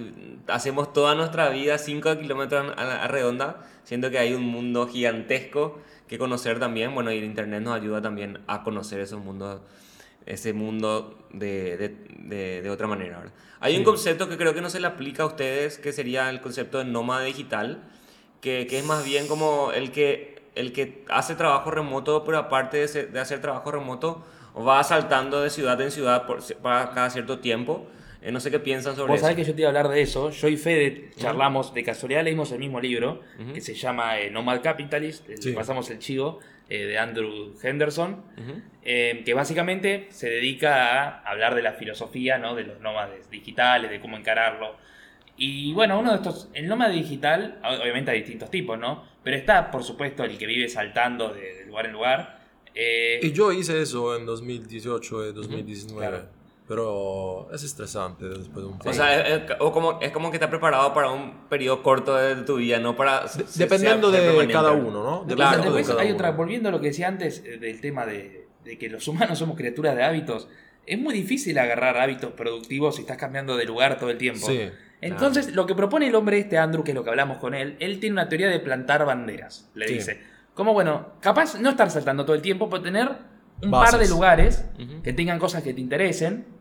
Hacemos 0.48 0.92
toda 0.92 1.14
nuestra 1.14 1.48
vida 1.50 1.78
5 1.78 2.18
kilómetros 2.18 2.72
a, 2.76 2.84
la- 2.84 3.06
redonda, 3.08 3.64
siendo 3.84 4.10
que 4.10 4.18
hay 4.18 4.34
un 4.34 4.42
mundo 4.44 4.86
gigantesco 4.88 5.78
que 6.08 6.18
conocer 6.18 6.58
también, 6.58 6.94
bueno, 6.94 7.12
y 7.12 7.18
el 7.18 7.24
internet 7.24 7.62
nos 7.62 7.74
ayuda 7.76 8.00
también 8.02 8.40
a 8.46 8.62
conocer 8.62 9.00
esos 9.00 9.22
mundos 9.22 9.60
ese 10.28 10.52
mundo 10.52 11.18
de, 11.32 11.76
de, 11.76 11.96
de, 12.18 12.62
de 12.62 12.70
otra 12.70 12.86
manera. 12.86 13.18
¿verdad? 13.18 13.32
Hay 13.60 13.76
un 13.76 13.84
concepto 13.84 14.28
que 14.28 14.36
creo 14.36 14.54
que 14.54 14.60
no 14.60 14.70
se 14.70 14.78
le 14.80 14.86
aplica 14.86 15.22
a 15.24 15.26
ustedes, 15.26 15.78
que 15.78 15.92
sería 15.92 16.30
el 16.30 16.40
concepto 16.40 16.78
de 16.78 16.84
nómada 16.84 17.22
digital, 17.24 17.82
que, 18.40 18.66
que 18.68 18.78
es 18.78 18.84
más 18.84 19.04
bien 19.04 19.26
como 19.26 19.72
el 19.72 19.90
que, 19.90 20.42
el 20.54 20.72
que 20.72 21.04
hace 21.08 21.34
trabajo 21.34 21.70
remoto, 21.70 22.24
pero 22.24 22.38
aparte 22.38 22.76
de, 22.76 22.88
ser- 22.88 23.10
de 23.12 23.20
hacer 23.20 23.40
trabajo 23.40 23.70
remoto, 23.72 24.24
va 24.56 24.82
saltando 24.84 25.40
de 25.42 25.50
ciudad 25.50 25.80
en 25.80 25.90
ciudad 25.90 26.26
por, 26.26 26.42
para 26.62 26.90
cada 26.90 27.10
cierto 27.10 27.38
tiempo. 27.40 27.86
Eh, 28.20 28.32
no 28.32 28.40
sé 28.40 28.50
qué 28.50 28.58
piensan 28.58 28.96
sobre 28.96 29.08
Vos 29.12 29.16
eso. 29.18 29.22
sabés 29.26 29.36
que 29.36 29.44
yo 29.44 29.54
te 29.54 29.60
iba 29.62 29.68
a 29.68 29.70
hablar 29.70 29.88
de 29.88 30.02
eso. 30.02 30.30
Yo 30.30 30.48
y 30.48 30.56
Fede 30.56 31.10
charlamos, 31.16 31.72
de 31.72 31.84
casualidad 31.84 32.24
leímos 32.24 32.50
el 32.52 32.58
mismo 32.58 32.80
libro, 32.80 33.20
que 33.54 33.60
se 33.60 33.74
llama 33.74 34.18
eh, 34.18 34.30
Nomad 34.30 34.60
Capitalist, 34.60 35.24
Sí. 35.40 35.52
pasamos 35.52 35.88
el 35.90 36.00
chivo, 36.00 36.40
eh, 36.68 36.84
de 36.86 36.98
Andrew 36.98 37.54
Henderson, 37.62 38.22
eh, 38.82 39.22
que 39.24 39.34
básicamente 39.34 40.06
se 40.10 40.28
dedica 40.30 41.08
a 41.18 41.30
hablar 41.30 41.54
de 41.54 41.62
la 41.62 41.72
filosofía, 41.72 42.38
¿no? 42.38 42.54
De 42.54 42.64
los 42.64 42.80
nómades 42.80 43.28
digitales, 43.30 43.90
de 43.90 44.00
cómo 44.00 44.16
encararlo. 44.16 44.76
Y 45.36 45.72
bueno, 45.72 45.98
uno 46.00 46.10
de 46.10 46.16
estos, 46.16 46.48
el 46.54 46.66
nómada 46.66 46.90
digital, 46.92 47.60
ob- 47.62 47.80
obviamente 47.80 48.10
hay 48.10 48.18
distintos 48.20 48.50
tipos, 48.50 48.78
¿no? 48.78 49.04
Pero 49.22 49.36
está, 49.36 49.70
por 49.70 49.84
supuesto, 49.84 50.24
el 50.24 50.36
que 50.38 50.46
vive 50.46 50.68
saltando 50.68 51.32
de, 51.32 51.54
de 51.54 51.66
lugar 51.66 51.86
en 51.86 51.92
lugar. 51.92 52.40
eh, 52.74 53.20
Y 53.22 53.32
yo 53.32 53.52
hice 53.52 53.80
eso 53.80 54.16
en 54.16 54.26
2018 54.26 55.28
y 55.28 55.32
2019. 55.32 56.08
claro. 56.08 56.28
Pero 56.68 57.48
es 57.52 57.62
estresante 57.64 58.26
después 58.28 58.56
de 58.56 58.66
un 58.66 58.74
O 58.74 58.78
tiempo. 58.78 58.92
sea, 58.92 59.26
es, 59.26 59.42
es- 59.50 59.56
o 59.58 59.72
como, 59.72 59.98
es 60.02 60.12
como 60.12 60.30
que 60.30 60.36
está 60.36 60.50
preparado 60.50 60.92
para 60.92 61.10
un 61.10 61.48
periodo 61.48 61.82
corto 61.82 62.14
de 62.14 62.36
tu 62.44 62.56
vida, 62.56 62.78
no 62.78 62.94
para... 62.94 63.22
De- 63.22 63.28
se- 63.28 63.58
dependiendo 63.64 64.12
sea- 64.12 64.20
de 64.20 64.48
cada 64.48 64.72
uno, 64.72 65.02
¿no? 65.02 65.24
Después, 65.26 65.36
Claro. 65.36 65.72
De 65.72 65.82
cada 65.82 66.00
hay 66.02 66.08
uno. 66.08 66.14
otra, 66.16 66.30
volviendo 66.32 66.68
a 66.68 66.72
lo 66.72 66.80
que 66.80 66.88
decía 66.88 67.08
antes 67.08 67.42
eh, 67.44 67.56
del 67.56 67.80
tema 67.80 68.04
de, 68.04 68.46
de 68.64 68.76
que 68.78 68.90
los 68.90 69.08
humanos 69.08 69.38
somos 69.38 69.56
criaturas 69.56 69.96
de 69.96 70.04
hábitos, 70.04 70.46
es 70.86 70.98
muy 70.98 71.14
difícil 71.14 71.58
agarrar 71.58 71.96
hábitos 71.96 72.32
productivos 72.32 72.96
si 72.96 73.00
estás 73.02 73.16
cambiando 73.16 73.56
de 73.56 73.64
lugar 73.64 73.98
todo 73.98 74.10
el 74.10 74.18
tiempo. 74.18 74.46
Sí. 74.46 74.68
Entonces, 75.00 75.54
lo 75.54 75.64
que 75.66 75.74
propone 75.74 76.08
el 76.08 76.14
hombre 76.16 76.38
este, 76.38 76.58
Andrew, 76.58 76.84
que 76.84 76.90
es 76.90 76.94
lo 76.94 77.04
que 77.04 77.10
hablamos 77.10 77.38
con 77.38 77.54
él, 77.54 77.76
él 77.80 77.98
tiene 78.00 78.14
una 78.14 78.28
teoría 78.28 78.48
de 78.48 78.58
plantar 78.60 79.04
banderas, 79.06 79.70
le 79.74 79.86
Sí. 79.88 79.94
dice. 79.94 80.20
Como, 80.54 80.72
bueno, 80.74 81.12
capaz 81.20 81.58
no 81.60 81.70
estar 81.70 81.90
saltando 81.90 82.24
todo 82.24 82.34
el 82.34 82.42
tiempo, 82.42 82.68
pero 82.68 82.82
tener 82.82 83.08
un 83.62 83.70
Bases. 83.70 83.92
par 83.92 84.00
de 84.02 84.08
lugares 84.08 84.64
que 85.04 85.12
tengan 85.12 85.38
cosas 85.38 85.62
que 85.62 85.72
te 85.72 85.80
interesen 85.80 86.57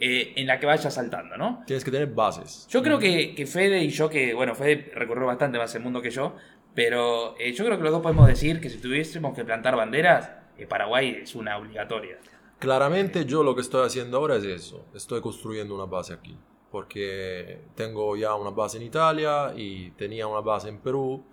eh, 0.00 0.32
en 0.36 0.46
la 0.46 0.58
que 0.58 0.66
vayas 0.66 0.92
saltando, 0.92 1.36
¿no? 1.36 1.62
Tienes 1.66 1.84
que 1.84 1.90
tener 1.90 2.08
bases. 2.08 2.66
Yo 2.68 2.82
creo 2.82 2.98
que, 2.98 3.34
que 3.34 3.46
Fede 3.46 3.82
y 3.82 3.90
yo, 3.90 4.10
que 4.10 4.34
bueno, 4.34 4.54
Fede 4.54 4.92
recorrió 4.94 5.26
bastante 5.26 5.58
más 5.58 5.74
el 5.74 5.82
mundo 5.82 6.02
que 6.02 6.10
yo, 6.10 6.34
pero 6.74 7.36
eh, 7.38 7.52
yo 7.52 7.64
creo 7.64 7.76
que 7.76 7.84
los 7.84 7.92
dos 7.92 8.02
podemos 8.02 8.26
decir 8.26 8.60
que 8.60 8.68
si 8.68 8.78
tuviésemos 8.78 9.34
que 9.34 9.44
plantar 9.44 9.76
banderas, 9.76 10.30
eh, 10.58 10.66
Paraguay 10.66 11.20
es 11.22 11.34
una 11.34 11.56
obligatoria. 11.56 12.18
Claramente 12.58 13.24
yo 13.24 13.42
lo 13.42 13.54
que 13.54 13.60
estoy 13.60 13.86
haciendo 13.86 14.18
ahora 14.18 14.36
es 14.36 14.44
eso. 14.44 14.86
Estoy 14.94 15.20
construyendo 15.20 15.74
una 15.74 15.84
base 15.84 16.14
aquí. 16.14 16.36
Porque 16.70 17.60
tengo 17.76 18.16
ya 18.16 18.34
una 18.34 18.50
base 18.50 18.78
en 18.78 18.82
Italia 18.82 19.52
y 19.54 19.90
tenía 19.92 20.26
una 20.26 20.40
base 20.40 20.68
en 20.68 20.80
Perú 20.80 21.24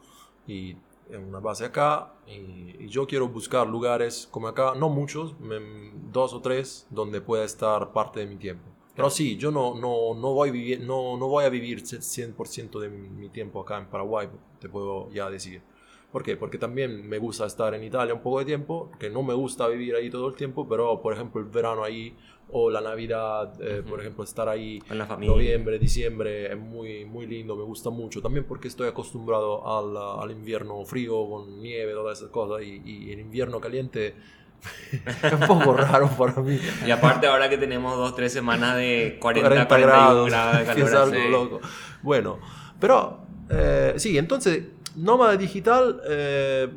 y 0.46 0.76
una 1.18 1.40
base 1.40 1.66
acá. 1.66 2.14
Y, 2.28 2.88
yo 2.88 3.08
quiero 3.08 3.28
buscar 3.28 3.68
lugares 3.68 4.28
como 4.32 4.48
acá, 4.48 4.74
no 4.76 4.90
muchos, 4.90 5.36
dos 6.12 6.34
o 6.34 6.42
tres, 6.42 6.88
donde 6.90 7.22
pueda 7.22 7.44
estar 7.44 7.92
parte 7.94 8.20
de 8.22 8.26
mi 8.26 8.36
tiempo. 8.36 8.64
Pero 8.96 9.10
sí, 9.10 9.38
yo 9.38 9.52
no, 9.52 9.74
no, 9.76 10.14
no, 10.14 10.34
voy, 10.34 10.52
vivir, 10.52 10.82
no, 10.82 11.16
no 11.18 11.28
voy 11.28 11.46
a 11.46 11.50
vivir 11.50 11.82
100% 11.82 12.80
de 12.80 12.90
mi 12.90 13.30
tiempo 13.30 13.62
acá 13.62 13.78
en 13.78 13.88
Paraguay, 13.88 14.28
te 14.60 14.68
puedo 14.68 15.10
ya 15.12 15.30
decir. 15.30 15.62
¿Por 16.12 16.24
qué? 16.24 16.36
Porque 16.36 16.58
también 16.58 17.08
me 17.08 17.18
gusta 17.20 17.46
estar 17.46 17.74
en 17.74 17.84
Italia 17.84 18.14
un 18.14 18.22
poco 18.22 18.40
de 18.40 18.46
tiempo, 18.46 18.92
que 19.00 19.10
no 19.10 19.24
me 19.24 19.34
gusta 19.34 19.68
vivir 19.68 19.96
ahí 19.96 20.10
todo 20.10 20.28
el 20.28 20.36
tiempo, 20.36 20.68
pero 20.68 21.02
por 21.02 21.14
ejemplo 21.14 21.40
el 21.40 21.48
verano 21.48 21.84
ahí 21.84 22.16
o 22.54 22.70
la 22.70 22.82
Navidad, 22.82 23.54
eh, 23.62 23.82
por 23.88 24.02
ejemplo 24.02 24.26
estar 24.26 24.50
ahí 24.50 24.80
Con 24.82 24.98
la 24.98 25.06
familia. 25.06 25.34
noviembre, 25.34 25.80
diciembre 25.80 26.52
es 26.52 26.58
muy, 26.60 27.06
muy 27.06 27.26
lindo, 27.28 27.56
me 27.56 27.64
gusta 27.64 27.90
mucho. 27.90 28.22
También 28.22 28.46
porque 28.46 28.68
estoy 28.68 28.90
acostumbrado 28.90 29.66
al, 29.66 30.22
al 30.22 30.32
invierno 30.32 30.84
frío 30.84 31.30
con 31.30 31.62
nieve, 31.62 31.94
todas 31.94 32.18
esas 32.18 32.30
cosas, 32.30 32.62
y, 32.66 32.82
y 32.86 33.12
el 33.14 33.20
invierno 33.22 33.62
caliente 33.62 34.16
es 35.24 35.34
un 35.34 35.48
poco 35.48 35.74
raro 35.78 36.10
para 36.10 36.42
mí. 36.42 36.60
Y 36.86 36.92
aparte 36.92 37.28
ahora 37.28 37.50
que 37.50 37.58
tenemos 37.58 37.96
dos, 37.96 38.16
tres 38.16 38.34
semanas 38.34 38.76
de 38.76 39.18
40, 39.22 39.48
40 39.48 39.68
41 39.70 39.88
grados, 39.88 40.30
grados 40.30 40.58
de 40.60 40.66
calor. 40.66 40.88
es 40.90 40.94
algo 40.94 41.30
loco. 41.30 41.62
Bueno, 42.02 42.40
pero 42.82 43.22
eh, 43.50 43.94
sí, 43.96 44.18
entonces, 44.18 44.66
nómada 44.96 45.38
digital, 45.38 46.02
eh, 46.08 46.70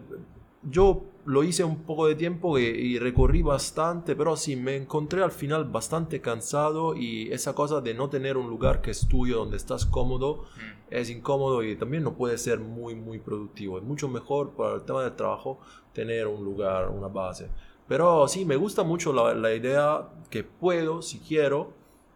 yo 0.63 1.05
lo 1.27 1.43
hice 1.43 1.65
un 1.65 1.83
poco 1.85 2.07
de 2.07 2.15
tiempo 2.15 2.59
y, 2.59 2.65
y 2.65 2.99
recorrí 2.99 3.43
bastante, 3.43 4.15
pero 4.15 4.37
sí, 4.37 4.57
me 4.57 4.77
encontré 4.77 5.23
al 5.23 5.31
final 5.31 5.65
bastante 5.65 6.21
cansado 6.21 6.95
y 6.95 7.33
esa 7.33 7.55
cosa 7.55 7.81
de 7.81 7.95
no 7.95 8.11
tener 8.11 8.37
un 8.37 8.49
lugar 8.49 8.81
que 8.83 8.91
es 8.91 9.09
tuyo, 9.09 9.39
donde 9.39 9.57
estás 9.57 9.87
cómodo, 9.87 10.45
es 10.91 11.11
incómodo 11.11 11.63
y 11.63 11.77
también 11.77 12.03
no 12.03 12.15
puede 12.15 12.39
ser 12.39 12.61
muy, 12.61 12.95
muy 12.95 13.19
productivo. 13.19 13.79
Es 13.79 13.85
mucho 13.85 14.09
mejor 14.09 14.51
para 14.51 14.75
el 14.75 14.83
tema 14.83 15.03
del 15.03 15.17
trabajo 15.17 15.59
tener 15.93 16.27
un 16.27 16.45
lugar, 16.45 16.91
una 16.91 17.09
base. 17.09 17.49
Pero 17.89 18.29
sí, 18.29 18.45
me 18.45 18.57
gusta 18.57 18.83
mucho 18.83 19.13
la, 19.13 19.35
la 19.35 19.55
idea 19.55 20.09
que 20.31 20.45
puedo, 20.45 21.03
si 21.03 21.19
quiero, 21.19 21.73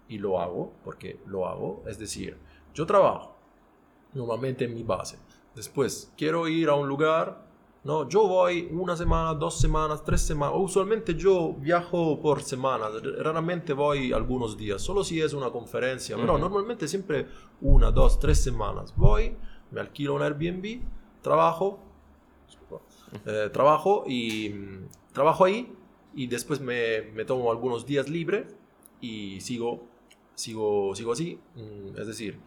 y 0.08 0.18
lo 0.18 0.40
hago, 0.40 0.72
porque 0.84 1.18
lo 1.26 1.46
hago. 1.46 1.82
Es 1.86 1.98
decir, 1.98 2.36
yo 2.74 2.86
trabajo 2.86 3.36
normalmente 4.14 4.64
en 4.64 4.74
mi 4.74 4.82
base. 4.82 5.18
Después, 5.58 6.12
quiero 6.16 6.46
ir 6.46 6.68
a 6.68 6.74
un 6.74 6.86
lugar, 6.86 7.44
no, 7.82 8.08
yo 8.08 8.28
voy 8.28 8.68
una 8.70 8.96
semana, 8.96 9.34
dos 9.34 9.58
semanas, 9.58 10.04
tres 10.04 10.20
semanas. 10.20 10.54
Usualmente 10.56 11.16
yo 11.16 11.52
viajo 11.54 12.20
por 12.20 12.42
semanas, 12.44 12.92
raramente 13.18 13.72
voy 13.72 14.12
algunos 14.12 14.56
días, 14.56 14.80
solo 14.80 15.02
si 15.02 15.20
es 15.20 15.32
una 15.32 15.50
conferencia, 15.50 16.16
pero 16.16 16.38
normalmente 16.38 16.86
siempre 16.86 17.26
una, 17.60 17.90
dos, 17.90 18.20
tres 18.20 18.38
semanas. 18.40 18.94
Voy, 18.96 19.36
me 19.72 19.80
alquilo 19.80 20.14
un 20.14 20.22
Airbnb, 20.22 20.80
trabajo, 21.22 21.80
eh, 23.26 23.50
trabajo 23.52 24.04
y 24.06 24.50
mm, 24.50 24.88
trabajo 25.12 25.44
ahí 25.44 25.72
y 26.14 26.28
después 26.28 26.60
me, 26.60 27.02
me 27.14 27.24
tomo 27.24 27.50
algunos 27.50 27.84
días 27.84 28.08
libres 28.08 28.54
y 29.00 29.40
sigo, 29.40 29.88
sigo, 30.36 30.94
sigo 30.94 31.12
así. 31.12 31.40
Mm, 31.56 31.98
Es 31.98 32.06
decir, 32.06 32.38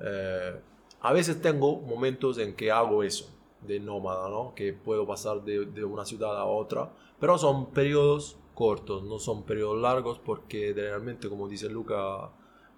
eh, 0.00 0.60
a 1.04 1.12
veces 1.12 1.42
tengo 1.42 1.82
momentos 1.82 2.38
en 2.38 2.54
que 2.54 2.70
hago 2.70 3.02
eso 3.02 3.28
de 3.60 3.78
nómada, 3.78 4.30
¿no? 4.30 4.54
Que 4.54 4.72
puedo 4.72 5.06
pasar 5.06 5.44
de, 5.44 5.66
de 5.66 5.84
una 5.84 6.06
ciudad 6.06 6.34
a 6.34 6.46
otra, 6.46 6.92
pero 7.20 7.36
son 7.36 7.66
periodos 7.72 8.38
cortos, 8.54 9.04
no 9.04 9.18
son 9.18 9.42
periodos 9.42 9.82
largos 9.82 10.18
porque 10.18 10.72
generalmente, 10.74 11.28
como 11.28 11.46
dice 11.46 11.68
Luca, 11.68 12.30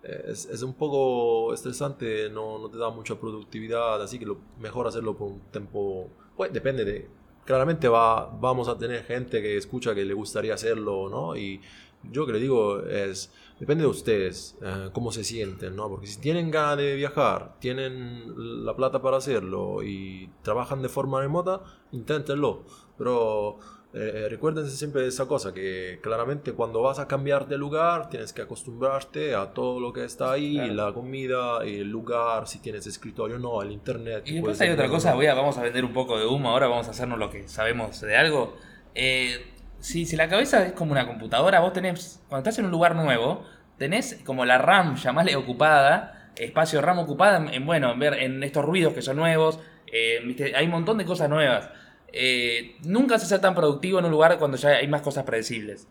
eh, 0.03 0.25
es, 0.27 0.47
es 0.47 0.62
un 0.65 0.75
poco 0.75 1.55
estresante, 1.55 2.29
no, 2.29 2.59
no 2.59 2.69
te 2.69 2.79
da 2.79 2.91
mucha 2.91 3.15
productividad, 3.15 4.03
así 4.03 4.19
que 4.19 4.27
lo 4.27 4.39
mejor 4.59 4.89
hacerlo 4.89 5.17
por 5.17 5.29
un 5.29 5.41
tiempo, 5.53 6.09
pues 6.37 6.53
depende 6.53 6.85
de, 6.85 7.09
claramente 7.45 7.87
va, 7.87 8.27
vamos 8.27 8.67
a 8.67 8.77
tener 8.77 9.05
gente 9.05 9.41
que 9.41 9.57
escucha 9.57 9.95
que 9.95 10.05
le 10.05 10.15
gustaría 10.15 10.55
hacerlo, 10.55 11.09
¿no? 11.09 11.37
Y 11.37 11.61
yo 12.11 12.27
que 12.27 12.33
le 12.33 12.40
digo 12.40 12.81
es, 12.83 13.33
depende 13.61 13.83
de 13.85 13.88
ustedes, 13.90 14.57
eh, 14.62 14.90
cómo 14.92 15.12
se 15.12 15.25
sienten, 15.25 15.75
¿no? 15.77 15.88
Porque 15.88 16.07
si 16.07 16.21
tienen 16.21 16.51
ganas 16.51 16.79
de 16.79 16.95
viajar, 16.95 17.57
tienen 17.61 18.64
la 18.64 18.75
plata 18.77 19.01
para 19.03 19.16
hacerlo 19.19 19.83
y 19.83 20.31
trabajan 20.42 20.83
de 20.83 20.88
forma 20.88 21.21
remota, 21.21 21.62
inténtenlo. 21.92 22.64
Pero 22.99 23.59
eh, 23.95 24.27
recuérdense 24.29 24.77
siempre 24.77 25.03
de 25.03 25.09
esa 25.09 25.27
cosa, 25.27 25.55
que 25.55 26.01
claramente 26.03 26.53
cuando 26.53 26.83
vas 26.83 26.99
a 26.99 27.09
cambiar 27.09 27.49
de 27.49 27.57
lugar, 27.57 28.11
tienes 28.11 28.33
que 28.35 28.42
acostumbrarte 28.42 29.35
a 29.35 29.55
todo 29.55 29.81
lo 29.81 29.92
que 29.92 30.05
está 30.05 30.33
ahí, 30.33 30.55
Claro. 30.57 30.74
la 30.74 30.93
comida, 30.93 31.64
el 31.64 31.89
lugar, 31.89 32.47
si 32.47 32.59
tienes 32.59 32.87
escritorio 32.87 33.37
o 33.37 33.39
no, 33.39 33.62
el 33.62 33.72
internet. 33.72 34.22
Y 34.26 34.35
después 34.35 34.61
hay 34.61 34.70
otra 34.70 34.89
cosa, 34.89 35.14
voy 35.14 35.26
a, 35.26 35.35
vamos 35.35 35.57
a 35.57 35.62
vender 35.62 35.85
un 35.85 35.95
poco 35.95 36.18
de 36.18 36.26
humo, 36.26 36.51
ahora 36.51 36.68
vamos 36.68 36.89
a 36.89 36.91
hacernos 36.91 37.18
lo 37.18 37.30
que 37.30 37.49
sabemos 37.49 38.01
de 38.01 38.16
algo. 38.16 38.55
Eh, 38.95 39.55
si, 39.81 40.07
si 40.07 40.16
la 40.16 40.29
cabeza 40.29 40.66
es 40.66 40.72
como 40.72 40.93
una 40.93 41.07
computadora, 41.07 41.61
vos 41.61 41.72
tenés, 41.72 42.22
cuando 42.29 42.49
estás 42.49 42.59
en 42.59 42.66
un 42.66 42.70
lugar 42.70 42.95
nuevo, 42.95 43.45
tenés 43.79 44.20
como 44.24 44.45
la 44.45 44.59
RAM, 44.59 44.97
llamale 44.97 45.37
ocupada, 45.37 46.31
espacio 46.37 46.81
RAM 46.81 46.99
ocupada 46.99 47.39
en, 47.39 47.49
en, 47.49 47.66
bueno, 47.66 47.93
en 47.93 47.99
ver 47.99 48.14
en 48.14 48.43
estos 48.43 48.64
ruidos 48.64 48.93
que 48.95 49.03
son 49.03 49.16
nuevos, 49.16 49.61
eh, 49.93 50.53
hay 50.55 50.64
un 50.66 50.72
montón 50.72 50.99
de 50.99 51.05
cosas 51.05 51.29
nuevas. 51.29 51.70
Eh, 52.12 52.77
nunca 52.85 53.18
se 53.18 53.27
ser 53.27 53.41
tan 53.41 53.55
productivo 53.55 53.99
en 53.99 54.07
un 54.07 54.11
lugar 54.11 54.39
cuando 54.39 54.57
ya 54.57 54.70
hay 54.70 54.89
más 54.89 55.03
cosas 55.03 55.24
predecibles. 55.24 55.87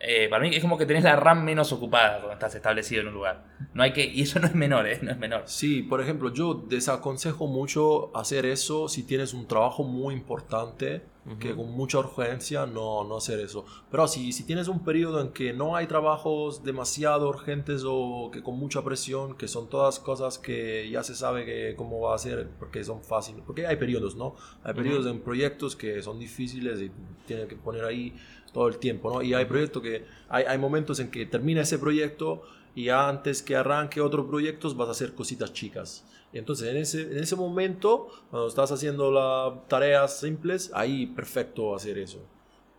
Eh, 0.00 0.28
para 0.28 0.42
mí 0.42 0.54
es 0.54 0.62
como 0.62 0.78
que 0.78 0.86
tenés 0.86 1.02
la 1.02 1.16
RAM 1.16 1.44
menos 1.44 1.72
ocupada 1.72 2.18
cuando 2.18 2.32
estás 2.32 2.54
establecido 2.54 3.02
en 3.02 3.08
un 3.08 3.14
lugar. 3.14 3.44
No 3.74 3.82
hay 3.82 3.92
que, 3.92 4.04
y 4.04 4.22
eso 4.22 4.38
no 4.38 4.46
es 4.46 4.54
menor, 4.54 4.86
¿eh? 4.86 4.98
No 5.02 5.10
es 5.10 5.18
menor. 5.18 5.42
Sí, 5.46 5.82
por 5.82 6.00
ejemplo, 6.00 6.32
yo 6.32 6.54
desaconsejo 6.54 7.48
mucho 7.48 8.16
hacer 8.16 8.46
eso 8.46 8.88
si 8.88 9.02
tienes 9.02 9.34
un 9.34 9.48
trabajo 9.48 9.82
muy 9.82 10.14
importante, 10.14 11.02
que 11.38 11.54
con 11.54 11.70
mucha 11.72 11.98
urgencia, 11.98 12.64
no, 12.64 13.04
no 13.04 13.18
hacer 13.18 13.38
eso. 13.40 13.64
Pero 13.90 14.08
si, 14.08 14.32
si 14.32 14.44
tienes 14.44 14.68
un 14.68 14.82
periodo 14.82 15.20
en 15.20 15.28
que 15.30 15.52
no 15.52 15.76
hay 15.76 15.86
trabajos 15.86 16.64
demasiado 16.64 17.28
urgentes 17.28 17.82
o 17.86 18.30
que 18.32 18.42
con 18.42 18.58
mucha 18.58 18.82
presión, 18.82 19.36
que 19.36 19.46
son 19.46 19.68
todas 19.68 19.98
cosas 19.98 20.38
que 20.38 20.88
ya 20.90 21.02
se 21.02 21.14
sabe 21.14 21.44
que 21.44 21.74
cómo 21.76 22.00
va 22.00 22.14
a 22.14 22.18
ser, 22.18 22.48
porque 22.58 22.82
son 22.82 23.02
fáciles, 23.02 23.42
porque 23.46 23.66
hay 23.66 23.76
periodos, 23.76 24.16
¿no? 24.16 24.36
Hay 24.62 24.72
periodos 24.72 25.06
en 25.06 25.20
proyectos 25.20 25.76
que 25.76 26.02
son 26.02 26.18
difíciles 26.18 26.80
y 26.80 26.90
tienen 27.26 27.46
que 27.46 27.56
poner 27.56 27.84
ahí 27.84 28.14
todo 28.52 28.68
el 28.68 28.78
tiempo, 28.78 29.12
¿no? 29.12 29.20
Y 29.20 29.34
hay 29.34 29.44
proyectos 29.44 29.82
porque 29.82 30.06
hay, 30.28 30.44
hay 30.44 30.56
momentos 30.56 30.98
en 31.00 31.10
que 31.10 31.26
termina 31.26 31.60
ese 31.60 31.78
proyecto 31.78 32.42
y 32.74 32.88
antes 32.88 33.42
que 33.42 33.56
arranque 33.56 34.00
otros 34.00 34.26
proyectos 34.26 34.76
vas 34.76 34.88
a 34.88 34.92
hacer 34.92 35.14
cositas 35.14 35.52
chicas. 35.52 36.04
Y 36.32 36.38
entonces 36.38 36.68
en 36.68 36.76
ese, 36.76 37.02
en 37.02 37.18
ese 37.18 37.36
momento, 37.36 38.08
cuando 38.30 38.48
estás 38.48 38.70
haciendo 38.70 39.10
las 39.10 39.66
tareas 39.68 40.18
simples, 40.18 40.70
ahí 40.74 41.06
perfecto 41.06 41.74
hacer 41.74 41.98
eso. 41.98 42.20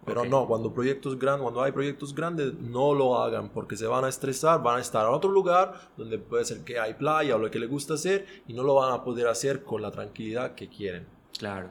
Pero 0.05 0.25
no, 0.25 0.47
cuando 0.47 0.73
proyectos 0.73 1.19
grandes, 1.19 1.43
cuando 1.43 1.61
hay 1.61 1.71
proyectos 1.71 2.15
grandes, 2.15 2.53
no 2.53 2.93
lo 2.93 3.19
hagan 3.21 3.49
porque 3.49 3.75
se 3.75 3.85
van 3.85 4.05
a 4.05 4.09
estresar, 4.09 4.63
van 4.63 4.77
a 4.77 4.81
estar 4.81 5.05
a 5.05 5.11
otro 5.11 5.29
lugar 5.29 5.91
donde 5.97 6.17
puede 6.17 6.45
ser 6.45 6.63
que 6.63 6.79
hay 6.79 6.93
playa 6.93 7.35
o 7.35 7.39
lo 7.39 7.51
que 7.51 7.59
les 7.59 7.69
gusta 7.69 7.95
hacer 7.95 8.25
y 8.47 8.53
no 8.53 8.63
lo 8.63 8.75
van 8.75 8.93
a 8.93 9.03
poder 9.03 9.27
hacer 9.27 9.63
con 9.63 9.81
la 9.81 9.91
tranquilidad 9.91 10.55
que 10.55 10.69
quieren. 10.69 11.05
Claro, 11.37 11.69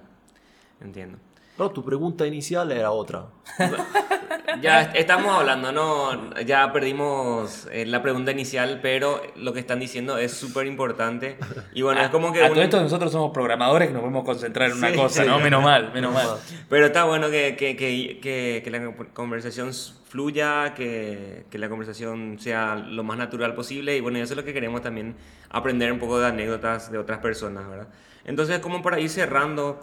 entiendo. 0.81 1.19
Pero 1.59 1.71
tu 1.71 1.85
pregunta 1.85 2.27
inicial 2.27 2.73
era 2.73 2.91
otra. 2.93 3.27
Ya 4.63 4.81
est- 4.83 4.97
estamos 4.97 5.31
hablando, 5.37 5.71
¿no? 5.73 6.35
Ya 6.41 6.73
perdimos 6.73 7.69
eh, 7.71 7.85
la 7.87 8.03
pregunta 8.03 8.33
inicial, 8.33 8.81
pero 8.83 9.21
lo 9.37 9.53
que 9.53 9.61
están 9.61 9.79
diciendo 9.79 10.17
es 10.19 10.33
súper 10.33 10.67
importante. 10.67 11.37
Y 11.75 11.83
bueno, 11.83 12.01
es 12.01 12.09
como 12.09 12.33
que... 12.33 12.43
A 12.43 12.49
un- 12.49 12.55
todo 12.55 12.63
esto 12.65 12.81
nosotros 12.81 13.13
somos 13.13 13.31
programadores 13.33 13.89
que 13.89 13.93
nos 13.95 14.01
podemos 14.01 14.25
concentrar 14.25 14.71
en 14.71 14.79
una 14.79 14.89
Sí, 14.91 14.97
cosa, 14.97 15.23
sí. 15.23 15.29
¿no? 15.29 15.39
Menos 15.39 15.63
mal, 15.63 15.93
menos 15.93 16.13
mal. 16.15 16.39
Pero 16.69 16.87
está 16.87 17.05
bueno 17.05 17.31
que, 17.31 17.57
que, 17.57 17.77
que, 17.77 18.19
que, 18.23 18.63
que 18.65 18.71
la 18.71 18.91
conversación 19.13 19.71
fluya, 20.09 20.73
que, 20.75 21.45
que 21.51 21.59
la 21.59 21.69
conversación 21.69 22.39
sea 22.41 22.75
lo 22.75 23.05
más 23.05 23.19
natural 23.19 23.55
posible 23.55 23.97
y 23.97 24.01
bueno, 24.01 24.19
eso 24.19 24.33
es 24.33 24.37
lo 24.39 24.45
que 24.45 24.55
queremos 24.55 24.81
también 24.81 25.15
aprender 25.51 25.93
un 25.93 25.99
poco 25.99 26.19
de 26.19 26.27
anécdotas 26.27 26.91
de 26.91 26.99
otras 26.99 27.19
personas, 27.19 27.69
¿verdad? 27.69 27.89
Entonces, 28.25 28.59
como 28.61 28.83
para 28.83 28.99
ir 28.99 29.11
cerrando, 29.11 29.79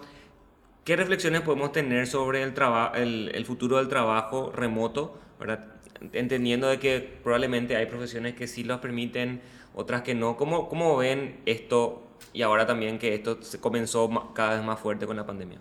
¿qué 0.86 0.96
reflexiones 0.96 1.42
podemos 1.42 1.72
tener 1.74 2.08
sobre 2.08 2.44
el, 2.44 2.54
el, 2.96 3.32
el 3.36 3.46
futuro 3.46 3.78
del 3.78 3.90
trabajo 3.90 4.52
remoto, 4.54 5.20
¿verdad? 5.40 5.66
Entendiendo 6.14 6.68
de 6.68 6.80
que 6.80 7.02
probablemente 7.24 7.76
hay 7.76 7.88
profesiones 7.88 8.36
que 8.36 8.48
sí 8.48 8.64
los 8.64 8.80
permiten, 8.80 9.42
otras 9.76 10.04
que 10.04 10.16
no. 10.16 10.38
¿Cómo, 10.38 10.70
cómo 10.70 10.98
ven 10.98 11.42
esto 11.46 12.04
y 12.34 12.44
ahora 12.44 12.66
también 12.68 13.00
que 13.00 13.16
esto 13.16 13.42
se 13.42 13.60
comenzó 13.60 14.10
cada 14.34 14.56
vez 14.58 14.66
más 14.66 14.80
fuerte 14.80 15.08
con 15.08 15.18
la 15.18 15.26
pandemia? 15.26 15.60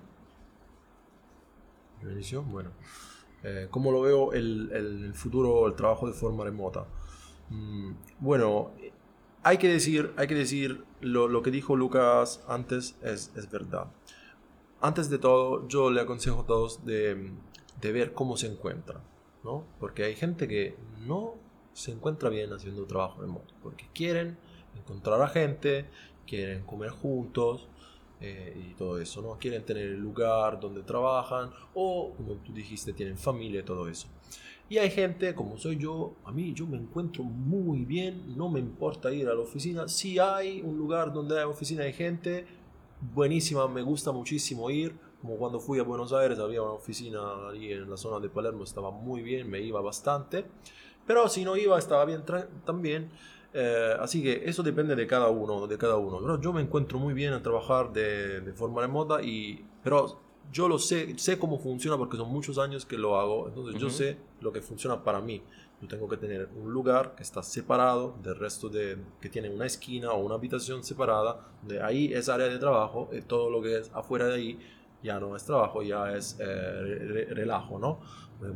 Bueno. 2.46 2.70
Eh, 3.42 3.68
¿Cómo 3.70 3.92
lo 3.92 4.02
veo 4.02 4.32
el, 4.32 4.70
el- 4.72 5.14
futuro, 5.14 5.66
el 5.68 5.74
trabajo 5.76 6.06
de 6.08 6.14
forma 6.14 6.44
remota? 6.44 6.86
Mm, 7.50 7.92
bueno, 8.20 8.72
hay 9.42 9.58
que 9.58 9.68
decir, 9.68 10.12
hay 10.16 10.26
que 10.26 10.34
decir 10.34 10.84
lo, 11.00 11.28
lo 11.28 11.42
que 11.42 11.50
dijo 11.50 11.76
Lucas 11.76 12.42
antes 12.48 12.96
es, 13.02 13.32
es 13.36 13.50
verdad. 13.50 13.88
Antes 14.84 15.08
de 15.08 15.16
todo, 15.16 15.66
yo 15.66 15.90
le 15.90 16.02
aconsejo 16.02 16.42
a 16.42 16.46
todos 16.46 16.84
de, 16.84 17.32
ver 17.80 18.12
cómo 18.12 18.36
se 18.36 18.48
encuentra, 18.48 19.00
¿no? 19.42 19.64
Porque 19.80 20.04
hay 20.04 20.14
gente 20.14 20.46
que 20.46 20.76
no 21.06 21.36
se 21.72 21.92
encuentra 21.92 22.28
bien 22.28 22.52
haciendo 22.52 22.84
trabajo 22.84 23.22
remoto, 23.22 23.54
porque 23.62 23.86
quieren 23.94 24.36
encontrar 24.76 25.22
a 25.22 25.28
gente, 25.28 25.86
quieren 26.26 26.64
comer 26.66 26.90
juntos, 26.90 27.66
eh, 28.20 28.54
y 28.72 28.74
todo 28.74 29.00
eso, 29.00 29.22
¿no? 29.22 29.38
Quieren 29.38 29.64
tener 29.64 29.84
el 29.84 30.00
lugar 30.00 30.60
donde 30.60 30.82
trabajan 30.82 31.48
o, 31.72 32.12
como 32.14 32.34
tú 32.34 32.52
dijiste, 32.52 32.92
tienen 32.92 33.16
familia 33.16 33.60
y 33.60 33.64
todo 33.64 33.88
eso. 33.88 34.06
Y 34.68 34.76
hay 34.76 34.90
gente, 34.90 35.34
como 35.34 35.56
soy 35.56 35.78
yo, 35.78 36.12
a 36.26 36.30
mí 36.30 36.52
yo 36.52 36.66
me 36.66 36.76
encuentro 36.76 37.24
muy 37.24 37.86
bien, 37.86 38.36
no 38.36 38.50
me 38.50 38.60
importa 38.60 39.10
ir 39.14 39.28
a 39.28 39.34
la 39.34 39.40
oficina. 39.40 39.88
Si 39.88 40.18
hay 40.18 40.60
un 40.60 40.76
lugar 40.76 41.10
donde 41.10 41.38
hay 41.38 41.44
oficina 41.46 41.84
de 41.84 41.94
gente, 41.94 42.46
buenísima, 43.12 43.68
me 43.68 43.82
gusta 43.82 44.12
muchísimo 44.12 44.70
ir. 44.70 44.96
Como 45.20 45.36
cuando 45.36 45.58
fui 45.58 45.78
a 45.78 45.82
Buenos 45.82 46.12
Aires, 46.12 46.38
había 46.38 46.62
una 46.62 46.72
oficina 46.72 47.48
ahí 47.50 47.72
en 47.72 47.88
la 47.88 47.96
zona 47.96 48.20
de 48.20 48.28
Palermo, 48.28 48.62
estaba 48.64 48.90
muy 48.90 49.22
bien, 49.22 49.48
me 49.48 49.60
iba 49.60 49.80
bastante. 49.80 50.44
Pero 51.06 51.28
si 51.28 51.44
no 51.44 51.56
iba, 51.56 51.78
estaba 51.78 52.04
bien 52.04 52.22
también. 52.64 53.10
Eh, 53.52 53.94
así 54.00 54.22
que 54.22 54.42
eso 54.46 54.62
depende 54.62 54.96
de 54.96 55.06
cada 55.06 55.28
uno, 55.28 55.66
de 55.66 55.78
cada 55.78 55.96
uno. 55.96 56.18
Pero 56.20 56.40
yo 56.40 56.52
me 56.52 56.60
encuentro 56.60 56.98
muy 56.98 57.14
bien 57.14 57.32
a 57.32 57.42
trabajar 57.42 57.92
de, 57.92 58.40
de 58.40 58.52
forma 58.52 58.80
remota 58.82 59.22
y, 59.22 59.64
pero 59.82 60.20
yo 60.52 60.68
lo 60.68 60.78
sé, 60.78 61.18
sé 61.18 61.38
cómo 61.38 61.58
funciona 61.58 61.96
porque 61.96 62.16
son 62.16 62.30
muchos 62.30 62.58
años 62.58 62.84
que 62.84 62.98
lo 62.98 63.18
hago. 63.18 63.48
Entonces 63.48 63.80
yo 63.80 63.90
sé 63.90 64.18
lo 64.40 64.52
que 64.52 64.60
funciona 64.60 65.02
para 65.02 65.20
mí. 65.20 65.42
Yo 65.80 65.88
tengo 65.88 66.08
que 66.08 66.16
tener 66.16 66.48
un 66.56 66.72
lugar 66.72 67.14
que 67.14 67.22
está 67.22 67.42
separado 67.42 68.16
del 68.22 68.36
resto 68.36 68.68
de, 68.68 68.96
que 69.20 69.28
tiene 69.28 69.50
una 69.50 69.66
esquina 69.66 70.12
o 70.12 70.24
una 70.24 70.36
habitación 70.36 70.82
separada, 70.82 71.40
de 71.62 71.82
ahí 71.82 72.12
es 72.12 72.28
área 72.28 72.48
de 72.48 72.58
trabajo 72.58 73.10
y 73.12 73.20
todo 73.22 73.50
lo 73.50 73.60
que 73.60 73.78
es 73.78 73.90
afuera 73.92 74.26
de 74.26 74.34
ahí 74.34 74.58
ya 75.02 75.20
no 75.20 75.36
es 75.36 75.44
trabajo, 75.44 75.82
ya 75.82 76.14
es 76.16 76.38
eh, 76.40 76.44
re- 76.46 77.26
relajo, 77.26 77.78
¿no? 77.78 77.98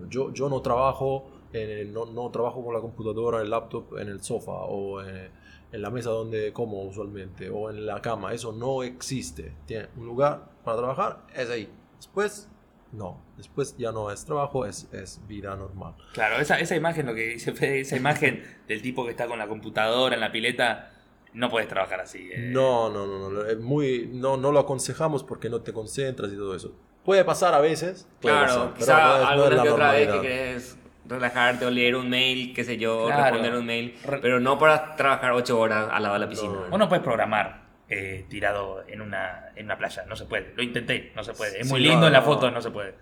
Yo, 0.08 0.32
yo 0.32 0.48
no 0.48 0.60
trabajo 0.62 1.30
en 1.52 1.92
no, 1.92 2.06
no 2.06 2.30
trabajo 2.30 2.64
con 2.64 2.74
la 2.74 2.80
computadora, 2.80 3.40
el 3.40 3.50
laptop 3.50 3.98
en 3.98 4.08
el 4.08 4.22
sofá 4.22 4.52
o 4.52 5.02
eh, 5.02 5.30
en 5.72 5.82
la 5.82 5.90
mesa 5.90 6.10
donde 6.10 6.52
como 6.52 6.82
usualmente 6.82 7.50
o 7.50 7.68
en 7.70 7.84
la 7.84 8.00
cama. 8.00 8.32
Eso 8.32 8.52
no 8.52 8.82
existe. 8.82 9.54
Tiene 9.66 9.88
un 9.96 10.06
lugar 10.06 10.50
para 10.64 10.78
trabajar, 10.78 11.26
es 11.34 11.48
ahí. 11.50 11.68
Después, 11.96 12.48
no. 12.92 13.20
Después 13.36 13.76
ya 13.78 13.92
no 13.92 14.10
es 14.10 14.24
trabajo, 14.24 14.64
es, 14.66 14.88
es 14.92 15.20
vida 15.28 15.54
normal. 15.56 15.94
Claro, 16.14 16.38
esa, 16.40 16.58
esa 16.58 16.74
imagen, 16.76 17.06
lo 17.06 17.14
que 17.14 17.28
dice 17.28 17.52
Fede, 17.52 17.80
esa 17.80 17.96
imagen 17.96 18.42
del 18.66 18.82
tipo 18.82 19.04
que 19.04 19.10
está 19.10 19.26
con 19.26 19.38
la 19.38 19.46
computadora 19.46 20.14
en 20.14 20.20
la 20.20 20.32
pileta, 20.32 20.90
no 21.34 21.50
puedes 21.50 21.68
trabajar 21.68 22.00
así. 22.00 22.30
eh. 22.32 22.50
No, 22.52 22.88
no, 22.90 23.06
no, 23.06 23.30
no, 23.30 23.44
es 23.46 23.58
muy, 23.58 24.08
no, 24.12 24.36
no 24.36 24.50
lo 24.52 24.58
aconsejamos 24.60 25.22
porque 25.24 25.48
no 25.50 25.60
te 25.60 25.72
concentras 25.72 26.32
y 26.32 26.36
todo 26.36 26.54
eso. 26.54 26.72
Puede 27.04 27.24
pasar 27.24 27.54
a 27.54 27.60
veces. 27.60 28.06
Claro, 28.20 28.72
pasar, 28.72 28.74
quizá 28.74 28.94
no 29.04 29.14
es- 29.14 29.18
no 29.18 29.22
es 29.22 29.28
alguna 29.30 29.56
la 29.56 29.62
que 29.62 29.68
otra 29.70 29.92
vez 29.92 30.08
que 30.08 30.20
querés 30.20 30.78
relajarte 31.06 31.64
o 31.64 31.70
leer 31.70 31.96
un 31.96 32.10
mail, 32.10 32.52
qué 32.54 32.64
sé 32.64 32.76
yo, 32.76 33.06
Claro. 33.06 33.22
responder 33.24 33.54
un 33.54 33.64
mail, 33.64 33.94
pero 34.20 34.40
no 34.40 34.58
para 34.58 34.94
trabajar 34.94 35.32
ocho 35.32 35.58
horas 35.58 35.88
al 35.90 36.02
lado 36.02 36.14
de 36.14 36.20
la 36.20 36.28
piscina. 36.28 36.52
No. 36.52 36.68
Vos 36.68 36.78
no 36.78 36.86
puedes 36.88 37.02
programar 37.02 37.57
eh, 37.88 38.26
tirado 38.28 38.84
en 38.86 39.00
una, 39.00 39.50
en 39.56 39.66
una 39.66 39.78
playa, 39.78 40.04
no 40.06 40.16
se 40.16 40.24
puede. 40.26 40.52
Lo 40.54 40.62
intenté, 40.62 41.12
no 41.16 41.24
se 41.24 41.32
puede. 41.32 41.60
Es 41.60 41.66
Sí, 41.66 41.72
muy 41.72 41.82
no, 41.82 41.90
lindo 41.90 42.06
en 42.06 42.12
la 42.12 42.22
foto, 42.22 42.50
no 42.50 42.60
se 42.60 42.70
puede. 42.70 42.94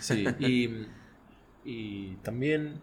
Sí, 0.00 0.26
y, 0.40 0.86
y 1.64 2.16
también, 2.16 2.80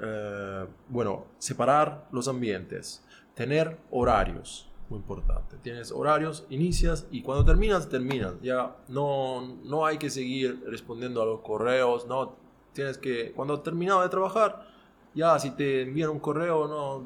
eh, 0.00 0.66
bueno, 0.88 1.26
separar 1.38 2.06
los 2.12 2.28
ambientes, 2.28 3.04
tener 3.34 3.78
horarios, 3.90 4.70
muy 4.88 4.98
importante. 4.98 5.56
Tienes 5.62 5.90
horarios, 5.90 6.46
inicias 6.50 7.06
y 7.10 7.22
cuando 7.22 7.44
terminas, 7.44 7.88
terminas. 7.88 8.34
Ya 8.42 8.76
no, 8.88 9.56
no 9.64 9.86
hay 9.86 9.98
que 9.98 10.10
seguir 10.10 10.62
respondiendo 10.66 11.22
a 11.22 11.26
los 11.26 11.40
correos, 11.40 12.06
no. 12.06 12.36
Tienes 12.72 12.96
que, 12.98 13.32
cuando 13.32 13.54
has 13.54 13.62
terminado 13.62 14.02
de 14.02 14.08
trabajar, 14.08 14.66
ya 15.14 15.38
si 15.38 15.50
te 15.50 15.82
envían 15.82 16.10
un 16.10 16.20
correo, 16.20 16.68
no, 16.68 17.04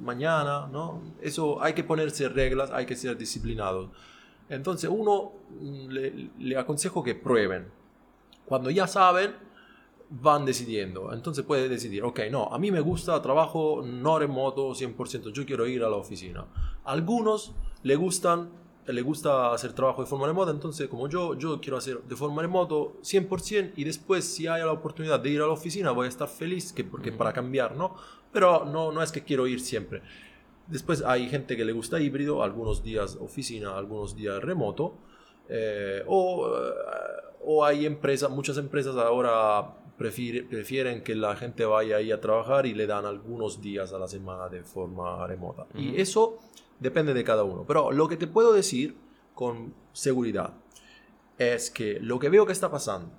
mañana, 0.00 0.68
¿no? 0.70 1.02
Eso 1.20 1.62
hay 1.62 1.72
que 1.72 1.84
ponerse 1.84 2.28
reglas, 2.28 2.70
hay 2.70 2.86
que 2.86 2.96
ser 2.96 3.16
disciplinados. 3.16 3.90
Entonces, 4.48 4.90
uno 4.92 5.32
mm, 5.60 5.88
le, 5.88 6.30
le 6.38 6.56
aconsejo 6.56 7.02
que 7.02 7.14
prueben. 7.14 7.66
Cuando 8.46 8.70
ya 8.70 8.86
saben, 8.86 9.34
van 10.10 10.44
decidiendo. 10.44 11.12
Entonces 11.12 11.44
puede 11.44 11.68
decidir, 11.68 12.02
ok, 12.02 12.20
no, 12.30 12.44
a 12.44 12.58
mí 12.58 12.70
me 12.70 12.80
gusta 12.80 13.20
trabajo 13.20 13.82
no 13.84 14.18
remoto 14.18 14.70
100%, 14.70 15.32
yo 15.32 15.44
quiero 15.44 15.66
ir 15.66 15.84
a 15.84 15.90
la 15.90 15.96
oficina. 15.96 16.46
Algunos 16.84 17.54
le 17.82 17.96
gustan, 17.96 18.50
le 18.92 19.02
gusta 19.02 19.52
hacer 19.52 19.72
trabajo 19.72 20.02
de 20.02 20.06
forma 20.08 20.26
remota, 20.26 20.50
entonces 20.50 20.88
como 20.88 21.08
yo, 21.08 21.34
yo 21.34 21.60
quiero 21.60 21.76
hacer 21.76 22.02
de 22.02 22.16
forma 22.16 22.42
remoto 22.42 22.94
100% 23.02 23.72
y 23.76 23.84
después 23.84 24.24
si 24.24 24.46
hay 24.46 24.60
la 24.62 24.72
oportunidad 24.72 25.20
de 25.20 25.30
ir 25.30 25.40
a 25.42 25.46
la 25.46 25.52
oficina 25.52 25.90
voy 25.90 26.06
a 26.06 26.08
estar 26.08 26.28
feliz, 26.28 26.72
que, 26.72 26.84
porque 26.84 27.12
para 27.12 27.32
cambiar, 27.32 27.76
¿no? 27.76 27.94
Pero 28.32 28.64
no, 28.64 28.92
no 28.92 29.02
es 29.02 29.10
que 29.12 29.22
quiero 29.24 29.46
ir 29.46 29.60
siempre. 29.60 30.02
Después 30.66 31.02
hay 31.02 31.28
gente 31.28 31.56
que 31.56 31.64
le 31.64 31.72
gusta 31.72 31.98
híbrido, 31.98 32.42
algunos 32.42 32.82
días 32.82 33.16
oficina, 33.20 33.76
algunos 33.76 34.14
días 34.14 34.42
remoto. 34.42 34.94
eh, 35.50 36.02
o, 36.06 36.46
eh, 36.48 36.70
o 37.44 37.64
hay 37.64 37.86
empresas, 37.86 38.28
muchas 38.30 38.58
empresas 38.58 38.94
ahora 38.96 39.74
prefiere- 39.96 40.42
prefieren 40.46 41.02
que 41.02 41.14
la 41.14 41.34
gente 41.36 41.64
vaya 41.64 41.96
ahí 41.96 42.12
a 42.12 42.20
trabajar 42.20 42.66
y 42.66 42.74
le 42.74 42.86
dan 42.86 43.06
algunos 43.06 43.60
días 43.62 43.92
a 43.94 43.98
la 43.98 44.06
semana 44.08 44.48
de 44.50 44.62
forma 44.62 45.26
remota. 45.26 45.66
Y 45.74 45.98
eso 46.00 46.38
depende 46.80 47.14
de 47.14 47.24
cada 47.24 47.44
uno. 47.44 47.64
Pero 47.66 47.92
lo 47.92 48.08
que 48.08 48.16
te 48.16 48.26
puedo 48.26 48.52
decir 48.52 48.96
con 49.34 49.74
seguridad 49.92 50.54
es 51.38 51.70
que 51.70 52.00
lo 52.00 52.18
que 52.18 52.28
veo 52.28 52.46
que 52.46 52.52
está 52.52 52.70
pasando, 52.70 53.10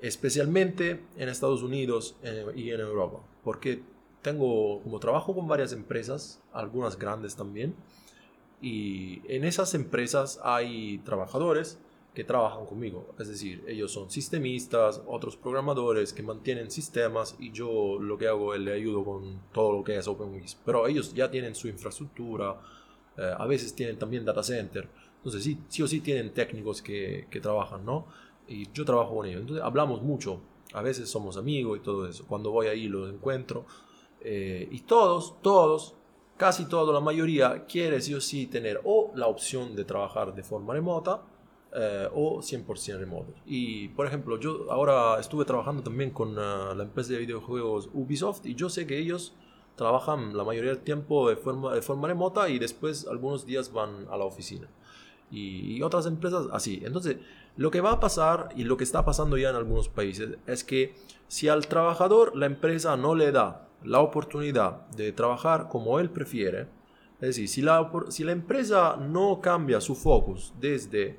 especialmente 0.00 1.04
en 1.16 1.28
Estados 1.28 1.62
Unidos 1.62 2.16
eh, 2.22 2.46
y 2.54 2.70
en 2.70 2.80
Europa, 2.80 3.20
porque 3.44 3.82
tengo 4.22 4.82
como 4.82 4.98
trabajo 4.98 5.34
con 5.34 5.46
varias 5.46 5.72
empresas, 5.72 6.40
algunas 6.52 6.98
grandes 6.98 7.36
también, 7.36 7.74
y 8.60 9.20
en 9.28 9.44
esas 9.44 9.74
empresas 9.74 10.40
hay 10.42 10.98
trabajadores 10.98 11.78
que 12.16 12.24
trabajan 12.24 12.64
conmigo, 12.64 13.14
es 13.18 13.28
decir, 13.28 13.62
ellos 13.68 13.92
son 13.92 14.10
sistemistas, 14.10 15.02
otros 15.06 15.36
programadores 15.36 16.14
que 16.14 16.22
mantienen 16.22 16.70
sistemas 16.70 17.36
y 17.38 17.52
yo 17.52 17.98
lo 18.00 18.16
que 18.16 18.26
hago 18.26 18.54
es 18.54 18.60
le 18.60 18.72
ayudo 18.72 19.04
con 19.04 19.42
todo 19.52 19.72
lo 19.72 19.84
que 19.84 19.98
es 19.98 20.08
OpenWiz, 20.08 20.56
pero 20.64 20.86
ellos 20.86 21.12
ya 21.12 21.30
tienen 21.30 21.54
su 21.54 21.68
infraestructura, 21.68 22.58
eh, 23.18 23.34
a 23.36 23.44
veces 23.44 23.74
tienen 23.74 23.98
también 23.98 24.24
data 24.24 24.42
center, 24.42 24.88
entonces 25.18 25.44
sí, 25.44 25.58
sí 25.68 25.82
o 25.82 25.86
sí 25.86 26.00
tienen 26.00 26.32
técnicos 26.32 26.80
que, 26.80 27.26
que 27.30 27.38
trabajan, 27.38 27.84
¿no? 27.84 28.06
Y 28.48 28.72
yo 28.72 28.86
trabajo 28.86 29.16
con 29.16 29.26
ellos, 29.26 29.42
entonces 29.42 29.62
hablamos 29.62 30.00
mucho 30.00 30.40
a 30.72 30.82
veces 30.82 31.08
somos 31.08 31.36
amigos 31.36 31.78
y 31.78 31.80
todo 31.82 32.08
eso. 32.08 32.26
Cuando 32.26 32.50
voy 32.50 32.66
ahí 32.66 32.88
los 32.88 33.12
encuentro. 33.12 33.64
Eh, 34.20 34.68
y 34.70 34.80
todos, 34.80 35.40
todos, 35.40 35.94
casi 36.36 36.66
todos, 36.66 36.92
la 36.92 37.00
mayoría 37.00 37.64
quiere 37.66 38.00
sí 38.00 38.14
o 38.14 38.20
sí 38.20 38.46
tener 38.46 38.80
o 38.84 39.12
la 39.14 39.26
opción 39.26 39.76
de 39.76 39.84
trabajar 39.84 40.34
de 40.34 40.42
forma 40.42 40.74
remota 40.74 41.22
eh, 41.72 42.08
o 42.14 42.40
100% 42.40 42.98
remoto. 42.98 43.34
Y 43.44 43.88
por 43.88 44.06
ejemplo, 44.06 44.38
yo 44.38 44.70
ahora 44.70 45.20
estuve 45.20 45.44
trabajando 45.44 45.82
también 45.82 46.10
con 46.10 46.38
ah, 46.38 46.72
la 46.76 46.84
empresa 46.84 47.12
de 47.12 47.18
videojuegos 47.18 47.90
Ubisoft 47.92 48.46
y 48.46 48.54
yo 48.54 48.70
sé 48.70 48.86
que 48.86 48.98
ellos 48.98 49.34
trabajan 49.76 50.36
la 50.36 50.44
mayoría 50.44 50.70
del 50.70 50.82
tiempo 50.82 51.28
de 51.28 51.36
forma, 51.36 51.74
de 51.74 51.82
forma 51.82 52.08
remota 52.08 52.48
y 52.48 52.58
después 52.58 53.06
algunos 53.06 53.44
días 53.46 53.72
van 53.72 54.06
a 54.10 54.16
la 54.16 54.24
oficina. 54.24 54.68
Y, 55.30 55.76
y 55.76 55.82
otras 55.82 56.06
empresas 56.06 56.46
así. 56.52 56.80
Entonces, 56.84 57.16
lo 57.56 57.70
que 57.70 57.80
va 57.80 57.92
a 57.92 58.00
pasar 58.00 58.50
y 58.56 58.64
lo 58.64 58.76
que 58.76 58.84
está 58.84 59.04
pasando 59.04 59.36
ya 59.36 59.50
en 59.50 59.56
algunos 59.56 59.88
países 59.88 60.38
es 60.46 60.62
que 60.62 60.94
si 61.28 61.48
al 61.48 61.66
trabajador 61.66 62.36
la 62.36 62.46
empresa 62.46 62.96
no 62.96 63.14
le 63.14 63.32
da 63.32 63.68
la 63.84 64.00
oportunidad 64.00 64.86
de 64.90 65.12
trabajar 65.12 65.68
como 65.68 65.98
él 65.98 66.10
prefiere, 66.10 66.68
es 67.20 67.28
decir, 67.28 67.48
si 67.48 67.62
la, 67.62 67.90
si 68.08 68.24
la 68.24 68.32
empresa 68.32 68.96
no 68.96 69.40
cambia 69.40 69.80
su 69.80 69.94
focus 69.94 70.52
desde 70.60 71.18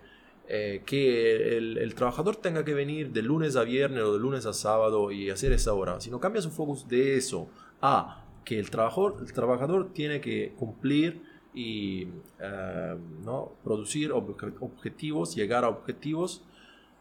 eh, 0.50 0.82
que 0.86 1.58
el, 1.58 1.94
trabajador 1.96 2.38
tenga 2.38 2.64
que 2.64 2.74
venir 2.74 3.12
de 3.12 3.22
lunes 3.22 3.56
a 3.56 3.64
viernes 3.64 4.04
o 4.04 4.14
de 4.14 4.20
lunes 4.20 4.46
a 4.46 4.54
sábado 4.54 5.12
y 5.12 5.30
hacer 5.30 5.52
esa 5.52 5.74
hora, 5.74 6.00
si 6.00 6.10
no 6.10 6.20
cambia 6.20 6.42
su 6.42 6.52
focus 6.52 6.88
de 6.88 7.18
eso 7.18 7.50
a 7.82 8.24
que 8.46 8.58
el 8.58 8.70
trabajador, 8.70 9.18
el 9.20 9.34
trabajador 9.34 9.92
tiene 9.92 10.22
que 10.22 10.54
cumplir 10.58 11.22
y 11.54 12.08
eh, 12.40 12.98
¿no? 13.26 13.52
producir 13.64 14.14
objetivos, 14.14 15.36
llegar 15.36 15.66
a 15.66 15.70
objetivos 15.70 16.44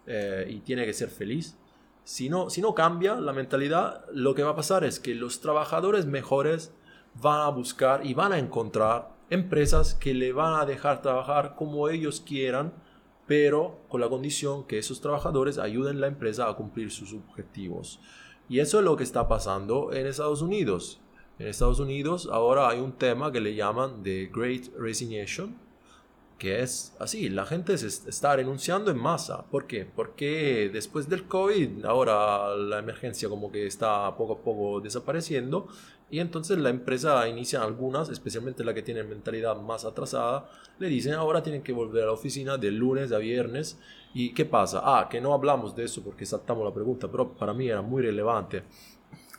eh, 0.06 0.46
y 0.48 0.60
tiene 0.60 0.84
que 0.84 0.92
ser 0.92 1.08
feliz. 1.08 1.56
Si 2.02 2.28
no, 2.28 2.50
si 2.50 2.60
no 2.60 2.74
cambia 2.74 3.16
la 3.16 3.32
mentalidad, 3.32 4.04
lo 4.12 4.34
que 4.34 4.42
va 4.42 4.50
a 4.50 4.56
pasar 4.56 4.82
es 4.82 4.98
que 4.98 5.14
los 5.14 5.40
trabajadores 5.40 6.06
mejores 6.06 6.72
van 7.20 7.42
a 7.42 7.48
buscar 7.48 8.04
y 8.04 8.14
van 8.14 8.32
a 8.32 8.38
encontrar 8.38 9.10
empresas 9.30 9.94
que 9.94 10.14
le 10.14 10.32
van 10.32 10.60
a 10.60 10.66
dejar 10.66 11.02
trabajar 11.02 11.54
como 11.56 11.88
ellos 11.88 12.20
quieran, 12.20 12.72
pero 13.26 13.80
con 13.88 14.00
la 14.00 14.08
condición 14.08 14.64
que 14.64 14.78
esos 14.78 15.00
trabajadores 15.00 15.58
ayuden 15.58 15.96
a 15.96 16.00
la 16.00 16.06
empresa 16.06 16.48
a 16.48 16.54
cumplir 16.54 16.90
sus 16.90 17.12
objetivos. 17.12 18.00
Y 18.48 18.60
eso 18.60 18.78
es 18.78 18.84
lo 18.84 18.96
que 18.96 19.04
está 19.04 19.26
pasando 19.26 19.92
en 19.92 20.06
Estados 20.06 20.42
Unidos. 20.42 21.00
En 21.38 21.48
Estados 21.48 21.80
Unidos 21.80 22.28
ahora 22.32 22.68
hay 22.68 22.80
un 22.80 22.92
tema 22.92 23.32
que 23.32 23.40
le 23.40 23.54
llaman 23.54 24.02
The 24.02 24.30
Great 24.32 24.68
Resignation, 24.78 25.56
que 26.38 26.60
es 26.60 26.94
así, 27.00 27.28
la 27.28 27.46
gente 27.46 27.76
se 27.78 27.86
está 27.86 28.36
renunciando 28.36 28.90
en 28.90 28.98
masa. 28.98 29.44
¿Por 29.46 29.66
qué? 29.66 29.84
Porque 29.86 30.70
después 30.72 31.08
del 31.08 31.26
COVID 31.26 31.84
ahora 31.84 32.54
la 32.56 32.78
emergencia 32.78 33.28
como 33.28 33.50
que 33.50 33.66
está 33.66 34.14
poco 34.16 34.34
a 34.34 34.38
poco 34.38 34.80
desapareciendo 34.80 35.66
y 36.10 36.20
entonces 36.20 36.58
la 36.58 36.70
empresa 36.70 37.28
inicia 37.28 37.62
algunas, 37.62 38.08
especialmente 38.08 38.64
la 38.64 38.74
que 38.74 38.82
tiene 38.82 39.02
mentalidad 39.02 39.56
más 39.56 39.84
atrasada, 39.84 40.48
le 40.78 40.88
dicen 40.88 41.14
ahora 41.14 41.42
tienen 41.42 41.62
que 41.62 41.72
volver 41.72 42.04
a 42.04 42.06
la 42.06 42.12
oficina 42.12 42.56
de 42.56 42.70
lunes 42.70 43.12
a 43.12 43.18
viernes. 43.18 43.78
¿Y 44.14 44.32
qué 44.32 44.44
pasa? 44.44 44.80
Ah, 44.82 45.08
que 45.10 45.20
no 45.20 45.34
hablamos 45.34 45.76
de 45.76 45.84
eso 45.84 46.02
porque 46.02 46.24
saltamos 46.24 46.64
la 46.64 46.72
pregunta, 46.72 47.08
pero 47.10 47.32
para 47.32 47.52
mí 47.52 47.68
era 47.68 47.82
muy 47.82 48.02
relevante 48.02 48.62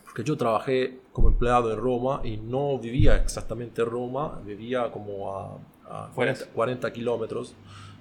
porque 0.08 0.26
yo 0.26 0.38
trabajé 0.38 1.00
como 1.12 1.28
empleado 1.28 1.70
en 1.70 1.78
Roma 1.78 2.22
y 2.24 2.38
no 2.38 2.78
vivía 2.78 3.16
exactamente 3.16 3.82
en 3.82 3.90
Roma, 3.90 4.40
vivía 4.44 4.90
como 4.90 5.32
a, 5.36 5.58
40, 6.14 6.92
kilómetros 6.92 7.54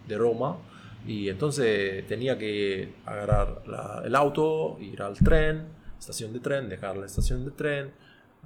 de 0.08 0.18
Roma 0.18 0.58
y 1.06 1.30
entonces 1.30 2.08
tenía 2.08 2.38
que 2.38 2.96
agarrar 3.06 3.62
el 4.04 4.16
auto, 4.16 4.78
ir 4.80 5.02
al 5.02 5.18
tren, 5.18 5.68
estación 6.00 6.34
de 6.34 6.40
tren, 6.40 6.70
dejar 6.70 6.98
la 6.98 7.06
estación 7.06 7.46
de 7.46 7.52
tren, 7.52 7.92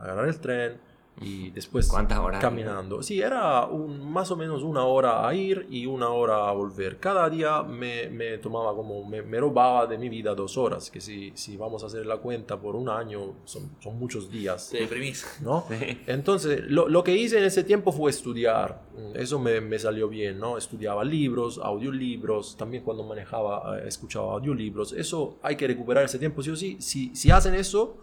agarrar 0.01 0.27
el 0.27 0.39
tren, 0.39 0.79
y 1.19 1.51
después 1.51 1.87
¿Cuántas 1.87 2.17
horas? 2.17 2.41
caminando. 2.41 3.03
Sí, 3.03 3.21
era 3.21 3.65
un, 3.65 4.11
más 4.11 4.31
o 4.31 4.35
menos 4.35 4.63
una 4.63 4.85
hora 4.85 5.27
a 5.27 5.33
ir 5.35 5.67
y 5.69 5.85
una 5.85 6.09
hora 6.09 6.49
a 6.49 6.51
volver. 6.51 6.97
Cada 6.99 7.29
día 7.29 7.61
me, 7.61 8.09
me 8.09 8.37
tomaba 8.39 8.73
como, 8.73 9.03
me, 9.05 9.21
me, 9.21 9.39
robaba 9.39 9.85
de 9.85 9.97
mi 9.97 10.09
vida 10.09 10.33
dos 10.33 10.57
horas, 10.57 10.89
que 10.89 10.99
si, 10.99 11.31
si 11.35 11.57
vamos 11.57 11.83
a 11.83 11.87
hacer 11.87 12.05
la 12.05 12.17
cuenta 12.17 12.59
por 12.59 12.75
un 12.75 12.89
año, 12.89 13.35
son, 13.43 13.69
son 13.79 13.99
muchos 13.99 14.31
días. 14.31 14.69
Te 14.69 14.79
deprimís. 14.79 15.25
¿no? 15.41 15.65
Entonces, 16.07 16.63
lo, 16.67 16.87
lo, 16.87 17.03
que 17.03 17.15
hice 17.15 17.37
en 17.37 17.43
ese 17.43 17.63
tiempo 17.63 17.91
fue 17.91 18.09
estudiar. 18.09 18.81
Eso 19.13 19.37
me, 19.37 19.61
me, 19.61 19.77
salió 19.77 20.07
bien, 20.07 20.39
¿no? 20.39 20.57
Estudiaba 20.57 21.03
libros, 21.03 21.59
audiolibros, 21.61 22.57
también 22.57 22.83
cuando 22.83 23.03
manejaba, 23.03 23.79
eh, 23.79 23.87
escuchaba 23.87 24.33
audiolibros. 24.33 24.93
Eso 24.93 25.37
hay 25.43 25.55
que 25.55 25.67
recuperar 25.67 26.05
ese 26.05 26.17
tiempo, 26.17 26.41
sí 26.41 26.49
o 26.49 26.55
sí. 26.55 26.77
Si, 26.79 27.15
si 27.15 27.29
hacen 27.29 27.53
eso 27.53 27.97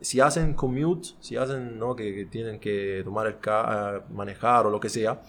si 0.00 0.20
hacen 0.20 0.54
commute, 0.54 1.10
si 1.20 1.36
hacen 1.36 1.78
¿no? 1.78 1.96
que, 1.96 2.26
tienen 2.30 2.58
que 2.58 3.02
tomar 3.04 3.26
el 3.26 3.34
uh, 3.34 4.14
manejar 4.14 4.66
o 4.66 4.70
lo 4.70 4.80
que 4.80 4.88
sea, 4.88 5.22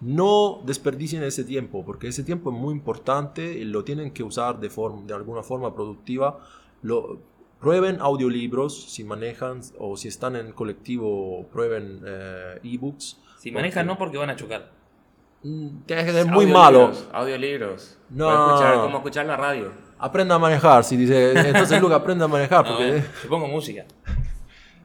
no 0.00 0.60
desperdicien 0.64 1.22
ese 1.22 1.44
tiempo, 1.44 1.84
porque 1.84 2.08
ese 2.08 2.24
tiempo 2.24 2.50
es 2.50 2.56
muy 2.56 2.72
importante 2.72 3.54
y 3.54 3.64
lo 3.64 3.84
tienen 3.84 4.10
que 4.10 4.22
usar 4.22 4.60
de, 4.60 4.70
forma, 4.70 5.02
de 5.06 5.14
alguna 5.14 5.42
forma 5.42 5.74
productiva. 5.74 6.38
Lo, 6.82 7.20
prueben 7.60 7.98
audiolibros 8.00 8.92
si 8.92 9.04
manejan 9.04 9.60
o 9.78 9.96
si 9.96 10.08
están 10.08 10.36
en 10.36 10.52
colectivo, 10.52 11.46
prueben 11.52 12.02
uh, 12.04 12.66
ebooks. 12.66 13.18
Si 13.38 13.50
manejan, 13.50 13.86
no 13.86 13.96
porque 13.96 14.18
van 14.18 14.30
a 14.30 14.36
chocar. 14.36 14.70
Mm, 15.42 15.82
Tiene 15.86 16.04
que 16.04 16.12
ser 16.12 16.26
muy 16.26 16.46
malo. 16.46 16.92
Audiolibros. 17.12 17.98
No. 18.10 18.30
Escuchar, 18.30 18.80
como 18.80 18.98
escuchar 18.98 19.26
la 19.26 19.36
radio 19.36 19.84
aprenda 20.04 20.34
a 20.34 20.38
manejar. 20.38 20.84
Si 20.84 20.96
dice, 20.96 21.32
entonces 21.32 21.80
Luca, 21.82 21.96
aprenda 21.96 22.26
a 22.26 22.28
manejar. 22.28 22.66
Porque... 22.66 23.02
No, 23.24 23.30
pongo 23.30 23.48
música. 23.48 23.84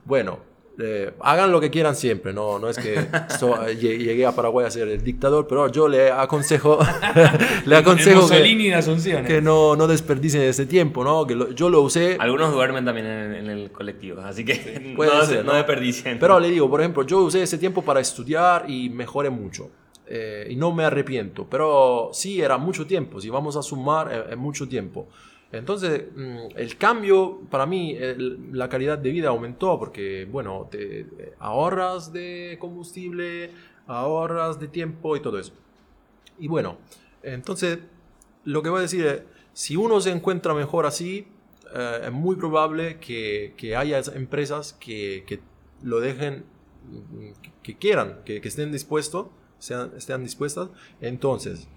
Bueno, 0.09 0.39
eh, 0.79 1.11
hagan 1.19 1.51
lo 1.51 1.61
que 1.61 1.69
quieran 1.69 1.95
siempre, 1.95 2.33
no, 2.33 2.57
no 2.57 2.67
es 2.67 2.79
que 2.79 2.95
eh, 3.67 3.75
llegué 3.75 4.25
a 4.25 4.31
Paraguay 4.31 4.65
a 4.65 4.71
ser 4.71 4.87
el 4.87 5.03
dictador, 5.03 5.45
pero 5.47 5.71
yo 5.71 5.87
le 5.87 6.09
aconsejo, 6.09 6.79
le 7.65 7.75
aconsejo 7.75 8.27
que, 8.27 9.23
que, 9.27 9.39
no, 9.39 9.75
no 9.75 9.85
desperdicien 9.85 10.41
ese 10.41 10.65
tiempo, 10.65 11.03
¿no? 11.03 11.27
que 11.27 11.53
yo 11.53 11.69
lo 11.69 11.81
usé. 11.81 12.17
Algunos 12.19 12.51
duermen 12.51 12.85
también 12.85 13.05
en, 13.05 13.49
el 13.51 13.71
colectivo, 13.71 14.21
así 14.21 14.43
que 14.43 14.95
no, 14.97 15.25
ser, 15.27 15.45
no, 15.45 15.53
desperdicien. 15.53 16.17
Pero 16.17 16.39
le 16.39 16.49
digo, 16.49 16.67
por 16.67 16.79
ejemplo, 16.79 17.03
yo 17.03 17.19
usé 17.19 17.43
ese 17.43 17.59
tiempo 17.59 17.83
para 17.83 17.99
estudiar 17.99 18.67
y 18.67 18.89
mejoré 18.89 19.29
mucho. 19.29 19.69
Eh, 20.07 20.47
y 20.49 20.55
no 20.55 20.71
me 20.71 20.85
arrepiento, 20.85 21.45
pero 21.47 22.09
sí 22.13 22.41
era 22.41 22.57
mucho 22.57 22.87
tiempo, 22.87 23.21
si 23.21 23.29
vamos 23.29 23.55
a 23.55 23.61
sumar 23.61 24.27
es, 24.31 24.35
mucho 24.35 24.67
tiempo. 24.67 25.07
Entonces, 25.51 26.03
mm, 26.15 26.57
el 26.57 26.77
cambio, 26.77 27.39
para 27.49 27.65
mí, 27.65 27.97
la 28.51 28.69
calidad 28.69 28.97
de 28.97 29.11
vida 29.11 29.29
aumentó 29.29 29.79
porque, 29.79 30.27
bueno, 30.29 30.67
te 30.69 31.07
ahorras 31.39 32.13
de 32.13 32.57
combustible, 32.59 33.51
ahorras 33.87 34.59
de 34.59 34.67
tiempo 34.67 35.15
y 35.15 35.21
todo 35.21 35.39
eso. 35.39 35.53
Y 36.37 36.47
bueno, 36.47 36.77
entonces, 37.23 37.79
lo 38.45 38.61
que 38.61 38.69
voy 38.69 38.79
a 38.79 38.81
decir 38.83 39.05
es, 39.05 39.23
si 39.53 39.75
uno 39.75 39.99
se 39.99 40.11
encuentra 40.11 40.53
mejor 40.53 40.85
así, 40.85 41.27
eh, 41.75 42.01
es 42.05 42.11
muy 42.11 42.35
probable 42.35 42.97
que, 42.99 43.53
que 43.57 43.75
haya 43.75 43.99
empresas 44.15 44.73
que, 44.73 45.23
que, 45.27 45.39
lo 45.81 45.99
dejen, 45.99 46.45
que, 47.63 47.77
quieran, 47.77 48.19
que, 48.25 48.37
estén 48.37 48.71
dispuestos 48.71 49.27
sean, 49.59 49.91
estén 49.97 50.23
dispuestas. 50.23 50.69
Entonces, 51.01 51.67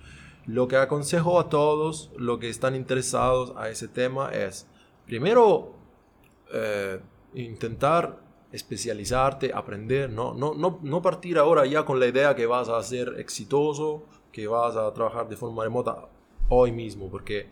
lo 0.47 0.69
que 0.69 0.77
aconsejo 0.77 1.39
a 1.39 1.49
todos 1.49 2.11
los 2.17 2.39
que 2.39 2.49
están 2.49 2.75
interesados 2.75 3.53
a 3.57 3.69
ese 3.69 3.89
tema 3.89 4.31
es, 4.31 4.67
primero, 5.07 5.75
eh, 6.53 7.01
intentar 7.35 8.21
especializarte, 8.51 9.53
aprender, 9.55 10.11
¿no? 10.11 10.35
No, 10.35 10.55
no, 10.55 10.79
no 10.83 11.01
partir 11.03 11.39
ahora 11.39 11.65
ya 11.65 11.85
con 11.85 11.99
la 11.99 12.07
idea 12.07 12.35
que 12.35 12.47
vas 12.47 12.69
a 12.69 12.83
ser 12.83 13.15
exitoso, 13.19 14.05
que 14.31 14.47
vas 14.47 14.77
a 14.77 14.93
trabajar 14.93 15.29
de 15.29 15.37
forma 15.37 15.65
remota 15.65 16.09
hoy 16.49 16.73
mismo, 16.73 17.11
porque 17.11 17.49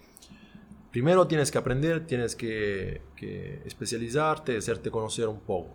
primero 0.91 1.27
tienes 1.27 1.51
que 1.51 1.59
aprender, 1.59 2.07
tienes 2.07 2.37
que, 2.37 3.03
que 3.17 3.63
especializarte, 3.65 4.57
hacerte 4.57 4.91
conocer 4.91 5.29
un 5.29 5.41
poco. 5.41 5.75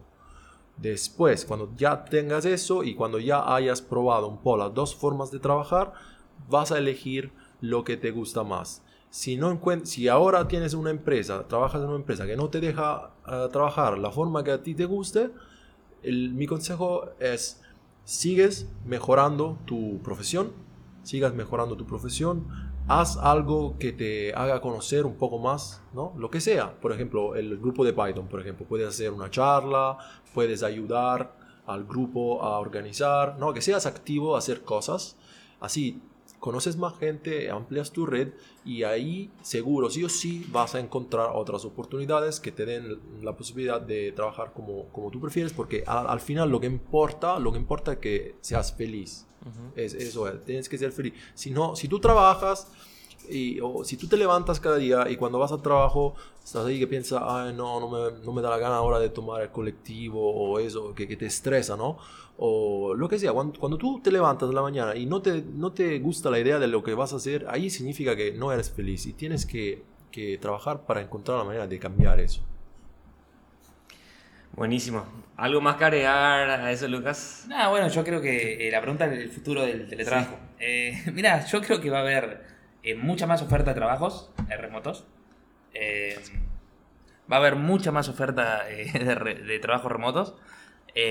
Después, 0.77 1.45
cuando 1.45 1.71
ya 1.77 2.03
tengas 2.03 2.45
eso 2.45 2.83
y 2.83 2.95
cuando 2.95 3.17
ya 3.17 3.55
hayas 3.55 3.81
probado 3.81 4.27
un 4.27 4.37
poco 4.37 4.57
las 4.57 4.73
dos 4.73 4.93
formas 4.93 5.31
de 5.31 5.39
trabajar, 5.39 5.93
vas 6.49 6.71
a 6.71 6.77
elegir 6.77 7.31
lo 7.61 7.83
que 7.83 7.97
te 7.97 8.11
gusta 8.11 8.43
más. 8.43 8.83
Si, 9.09 9.37
no 9.37 9.59
si 9.83 10.07
ahora 10.09 10.47
tienes 10.47 10.73
una 10.73 10.89
empresa, 10.89 11.47
trabajas 11.47 11.81
en 11.81 11.87
una 11.87 11.97
empresa 11.97 12.25
que 12.25 12.35
no 12.35 12.49
te 12.49 12.59
deja 12.59 13.13
uh, 13.27 13.49
trabajar 13.49 13.97
la 13.97 14.11
forma 14.11 14.43
que 14.43 14.51
a 14.51 14.61
ti 14.61 14.75
te 14.75 14.85
guste, 14.85 15.31
el, 16.03 16.33
mi 16.33 16.47
consejo 16.47 17.09
es, 17.19 17.61
sigues 18.03 18.69
mejorando 18.85 19.57
tu 19.65 19.99
profesión, 20.03 20.51
sigas 21.03 21.33
mejorando 21.33 21.77
tu 21.77 21.85
profesión, 21.85 22.47
haz 22.87 23.17
algo 23.17 23.77
que 23.79 23.91
te 23.91 24.33
haga 24.33 24.61
conocer 24.61 25.05
un 25.05 25.15
poco 25.15 25.39
más, 25.39 25.81
¿no? 25.93 26.13
Lo 26.17 26.29
que 26.29 26.41
sea. 26.41 26.79
Por 26.79 26.91
ejemplo, 26.91 27.35
el 27.35 27.57
grupo 27.57 27.83
de 27.83 27.93
Python, 27.93 28.27
por 28.27 28.41
ejemplo, 28.41 28.65
puedes 28.67 28.87
hacer 28.87 29.11
una 29.11 29.29
charla, 29.29 29.97
puedes 30.33 30.61
ayudar 30.61 31.35
al 31.65 31.85
grupo 31.85 32.43
a 32.43 32.59
organizar, 32.59 33.37
¿no? 33.39 33.53
Que 33.53 33.61
seas 33.61 33.85
activo 33.85 34.35
a 34.35 34.39
hacer 34.39 34.61
cosas. 34.61 35.17
Así, 35.59 36.01
conoces 36.45 36.77
más 36.77 36.95
gente, 36.99 37.49
amplias 37.49 37.91
tu 37.91 38.05
red 38.05 38.27
y 38.63 38.83
ahí 38.83 39.31
seguro, 39.41 39.89
sí 39.89 40.03
o 40.03 40.09
sí, 40.09 40.45
vas 40.51 40.75
a 40.75 40.79
encontrar 40.79 41.31
otras 41.33 41.65
oportunidades 41.65 42.39
que 42.39 42.51
te 42.51 42.67
den 42.67 42.99
la 43.23 43.35
posibilidad 43.35 43.81
de 43.81 44.11
trabajar 44.11 44.53
como, 44.53 44.87
como 44.89 45.09
tú 45.09 45.19
prefieres, 45.19 45.53
porque 45.53 45.83
al, 45.87 46.19
final 46.19 46.51
lo 46.51 46.59
que 46.59 46.67
importa, 46.67 47.39
lo 47.39 47.51
que 47.51 47.57
importa 47.57 47.93
es 47.93 47.97
que 47.97 48.35
seas 48.41 48.71
feliz. 48.73 49.25
es, 49.75 49.95
eso 49.95 50.27
es, 50.27 50.45
tienes 50.45 50.69
que 50.69 50.77
ser 50.77 50.91
feliz. 50.91 51.15
Si, 51.33 51.49
no, 51.49 51.75
si 51.75 51.87
tú 51.87 51.99
trabajas 51.99 52.67
y, 53.27 53.59
o 53.59 53.83
si 53.83 53.97
tú 53.97 54.07
te 54.07 54.15
levantas 54.15 54.59
cada 54.59 54.77
día 54.77 55.09
y 55.09 55.15
cuando 55.15 55.39
vas 55.39 55.51
al 55.51 55.63
trabajo 55.63 56.13
estás 56.43 56.63
ahí 56.63 56.77
que 56.77 56.85
piensas, 56.85 57.23
ay, 57.25 57.55
no, 57.55 57.79
no 57.79 57.89
me, 57.89 58.23
no 58.23 58.31
me, 58.33 58.43
da 58.43 58.51
la 58.51 58.59
gana 58.59 58.75
ahora 58.75 58.99
de 58.99 59.09
tomar 59.09 59.41
el 59.41 59.49
colectivo 59.49 60.31
o 60.31 60.59
eso, 60.59 60.93
que, 60.93 61.07
que 61.07 61.17
te 61.17 61.25
estresa, 61.25 61.75
¿no? 61.75 61.97
O 62.37 62.93
lo 62.95 63.07
que 63.07 63.17
sea, 63.17 63.31
cuando, 63.31 63.59
cuando, 63.59 63.77
tú 63.77 64.01
te 64.01 64.11
levantas 64.11 64.49
en 64.49 64.55
la 64.55 64.61
mañana 64.61 64.95
y 64.95 65.05
no 65.05 65.21
te, 65.21 65.41
no 65.41 65.71
te 65.71 65.99
gusta 65.99 66.29
la 66.29 66.39
idea 66.39 66.59
de 66.59 66.67
lo 66.67 66.83
que 66.83 66.93
vas 66.93 67.13
a 67.13 67.15
hacer, 67.15 67.45
ahí 67.49 67.69
significa 67.69 68.15
que 68.15 68.33
no 68.33 68.51
eres 68.51 68.71
feliz 68.71 69.05
y 69.05 69.13
tienes 69.13 69.45
que, 69.45 69.83
que 70.11 70.37
trabajar 70.37 70.85
para 70.85 71.01
encontrar 71.01 71.37
la 71.37 71.45
manera 71.45 71.67
de 71.67 71.79
cambiar 71.79 72.19
eso. 72.19 72.41
Buenísimo. 74.53 75.05
¿Algo 75.37 75.59
más 75.59 75.75
que 75.75 75.85
agregar 75.85 76.49
a 76.49 76.71
eso, 76.71 76.87
Lucas? 76.87 77.45
No, 77.49 77.69
bueno, 77.69 77.89
yo 77.89 78.03
creo 78.03 78.21
que 78.21 78.67
eh, 78.67 78.71
la 78.71 78.79
pregunta 78.81 79.05
es 79.05 79.19
el 79.19 79.29
futuro 79.29 79.61
del 79.65 79.87
teletrabajo. 79.87 80.37
Eh, 80.59 81.03
mira, 81.13 81.45
yo 81.45 81.61
creo 81.61 81.81
que 81.81 81.89
va 81.89 81.99
a 81.99 82.01
haber 82.01 82.55
eh, 82.85 82.93
mucha 82.93 83.25
más 83.25 83.41
oferta 83.41 83.71
de 83.71 83.75
trabajos 83.75 84.31
eh, 84.47 84.55
remotos. 84.57 85.07
Eh, 85.73 86.19
va 87.31 87.37
a 87.37 87.39
haber 87.39 87.55
mucha 87.55 87.91
más 87.91 88.07
oferta 88.09 88.63
de, 88.65 89.59
trabajos 89.59 89.91
remotos. 89.91 90.35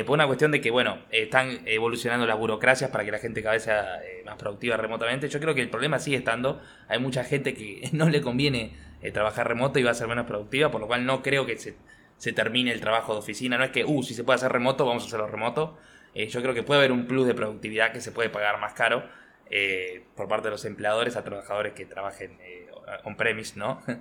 Por 0.07 0.15
una 0.15 0.27
cuestión 0.27 0.51
de 0.51 0.63
que, 0.63 0.71
bueno, 0.71 0.99
están 1.11 1.61
evolucionando 1.67 2.27
las 2.27 2.39
burocracias 2.39 2.91
para 2.91 3.05
que 3.05 3.13
la 3.13 3.19
gente 3.19 3.43
cada 3.43 3.55
vez 3.55 3.65
sea 3.65 4.01
más 4.25 4.37
productiva 4.37 4.79
remotamente. 4.79 5.29
Yo 5.29 5.41
creo 5.41 5.55
que 5.55 5.61
el 5.61 5.69
problema 5.69 5.99
sigue 5.99 6.17
estando. 6.17 6.63
Hay 6.89 6.99
mucha 6.99 7.23
gente 7.23 7.53
que 7.53 7.89
no 7.93 8.09
le 8.09 8.23
conviene 8.23 8.73
trabajar 9.13 9.47
remoto 9.47 9.79
y 9.79 9.83
va 9.83 9.91
a 9.91 9.95
ser 9.95 10.09
menos 10.09 10.25
productiva, 10.27 10.71
por 10.71 10.81
lo 10.81 10.87
cual 10.87 11.05
no 11.05 11.23
creo 11.23 11.45
que 11.45 11.59
se, 11.59 11.77
se, 12.17 12.33
termine 12.33 12.73
el 12.73 12.81
trabajo 12.81 13.13
de 13.13 13.19
oficina. 13.19 13.59
No 13.59 13.65
es 13.65 13.73
que, 13.73 13.85
uh, 13.85 14.03
si 14.03 14.15
se 14.15 14.25
puede 14.25 14.37
hacer 14.37 14.51
remoto, 14.51 14.87
vamos 14.87 15.03
a 15.03 15.07
hacerlo 15.07 15.27
remoto. 15.27 15.77
yo 16.15 16.41
creo 16.41 16.55
que 16.55 16.63
puede 16.63 16.81
haber 16.81 16.93
un 16.93 17.07
plus 17.07 17.27
de 17.27 17.35
productividad 17.35 17.93
que 17.93 18.01
se 18.01 18.11
puede 18.11 18.31
pagar 18.31 18.59
más 18.61 18.73
caro 18.73 19.05
eh, 19.51 20.03
por 20.17 20.27
parte 20.27 20.49
de 20.49 20.53
los 20.53 20.65
empleadores 20.65 21.17
a 21.17 21.25
trabajadores 21.25 21.75
que 21.75 21.85
trabajen 21.85 22.39
eh, 22.41 22.67
on-premise, 23.05 23.59
¿no? 23.59 23.83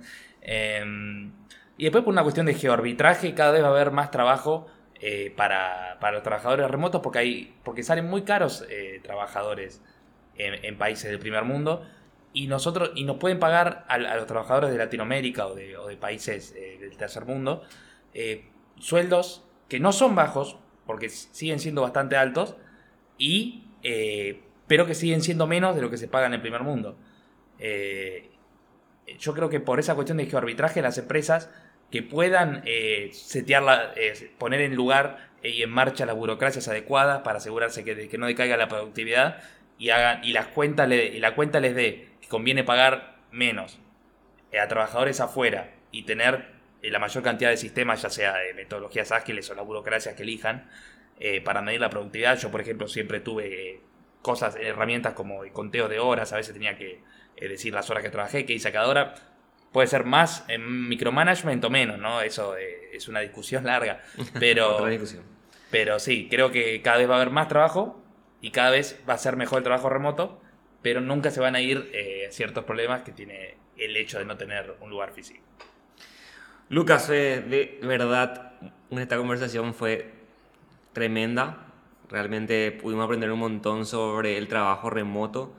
Em, 0.46 1.32
y 1.78 1.84
después 1.84 2.04
por 2.04 2.12
una 2.12 2.22
cuestión 2.22 2.44
de 2.44 2.52
geoarbitraje, 2.52 3.32
cada 3.34 3.50
vez 3.50 3.62
va 3.62 3.68
a 3.68 3.70
haber 3.70 3.92
más 3.92 4.10
trabajo 4.10 4.66
eh, 5.06 5.32
para, 5.36 5.98
para, 6.00 6.14
los 6.14 6.22
trabajadores 6.22 6.70
remotos 6.70 7.00
porque, 7.02 7.18
hay, 7.18 7.54
porque 7.62 7.82
salen 7.82 8.08
muy 8.08 8.22
caros 8.22 8.64
trabajadores 9.02 9.82
en, 10.36 10.78
países 10.78 11.10
del 11.10 11.18
primer 11.18 11.44
mundo 11.44 11.86
y, 12.32 12.46
nosotros, 12.46 12.92
y 12.94 13.04
nos 13.04 13.16
pueden 13.18 13.38
pagar 13.38 13.84
a, 13.88 13.98
los 13.98 14.26
trabajadores 14.26 14.70
de 14.70 14.78
Latinoamérica 14.78 15.46
o 15.46 15.54
de, 15.54 15.76
o 15.76 15.86
de 15.86 15.96
países 15.96 16.54
del 16.54 16.96
tercer 16.96 17.24
mundo 17.24 17.62
sueldos 18.78 19.44
que 19.68 19.78
no 19.78 19.92
son 19.92 20.14
bajos 20.14 20.56
porque 20.86 21.08
siguen 21.08 21.58
siendo 21.58 21.82
bastante 21.82 22.16
altos 22.16 22.56
y 23.18 23.64
pero 24.66 24.86
que 24.86 24.94
siguen 24.94 25.22
siendo 25.22 25.46
menos 25.46 25.76
de 25.76 25.82
lo 25.82 25.90
que 25.90 25.96
se 25.96 26.08
paga 26.08 26.26
en 26.26 26.34
el 26.34 26.40
primer 26.40 26.62
mundo. 26.62 26.96
Eh, 27.58 28.30
yo 29.18 29.34
creo 29.34 29.48
que 29.48 29.60
por 29.60 29.78
esa 29.78 29.94
cuestión 29.94 30.18
de 30.18 30.26
geoarbitraje, 30.26 30.80
las 30.82 30.98
empresas 30.98 31.50
que 31.94 32.02
puedan 32.02 32.64
eh, 32.66 33.12
eh, 33.36 34.30
poner 34.36 34.62
en 34.62 34.74
lugar 34.74 35.30
y 35.44 35.62
en 35.62 35.70
marcha 35.70 36.04
las 36.04 36.16
burocracias 36.16 36.66
adecuadas 36.66 37.22
para 37.22 37.38
asegurarse 37.38 37.84
que, 37.84 38.08
que 38.08 38.18
no 38.18 38.26
decaiga 38.26 38.56
la 38.56 38.66
productividad 38.66 39.38
y, 39.78 39.90
hagan, 39.90 40.24
y, 40.24 40.32
las 40.32 40.48
cuentas 40.48 40.90
y 40.90 41.20
la 41.20 41.36
cuenta 41.36 41.60
les 41.60 41.76
dé 41.76 42.08
que 42.20 42.26
conviene 42.26 42.64
pagar 42.64 43.18
menos 43.30 43.78
a 44.60 44.66
trabajadores 44.66 45.20
afuera 45.20 45.70
y 45.92 46.02
tener 46.02 46.48
la 46.82 46.98
mayor 46.98 47.22
cantidad 47.22 47.50
de 47.50 47.58
sistemas, 47.58 48.02
ya 48.02 48.10
sea 48.10 48.38
de 48.38 48.54
metodologías 48.54 49.12
ágiles 49.12 49.48
o 49.50 49.54
las 49.54 49.64
burocracias 49.64 50.16
que 50.16 50.24
elijan, 50.24 50.68
para 51.44 51.62
medir 51.62 51.80
la 51.80 51.90
productividad. 51.90 52.36
Yo, 52.40 52.50
por 52.50 52.60
ejemplo, 52.60 52.88
siempre 52.88 53.20
tuve 53.20 53.80
cosas, 54.20 54.56
herramientas 54.56 55.12
como 55.12 55.44
el 55.44 55.52
conteo 55.52 55.88
de 55.88 56.00
horas, 56.00 56.32
a 56.32 56.38
veces 56.38 56.54
tenía 56.54 56.76
que 56.76 56.98
eh, 57.36 57.48
decir 57.48 57.72
las 57.72 57.88
horas 57.88 58.02
que 58.02 58.10
trabajé, 58.10 58.44
que 58.44 58.52
hice 58.52 58.72
cada 58.72 58.88
hora. 58.88 59.14
Puede 59.74 59.88
ser 59.88 60.04
más 60.04 60.44
en 60.46 60.88
micromanagement 60.88 61.64
o 61.64 61.68
menos, 61.68 61.98
¿no? 61.98 62.20
Eso 62.20 62.56
eh, 62.56 62.90
es 62.92 63.08
una 63.08 63.18
discusión 63.18 63.64
larga. 63.64 64.04
Pero, 64.38 64.76
Otra 64.76 64.88
discusión. 64.88 65.24
pero 65.68 65.98
sí, 65.98 66.28
creo 66.30 66.52
que 66.52 66.80
cada 66.80 66.98
vez 66.98 67.10
va 67.10 67.14
a 67.14 67.16
haber 67.16 67.30
más 67.30 67.48
trabajo 67.48 68.00
y 68.40 68.52
cada 68.52 68.70
vez 68.70 69.00
va 69.08 69.14
a 69.14 69.18
ser 69.18 69.34
mejor 69.36 69.58
el 69.58 69.64
trabajo 69.64 69.88
remoto, 69.88 70.40
pero 70.80 71.00
nunca 71.00 71.32
se 71.32 71.40
van 71.40 71.56
a 71.56 71.60
ir 71.60 71.90
eh, 71.92 72.28
ciertos 72.30 72.62
problemas 72.62 73.02
que 73.02 73.10
tiene 73.10 73.56
el 73.76 73.96
hecho 73.96 74.20
de 74.20 74.24
no 74.26 74.36
tener 74.36 74.76
un 74.80 74.90
lugar 74.90 75.10
físico. 75.12 75.40
Lucas, 76.68 77.08
de 77.08 77.80
verdad, 77.82 78.52
esta 78.92 79.16
conversación 79.16 79.74
fue 79.74 80.12
tremenda. 80.92 81.66
Realmente 82.08 82.70
pudimos 82.70 83.06
aprender 83.06 83.32
un 83.32 83.40
montón 83.40 83.86
sobre 83.86 84.38
el 84.38 84.46
trabajo 84.46 84.88
remoto. 84.88 85.52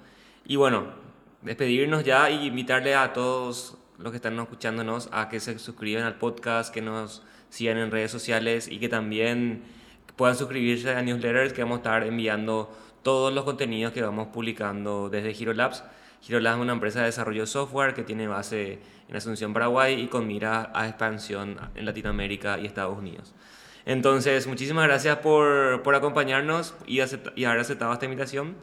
Y 0.45 0.55
bueno, 0.55 0.93
despedirnos 1.41 2.05
ya 2.05 2.29
y 2.29 2.47
invitarle 2.47 2.95
a 2.95 3.11
todos 3.11 3.77
los 3.97 4.11
que 4.11 4.17
están 4.17 4.37
escuchándonos 4.39 5.09
a 5.11 5.29
que 5.29 5.39
se 5.39 5.57
suscriban 5.59 6.03
al 6.03 6.15
podcast, 6.15 6.73
que 6.73 6.81
nos 6.81 7.23
sigan 7.49 7.77
en 7.77 7.91
redes 7.91 8.11
sociales 8.11 8.67
y 8.67 8.79
que 8.79 8.89
también 8.89 9.63
puedan 10.15 10.35
suscribirse 10.35 10.91
a 10.91 11.01
newsletters 11.01 11.53
que 11.53 11.63
vamos 11.63 11.77
a 11.77 11.79
estar 11.79 12.03
enviando 12.03 12.71
todos 13.03 13.33
los 13.33 13.43
contenidos 13.43 13.93
que 13.93 14.01
vamos 14.01 14.27
publicando 14.27 15.09
desde 15.09 15.31
HeroLabs. 15.31 15.83
HeroLabs 16.27 16.57
es 16.57 16.61
una 16.61 16.73
empresa 16.73 16.99
de 16.99 17.05
desarrollo 17.05 17.41
de 17.41 17.47
software 17.47 17.93
que 17.93 18.03
tiene 18.03 18.27
base 18.27 18.79
en 19.07 19.15
Asunción, 19.15 19.53
Paraguay 19.53 20.01
y 20.01 20.07
con 20.07 20.25
mira 20.25 20.71
a 20.73 20.87
expansión 20.87 21.57
en 21.75 21.85
Latinoamérica 21.85 22.57
y 22.59 22.65
Estados 22.65 22.97
Unidos. 22.97 23.33
Entonces, 23.85 24.47
muchísimas 24.47 24.87
gracias 24.87 25.19
por, 25.19 25.83
por 25.83 25.93
acompañarnos 25.93 26.73
y, 26.87 26.99
y, 27.35 27.45
haber 27.45 27.59
aceptado 27.59 27.93
esta 27.93 28.05
invitación. 28.05 28.55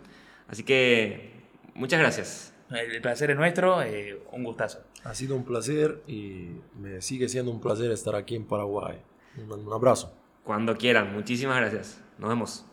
Así 0.48 0.64
que, 0.64 1.30
muchas 1.74 2.00
gracias. 2.00 2.51
El 2.74 3.00
placer 3.02 3.30
es 3.30 3.36
nuestro, 3.36 3.82
eh, 3.82 4.20
un 4.32 4.44
gustazo. 4.44 4.80
Ha 5.04 5.14
sido 5.14 5.36
un 5.36 5.44
placer 5.44 6.02
y 6.06 6.48
me 6.78 7.00
sigue 7.00 7.28
siendo 7.28 7.50
un 7.50 7.60
placer 7.60 7.90
estar 7.90 8.14
aquí 8.14 8.34
en 8.36 8.44
Paraguay. 8.44 8.98
un, 9.36 9.52
un 9.66 9.72
abrazo. 9.72 10.14
Cuando 10.44 10.76
quieran, 10.76 11.12
muchísimas 11.12 11.56
gracias. 11.58 12.00
Nos 12.18 12.28
vemos. 12.28 12.66